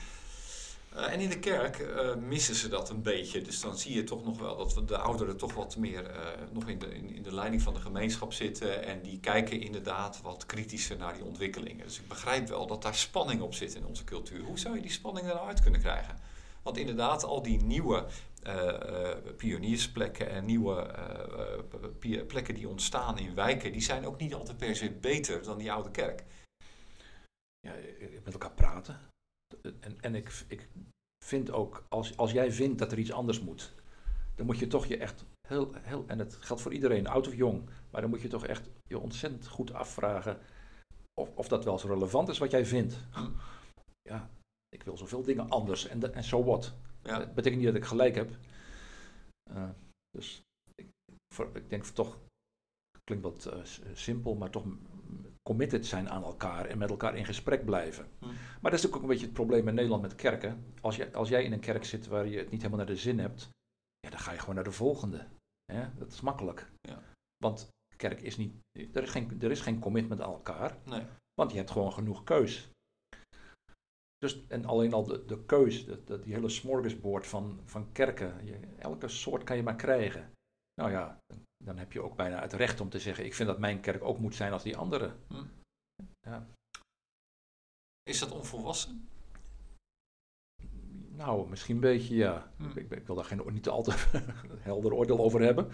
Uh, 0.97 1.13
en 1.13 1.21
in 1.21 1.29
de 1.29 1.39
kerk 1.39 1.79
uh, 1.79 2.15
missen 2.15 2.55
ze 2.55 2.69
dat 2.69 2.91
een 2.91 3.03
beetje. 3.03 3.43
Dus 3.43 3.61
dan 3.61 3.79
zie 3.79 3.95
je 3.95 4.05
toch 4.05 4.25
nog 4.25 4.39
wel 4.39 4.57
dat 4.57 4.89
de 4.89 4.99
ouderen 4.99 5.37
toch 5.37 5.55
wat 5.55 5.77
meer 5.77 6.11
uh, 6.11 6.27
nog 6.53 6.69
in 6.69 6.79
de, 6.79 6.95
in, 6.95 7.15
in, 7.15 7.23
de 7.23 7.35
leiding 7.35 7.63
van 7.63 7.75
de 7.75 7.81
gemeenschap 7.81 8.33
zitten. 8.33 8.85
En 8.85 9.03
die 9.03 9.21
kijken 9.21 9.61
inderdaad 9.61 10.21
wat 10.23 10.47
kritischer 10.47 10.97
naar 10.97 11.15
die 11.15 11.25
ontwikkelingen. 11.25 11.87
Dus 11.87 12.01
ik 12.01 12.09
begrijp 12.09 12.49
wel 12.49 12.67
dat 12.67 12.83
daar 12.83 12.95
spanning 12.95 13.41
op 13.41 13.55
zit 13.55 13.75
in 13.75 13.87
onze 13.87 14.05
cultuur. 14.05 14.45
Hoe 14.45 14.59
zou 14.59 14.75
je 14.75 14.83
die 14.83 14.91
spanning 14.91 15.27
er 15.27 15.35
nou 15.35 15.47
uit 15.47 15.61
kunnen 15.61 15.81
krijgen? 15.81 16.19
Want 16.63 16.77
inderdaad, 16.77 17.25
al 17.25 17.43
die 17.43 17.63
nieuwe 17.63 18.07
pioniersplekken 19.37 20.31
en 20.31 20.45
nieuwe 20.45 20.95
plekken 22.27 22.55
die 22.55 22.69
ontstaan 22.69 23.19
in 23.19 23.35
wijken, 23.35 23.73
die 23.73 23.83
zijn 23.83 24.07
ook 24.07 24.21
niet 24.21 24.35
altijd 24.35 24.57
per 24.57 24.77
se 24.77 24.91
beter 24.91 25.43
dan 25.43 25.59
die 25.59 25.73
oude 25.73 25.91
kerk. 25.91 26.25
Ja, 27.61 27.73
met 28.25 28.33
elkaar 28.33 28.55
praten 28.55 29.13
en, 29.81 30.01
en 30.01 30.15
ik, 30.15 30.45
ik 30.49 30.69
vind 31.25 31.51
ook, 31.51 31.85
als, 31.89 32.17
als 32.17 32.33
jij 32.33 32.53
vindt 32.53 32.79
dat 32.79 32.93
er 32.93 32.99
iets 32.99 33.13
anders 33.13 33.41
moet, 33.41 33.75
dan 34.35 34.47
moet 34.47 34.59
je 34.59 34.67
toch 34.67 34.87
je 34.87 34.97
echt 34.97 35.25
heel, 35.49 35.75
heel, 35.75 36.05
en 36.07 36.19
het 36.19 36.35
geldt 36.35 36.63
voor 36.63 36.73
iedereen, 36.73 37.07
oud 37.07 37.27
of 37.27 37.35
jong, 37.35 37.69
maar 37.91 38.01
dan 38.01 38.11
moet 38.11 38.21
je 38.21 38.29
toch 38.29 38.47
echt 38.47 38.71
je 38.89 38.99
ontzettend 38.99 39.47
goed 39.47 39.73
afvragen 39.73 40.39
of, 41.21 41.31
of 41.35 41.49
dat 41.49 41.65
wel 41.65 41.79
zo 41.79 41.89
relevant 41.89 42.29
is 42.29 42.39
wat 42.39 42.51
jij 42.51 42.67
vindt. 42.67 42.97
Ja, 44.03 44.31
ik 44.69 44.83
wil 44.83 44.97
zoveel 44.97 45.23
dingen 45.23 45.49
anders 45.49 45.87
en, 45.87 46.15
en 46.15 46.25
so 46.25 46.45
what. 46.45 46.75
Ja. 47.03 47.19
Dat 47.19 47.35
betekent 47.35 47.63
niet 47.63 47.73
dat 47.73 47.83
ik 47.83 47.89
gelijk 47.89 48.15
heb. 48.15 48.37
Uh, 49.51 49.71
dus 50.11 50.43
ik, 50.75 50.89
voor, 51.35 51.57
ik 51.57 51.71
denk 51.71 51.85
toch, 51.85 52.19
klinkt 53.05 53.25
wat 53.25 53.53
uh, 53.55 53.65
simpel, 53.95 54.35
maar 54.35 54.51
toch 54.51 54.65
committed 55.49 55.87
zijn 55.87 56.11
aan 56.11 56.23
elkaar 56.23 56.67
en 56.67 56.79
met 56.79 56.91
elkaar 56.91 57.17
in 57.17 57.25
gesprek 57.25 57.65
blijven. 57.65 58.07
Hm. 58.19 58.27
Maar 58.61 58.71
dat 58.71 58.81
is 58.81 58.87
ook 58.87 58.95
een 58.95 59.09
beetje 59.09 59.25
het 59.25 59.35
probleem 59.35 59.69
in 59.69 59.75
Nederland 59.75 60.03
met 60.03 60.15
kerken. 60.15 60.65
Als, 60.81 60.97
je, 60.97 61.13
als 61.13 61.29
jij 61.29 61.45
in 61.45 61.53
een 61.53 61.61
kerk 61.61 61.85
zit 61.85 62.07
waar 62.07 62.27
je 62.27 62.39
het 62.39 62.51
niet 62.51 62.63
helemaal 62.63 62.85
naar 62.85 62.95
de 62.95 63.01
zin 63.01 63.19
hebt, 63.19 63.49
ja, 64.01 64.11
dan 64.11 64.19
ga 64.19 64.33
je 64.33 64.39
gewoon 64.39 64.55
naar 64.55 64.65
de 64.65 64.73
volgende. 64.73 65.27
Dat 65.99 66.13
is 66.13 66.21
makkelijk. 66.21 66.71
Ja. 66.81 67.03
Want 67.37 67.69
kerk 67.97 68.21
is 68.21 68.37
niet, 68.37 68.55
er 68.93 69.03
is 69.03 69.11
geen, 69.11 69.43
er 69.43 69.51
is 69.51 69.61
geen 69.61 69.79
commitment 69.79 70.21
aan 70.21 70.33
elkaar. 70.33 70.79
Nee. 70.85 71.03
Want 71.35 71.51
je 71.51 71.57
hebt 71.57 71.71
gewoon 71.71 71.93
genoeg 71.93 72.25
keus. 72.25 72.69
Dus, 74.19 74.47
en 74.47 74.65
alleen 74.65 74.93
al 74.93 75.05
de, 75.05 75.25
de 75.25 75.45
keus, 75.45 75.87
die 75.87 76.35
hele 76.35 76.49
smorgasbord 76.49 77.27
van, 77.27 77.61
van 77.65 77.93
kerken, 77.93 78.45
je, 78.45 78.59
elke 78.79 79.09
soort 79.09 79.45
kan 79.45 79.57
je 79.57 79.63
maar 79.63 79.77
krijgen. 79.77 80.31
Nou 80.75 80.91
ja, 80.91 81.19
dan 81.65 81.79
heb 81.79 81.93
je 81.93 82.03
ook 82.03 82.17
bijna 82.17 82.41
het 82.41 82.53
recht 82.53 82.81
om 82.81 82.89
te 82.89 82.99
zeggen: 82.99 83.25
ik 83.25 83.35
vind 83.35 83.49
dat 83.49 83.59
mijn 83.59 83.81
kerk 83.81 84.05
ook 84.05 84.19
moet 84.19 84.35
zijn 84.35 84.53
als 84.53 84.63
die 84.63 84.77
andere. 84.77 85.15
Hm. 85.29 85.45
Ja. 86.21 86.47
Is 88.03 88.19
dat 88.19 88.31
onvolwassen? 88.31 89.09
Nou, 91.17 91.49
misschien 91.49 91.75
een 91.75 91.81
beetje 91.81 92.15
ja. 92.15 92.53
Hm. 92.57 92.79
Ik, 92.79 92.91
ik, 92.91 93.07
wil 93.07 93.17
daar 93.17 93.25
geen, 93.25 93.43
niet 93.53 93.69
al 93.69 93.83
te 93.83 93.93
helder 94.59 94.93
oordeel 94.93 95.19
over 95.19 95.41
hebben. 95.41 95.73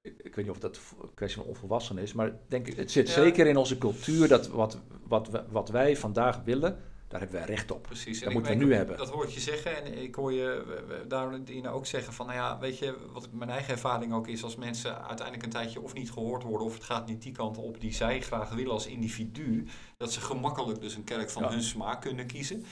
Ik, 0.00 0.18
ik, 0.18 0.34
weet 0.34 0.44
niet 0.44 0.54
of 0.54 0.60
dat 0.60 0.80
een 1.02 1.14
kwestie 1.14 1.40
van 1.40 1.50
onvolwassen 1.50 1.98
is, 1.98 2.12
maar 2.12 2.38
denk, 2.48 2.66
het 2.66 2.90
zit 2.90 3.08
zeker 3.08 3.46
in 3.46 3.56
onze 3.56 3.78
cultuur 3.78 4.28
dat 4.28 4.48
wat, 4.48 4.80
wat, 5.02 5.46
wat 5.48 5.68
wij 5.68 5.96
vandaag 5.96 6.44
willen, 6.44 6.80
daar 7.12 7.20
hebben 7.20 7.38
wij 7.38 7.48
recht 7.48 7.70
op. 7.70 7.82
Precies. 7.82 8.20
Dat 8.20 8.32
moeten 8.32 8.58
we 8.58 8.64
nu 8.64 8.74
hebben. 8.74 8.96
Dat 8.96 9.10
hoor 9.10 9.24
ik 9.24 9.30
je 9.30 9.40
zeggen. 9.40 9.84
En 9.84 10.02
ik 10.02 10.14
hoor 10.14 10.32
je 10.32 11.04
daarin 11.08 11.68
ook 11.68 11.86
zeggen 11.86 12.12
van, 12.12 12.26
nou 12.26 12.38
ja, 12.38 12.58
weet 12.58 12.78
je, 12.78 12.96
wat 13.12 13.28
mijn 13.32 13.50
eigen 13.50 13.72
ervaring 13.72 14.12
ook 14.12 14.28
is, 14.28 14.44
als 14.44 14.56
mensen 14.56 15.04
uiteindelijk 15.04 15.42
een 15.42 15.52
tijdje 15.52 15.80
of 15.80 15.94
niet 15.94 16.10
gehoord 16.10 16.42
worden, 16.42 16.66
of 16.66 16.74
het 16.74 16.84
gaat 16.84 17.06
niet 17.06 17.22
die 17.22 17.32
kant 17.32 17.58
op 17.58 17.80
die 17.80 17.94
zij 17.94 18.20
graag 18.20 18.50
willen 18.50 18.72
als 18.72 18.86
individu, 18.86 19.66
dat 19.96 20.12
ze 20.12 20.20
gemakkelijk 20.20 20.80
dus 20.80 20.94
een 20.94 21.04
kerk 21.04 21.30
van 21.30 21.44
hun 21.44 21.62
smaak 21.62 22.00
kunnen 22.00 22.26
kiezen. 22.26 22.64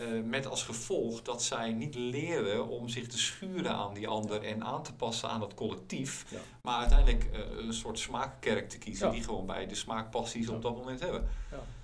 Uh, 0.00 0.22
met 0.24 0.46
als 0.46 0.62
gevolg 0.62 1.22
dat 1.22 1.42
zij 1.42 1.72
niet 1.72 1.94
leren 1.94 2.68
om 2.68 2.88
zich 2.88 3.06
te 3.06 3.18
schuren 3.18 3.74
aan 3.74 3.94
die 3.94 4.08
ander 4.08 4.42
en 4.42 4.64
aan 4.64 4.82
te 4.82 4.94
passen 4.94 5.28
aan 5.28 5.40
het 5.40 5.54
collectief. 5.54 6.24
Maar 6.62 6.78
uiteindelijk 6.78 7.24
uh, 7.32 7.66
een 7.66 7.74
soort 7.74 7.98
smaakkerk 7.98 8.68
te 8.68 8.78
kiezen 8.78 9.10
die 9.10 9.22
gewoon 9.22 9.46
bij 9.46 9.66
de 9.66 9.74
smaakpassies 9.74 10.48
op 10.48 10.62
dat 10.62 10.76
moment 10.76 11.00
hebben. 11.00 11.28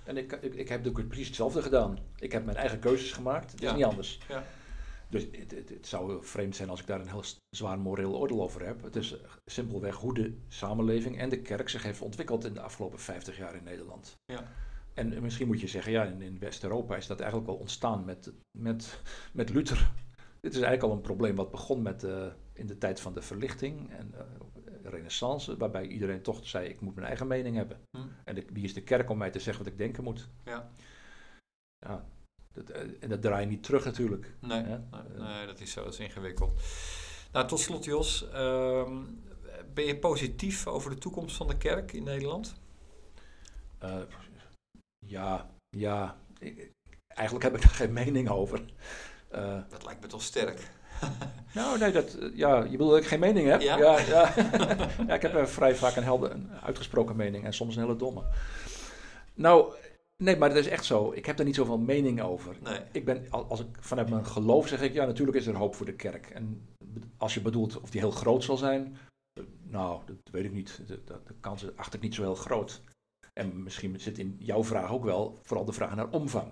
En 0.03 0.17
ik, 0.17 0.31
ik, 0.31 0.53
ik 0.53 0.69
heb 0.69 0.87
ook 0.87 1.07
precies 1.07 1.27
hetzelfde 1.27 1.61
gedaan. 1.61 1.97
Ik 2.15 2.31
heb 2.31 2.45
mijn 2.45 2.57
eigen 2.57 2.79
keuzes 2.79 3.11
gemaakt. 3.11 3.51
Het 3.51 3.63
is 3.63 3.73
niet 3.73 3.83
anders. 3.83 4.19
Dus 5.09 5.27
het, 5.31 5.51
het, 5.51 5.69
het, 5.69 5.87
zou 5.87 6.25
vreemd 6.25 6.55
zijn 6.55 6.69
als 6.69 6.79
ik 6.79 6.87
daar 6.87 6.99
een 6.99 7.09
heel 7.09 7.23
zwaar 7.49 7.79
moreel 7.79 8.15
oordeel 8.15 8.41
over 8.41 8.65
heb. 8.65 8.83
Het 8.83 8.95
is 8.95 9.15
simpelweg 9.45 9.95
hoe 9.95 10.13
de 10.13 10.37
samenleving 10.47 11.17
en 11.19 11.29
de 11.29 11.41
kerk 11.41 11.69
zich 11.69 11.83
heeft 11.83 12.01
ontwikkeld 12.01 12.45
in 12.45 12.53
de 12.53 12.61
afgelopen 12.61 12.99
50 12.99 13.37
jaar 13.37 13.55
in 13.55 13.63
Nederland. 13.63 14.15
Ja. 14.25 14.51
En 14.93 15.21
misschien 15.21 15.47
moet 15.47 15.61
je 15.61 15.67
zeggen, 15.67 15.91
ja, 15.91 16.03
in, 16.03 16.21
in 16.21 16.39
West-Europa 16.39 16.95
is 16.95 17.07
dat 17.07 17.19
eigenlijk 17.19 17.49
al 17.49 17.55
ontstaan 17.55 18.05
met, 18.05 18.31
met, 18.57 19.01
met 19.33 19.49
Luther. 19.49 19.91
Dit 20.39 20.51
is 20.51 20.61
eigenlijk 20.61 20.83
al 20.83 20.91
een 20.91 21.01
probleem 21.01 21.35
wat 21.35 21.51
begon 21.51 21.81
met, 21.81 22.03
uh, 22.03 22.25
in 22.53 22.67
de 22.67 22.77
tijd 22.77 22.99
van 22.99 23.13
de 23.13 23.21
verlichting 23.21 23.91
en 23.91 24.11
uh, 24.13 24.21
renaissance, 24.89 25.57
waarbij 25.57 25.87
iedereen 25.87 26.21
toch 26.21 26.47
zei, 26.47 26.67
ik 26.67 26.81
moet 26.81 26.95
mijn 26.95 27.07
eigen 27.07 27.27
mening 27.27 27.55
hebben. 27.55 27.81
Hm. 27.97 28.07
En 28.23 28.35
de, 28.35 28.45
wie 28.53 28.63
is 28.63 28.73
de 28.73 28.83
kerk 28.83 29.09
om 29.09 29.17
mij 29.17 29.29
te 29.29 29.39
zeggen 29.39 29.63
wat 29.63 29.73
ik 29.73 29.79
denken 29.79 30.03
moet? 30.03 30.29
Ja. 30.45 30.71
Ja, 31.79 32.05
dat, 32.53 32.69
uh, 32.69 32.77
en 32.99 33.09
dat 33.09 33.21
draai 33.21 33.43
je 33.43 33.49
niet 33.51 33.63
terug 33.63 33.85
natuurlijk. 33.85 34.35
Nee, 34.39 34.61
nee, 34.61 34.79
nee, 35.17 35.45
dat 35.45 35.59
is 35.59 35.71
zo, 35.71 35.83
dat 35.83 35.93
is 35.93 35.99
ingewikkeld. 35.99 36.61
Nou, 37.31 37.47
tot 37.47 37.59
slot 37.59 37.85
Jos, 37.85 38.29
ehm, 38.29 39.03
ben 39.73 39.85
je 39.85 39.99
positief 39.99 40.67
over 40.67 40.89
de 40.89 40.97
toekomst 40.97 41.35
van 41.35 41.47
de 41.47 41.57
kerk 41.57 41.93
in 41.93 42.03
Nederland? 42.03 42.55
Ja, 45.05 45.49
ja. 45.69 46.17
Ik, 46.39 46.71
eigenlijk 47.07 47.45
heb 47.45 47.55
ik 47.55 47.61
daar 47.61 47.71
geen 47.71 47.93
mening 47.93 48.29
over. 48.29 48.65
Uh, 49.35 49.61
dat 49.69 49.83
lijkt 49.83 50.01
me 50.01 50.07
toch 50.07 50.21
sterk. 50.21 50.71
nou, 51.55 51.79
nee, 51.79 51.91
dat, 51.91 52.17
ja, 52.33 52.63
je 52.63 52.69
bedoelt 52.69 52.91
dat 52.91 52.99
ik 52.99 53.07
geen 53.07 53.19
mening 53.19 53.47
heb? 53.47 53.61
Ja? 53.61 53.77
Ja, 53.77 53.99
ja. 53.99 54.33
ja 55.07 55.13
ik 55.13 55.21
heb 55.21 55.47
vrij 55.47 55.75
vaak 55.75 55.95
een, 55.95 56.03
helder, 56.03 56.31
een 56.31 56.49
uitgesproken 56.63 57.15
mening 57.15 57.45
en 57.45 57.53
soms 57.53 57.75
een 57.75 57.81
hele 57.81 57.95
domme. 57.95 58.23
Nou, 59.33 59.73
nee, 60.17 60.37
maar 60.37 60.49
dat 60.49 60.57
is 60.57 60.67
echt 60.67 60.85
zo. 60.85 61.11
Ik 61.11 61.25
heb 61.25 61.37
daar 61.37 61.45
niet 61.45 61.55
zoveel 61.55 61.77
mening 61.77 62.21
over. 62.21 62.55
Nee. 62.63 62.79
Ik 62.91 63.05
ben, 63.05 63.25
als 63.29 63.59
ik 63.59 63.67
vanuit 63.79 64.09
mijn 64.09 64.25
geloof 64.25 64.67
zeg 64.67 64.81
ik, 64.81 64.93
ja, 64.93 65.05
natuurlijk 65.05 65.37
is 65.37 65.47
er 65.47 65.55
hoop 65.55 65.75
voor 65.75 65.85
de 65.85 65.95
kerk. 65.95 66.29
En 66.29 66.69
als 67.17 67.33
je 67.33 67.41
bedoelt 67.41 67.81
of 67.81 67.89
die 67.89 68.01
heel 68.01 68.11
groot 68.11 68.43
zal 68.43 68.57
zijn, 68.57 68.97
nou, 69.61 70.01
dat 70.05 70.17
weet 70.31 70.45
ik 70.45 70.53
niet. 70.53 70.81
De, 70.87 71.03
de, 71.03 71.19
de 71.25 71.35
kans 71.39 71.75
achter 71.75 71.95
ik 71.95 72.01
niet 72.01 72.15
zo 72.15 72.21
heel 72.21 72.35
groot. 72.35 72.81
En 73.33 73.63
misschien 73.63 73.99
zit 73.99 74.17
in 74.17 74.35
jouw 74.39 74.63
vraag 74.63 74.91
ook 74.91 75.03
wel 75.03 75.39
vooral 75.43 75.65
de 75.65 75.73
vraag 75.73 75.95
naar 75.95 76.09
omvang. 76.09 76.51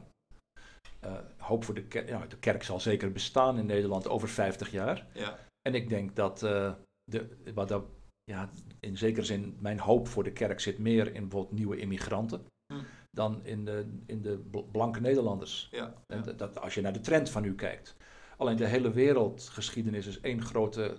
Uh, 1.06 1.18
hoop 1.38 1.64
voor 1.64 1.76
de 1.76 1.84
kerk. 1.84 2.08
Ja, 2.08 2.26
de 2.28 2.38
kerk 2.38 2.64
zal 2.64 2.80
zeker 2.80 3.12
bestaan 3.12 3.58
in 3.58 3.66
Nederland 3.66 4.08
over 4.08 4.30
50 4.30 4.72
jaar. 4.72 5.08
Ja. 5.14 5.40
En 5.62 5.76
ik 5.76 5.90
denk 5.90 6.16
dat, 6.16 6.44
uh, 6.44 6.74
de, 7.04 7.52
wat 7.54 7.68
dat, 7.68 7.86
ja, 8.24 8.50
in 8.80 8.98
zekere 8.98 9.26
zin, 9.26 9.58
mijn 9.60 9.80
hoop 9.80 10.08
voor 10.08 10.24
de 10.24 10.32
kerk 10.32 10.60
zit 10.60 10.78
meer 10.78 11.14
in 11.14 11.22
bijvoorbeeld 11.22 11.58
nieuwe 11.58 11.78
immigranten. 11.78 12.46
Hm. 12.74 12.80
Dan 13.12 13.46
in 13.46 13.66
de, 13.66 13.98
in 14.06 14.22
de 14.22 14.38
blanke 14.72 15.02
Nederlanders. 15.02 15.68
Ja, 15.72 15.94
en 16.08 16.38
dat, 16.38 16.60
als 16.60 16.74
je 16.74 16.82
naar 16.82 16.94
de 16.94 17.00
trend 17.00 17.30
van 17.30 17.42
nu 17.42 17.56
kijkt. 17.56 17.96
Alleen 18.38 18.58
de 18.58 18.66
hele 18.66 18.92
wereldgeschiedenis 18.92 20.08
is 20.08 20.20
één 20.20 20.42
grote 20.42 20.98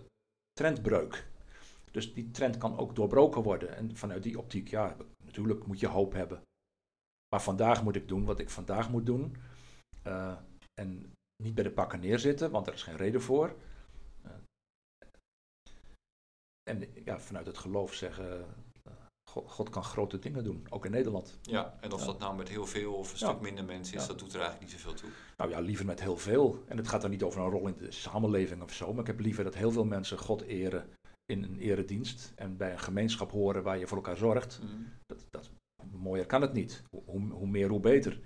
trendbreuk. 0.53 1.27
Dus 1.91 2.15
die 2.15 2.31
trend 2.31 2.59
kan 2.59 2.79
ook 2.79 2.95
doorbroken 2.95 3.43
worden. 3.43 3.77
En 3.77 3.97
vanuit 3.97 4.23
die 4.23 4.39
optiek, 4.39 4.69
ja, 4.69 4.97
Natuurlijk 5.33 5.67
moet 5.67 5.81
je 5.81 5.87
hoop 5.87 6.13
hebben. 6.13 6.43
Maar 7.29 7.43
vandaag 7.43 7.83
moet 7.83 7.97
ik 7.97 8.09
doen 8.09 8.25
wat 8.25 8.39
ik 8.39 8.51
vandaag 8.51 8.91
moet 8.91 9.07
doen. 9.07 9.37
Eh, 10.03 10.37
en 10.81 11.13
niet 11.43 11.55
bij 11.55 11.65
de 11.65 11.71
pakken 11.71 12.01
neerzitten, 12.01 12.51
want 12.51 12.67
er 12.67 12.73
is 12.73 12.83
geen 12.83 12.97
reden 12.97 13.23
voor. 13.23 13.57
Uh, 14.25 14.31
en 16.71 17.05
ja, 17.05 17.21
vanuit 17.21 17.47
het 17.47 17.59
geloof 17.59 17.95
zeggen, 17.95 18.47
God, 19.31 19.51
God, 19.51 19.69
kan 19.69 19.85
grote 19.85 20.19
dingen 20.19 20.45
doen, 20.45 20.67
ook 20.71 20.85
in 20.85 20.91
Nederland. 20.91 21.39
Ja, 21.43 21.79
en 21.81 21.93
of 21.93 22.01
ja. 22.01 22.07
dat 22.07 22.19
nou 22.19 22.37
met 22.37 22.49
heel 22.49 22.67
veel 22.67 22.95
of 22.95 23.11
een 23.11 23.17
stuk 23.17 23.41
minder 23.41 23.65
mensen 23.65 23.97
is, 23.97 24.07
dat 24.07 24.19
doet 24.19 24.35
er 24.35 24.41
eigenlijk 24.41 24.71
niet 24.71 24.81
zoveel 24.81 24.99
toe. 24.99 25.11
Nou 25.37 25.51
ja, 25.51 25.61
liever 25.61 25.87
met 25.87 26.01
heel 26.01 26.17
veel. 26.17 26.65
En 26.67 26.77
het 26.77 26.89
gaat 26.89 27.01
dan 27.01 27.11
niet 27.11 27.23
over 27.23 27.41
een 27.41 27.51
rol 27.51 27.69
in 27.69 27.77
de 27.79 27.91
samenleving 27.91 28.63
of 28.63 28.73
zo, 28.73 28.91
maar 28.91 29.01
ik 29.01 29.07
heb 29.07 29.21
liever 29.21 29.45
dat 29.45 29.55
heel 29.55 29.71
veel 29.71 29.85
mensen 29.85 30.19
God 30.19 30.43
eren 30.43 30.91
in 31.25 31.43
een 31.43 31.59
eredienst 31.59 32.33
en 32.37 32.57
bij 32.57 32.73
een 32.73 32.79
gemeenschap 32.79 33.31
horen 33.31 33.63
waar 33.63 33.79
je 33.79 33.87
voor 33.87 33.97
elkaar 33.97 34.17
zorgt. 34.17 34.61
Mm. 34.63 34.89
Dat, 35.07 35.25
dat, 35.31 35.51
mooier 35.91 36.27
kan 36.27 36.43
het 36.43 36.53
niet. 36.53 36.83
Hoe, 36.91 37.31
hoe, 37.31 37.47
meer, 37.47 37.69
hoe 37.69 37.81
beter. 37.81 38.21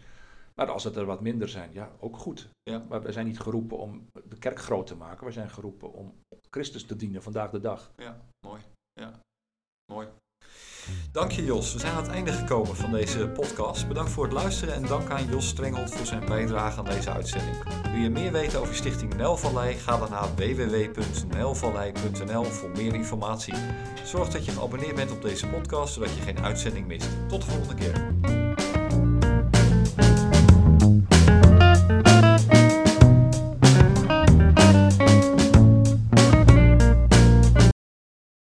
Maar 0.60 0.70
als 0.70 0.84
het 0.84 0.96
er 0.96 1.04
wat 1.04 1.20
minder 1.20 1.48
zijn, 1.48 1.72
ja, 1.72 1.90
ook 1.98 2.16
goed. 2.16 2.48
Ja. 2.62 2.84
Maar 2.88 3.02
we 3.02 3.12
zijn 3.12 3.26
niet 3.26 3.40
geroepen 3.40 3.78
om 3.78 4.06
de 4.24 4.38
kerk 4.38 4.58
groot 4.58 4.86
te 4.86 4.96
maken. 4.96 5.26
We 5.26 5.32
zijn 5.32 5.50
geroepen 5.50 5.92
om 5.92 6.14
Christus 6.50 6.84
te 6.84 6.96
dienen 6.96 7.22
vandaag 7.22 7.50
de 7.50 7.60
dag. 7.60 7.92
Ja, 7.96 8.20
mooi. 8.46 8.62
Ja, 8.92 9.20
mooi. 9.92 10.08
Dank 11.12 11.30
je 11.30 11.44
Jos. 11.44 11.72
We 11.72 11.78
zijn 11.78 11.92
aan 11.92 12.02
het 12.02 12.12
einde 12.12 12.32
gekomen 12.32 12.76
van 12.76 12.90
deze 12.90 13.28
podcast. 13.28 13.88
Bedankt 13.88 14.10
voor 14.10 14.24
het 14.24 14.32
luisteren 14.32 14.74
en 14.74 14.86
dank 14.86 15.10
aan 15.10 15.26
Jos 15.26 15.48
Strenghold 15.48 15.94
voor 15.94 16.06
zijn 16.06 16.26
bijdrage 16.26 16.78
aan 16.78 16.84
deze 16.84 17.10
uitzending. 17.10 17.82
Wil 17.82 18.00
je 18.00 18.10
meer 18.10 18.32
weten 18.32 18.60
over 18.60 18.74
Stichting 18.74 19.14
Nelvallei? 19.14 19.74
Ga 19.74 19.98
dan 19.98 20.10
naar 20.10 20.34
www.nelvallei.nl 20.34 22.44
voor 22.44 22.70
meer 22.70 22.94
informatie. 22.94 23.54
Zorg 24.04 24.28
dat 24.28 24.44
je 24.44 24.52
geabonneerd 24.52 24.94
bent 24.94 25.10
op 25.10 25.22
deze 25.22 25.46
podcast, 25.46 25.94
zodat 25.94 26.14
je 26.14 26.22
geen 26.22 26.40
uitzending 26.40 26.86
mist. 26.86 27.08
Tot 27.28 27.44
de 27.44 27.50
volgende 27.50 27.74
keer. 27.74 28.14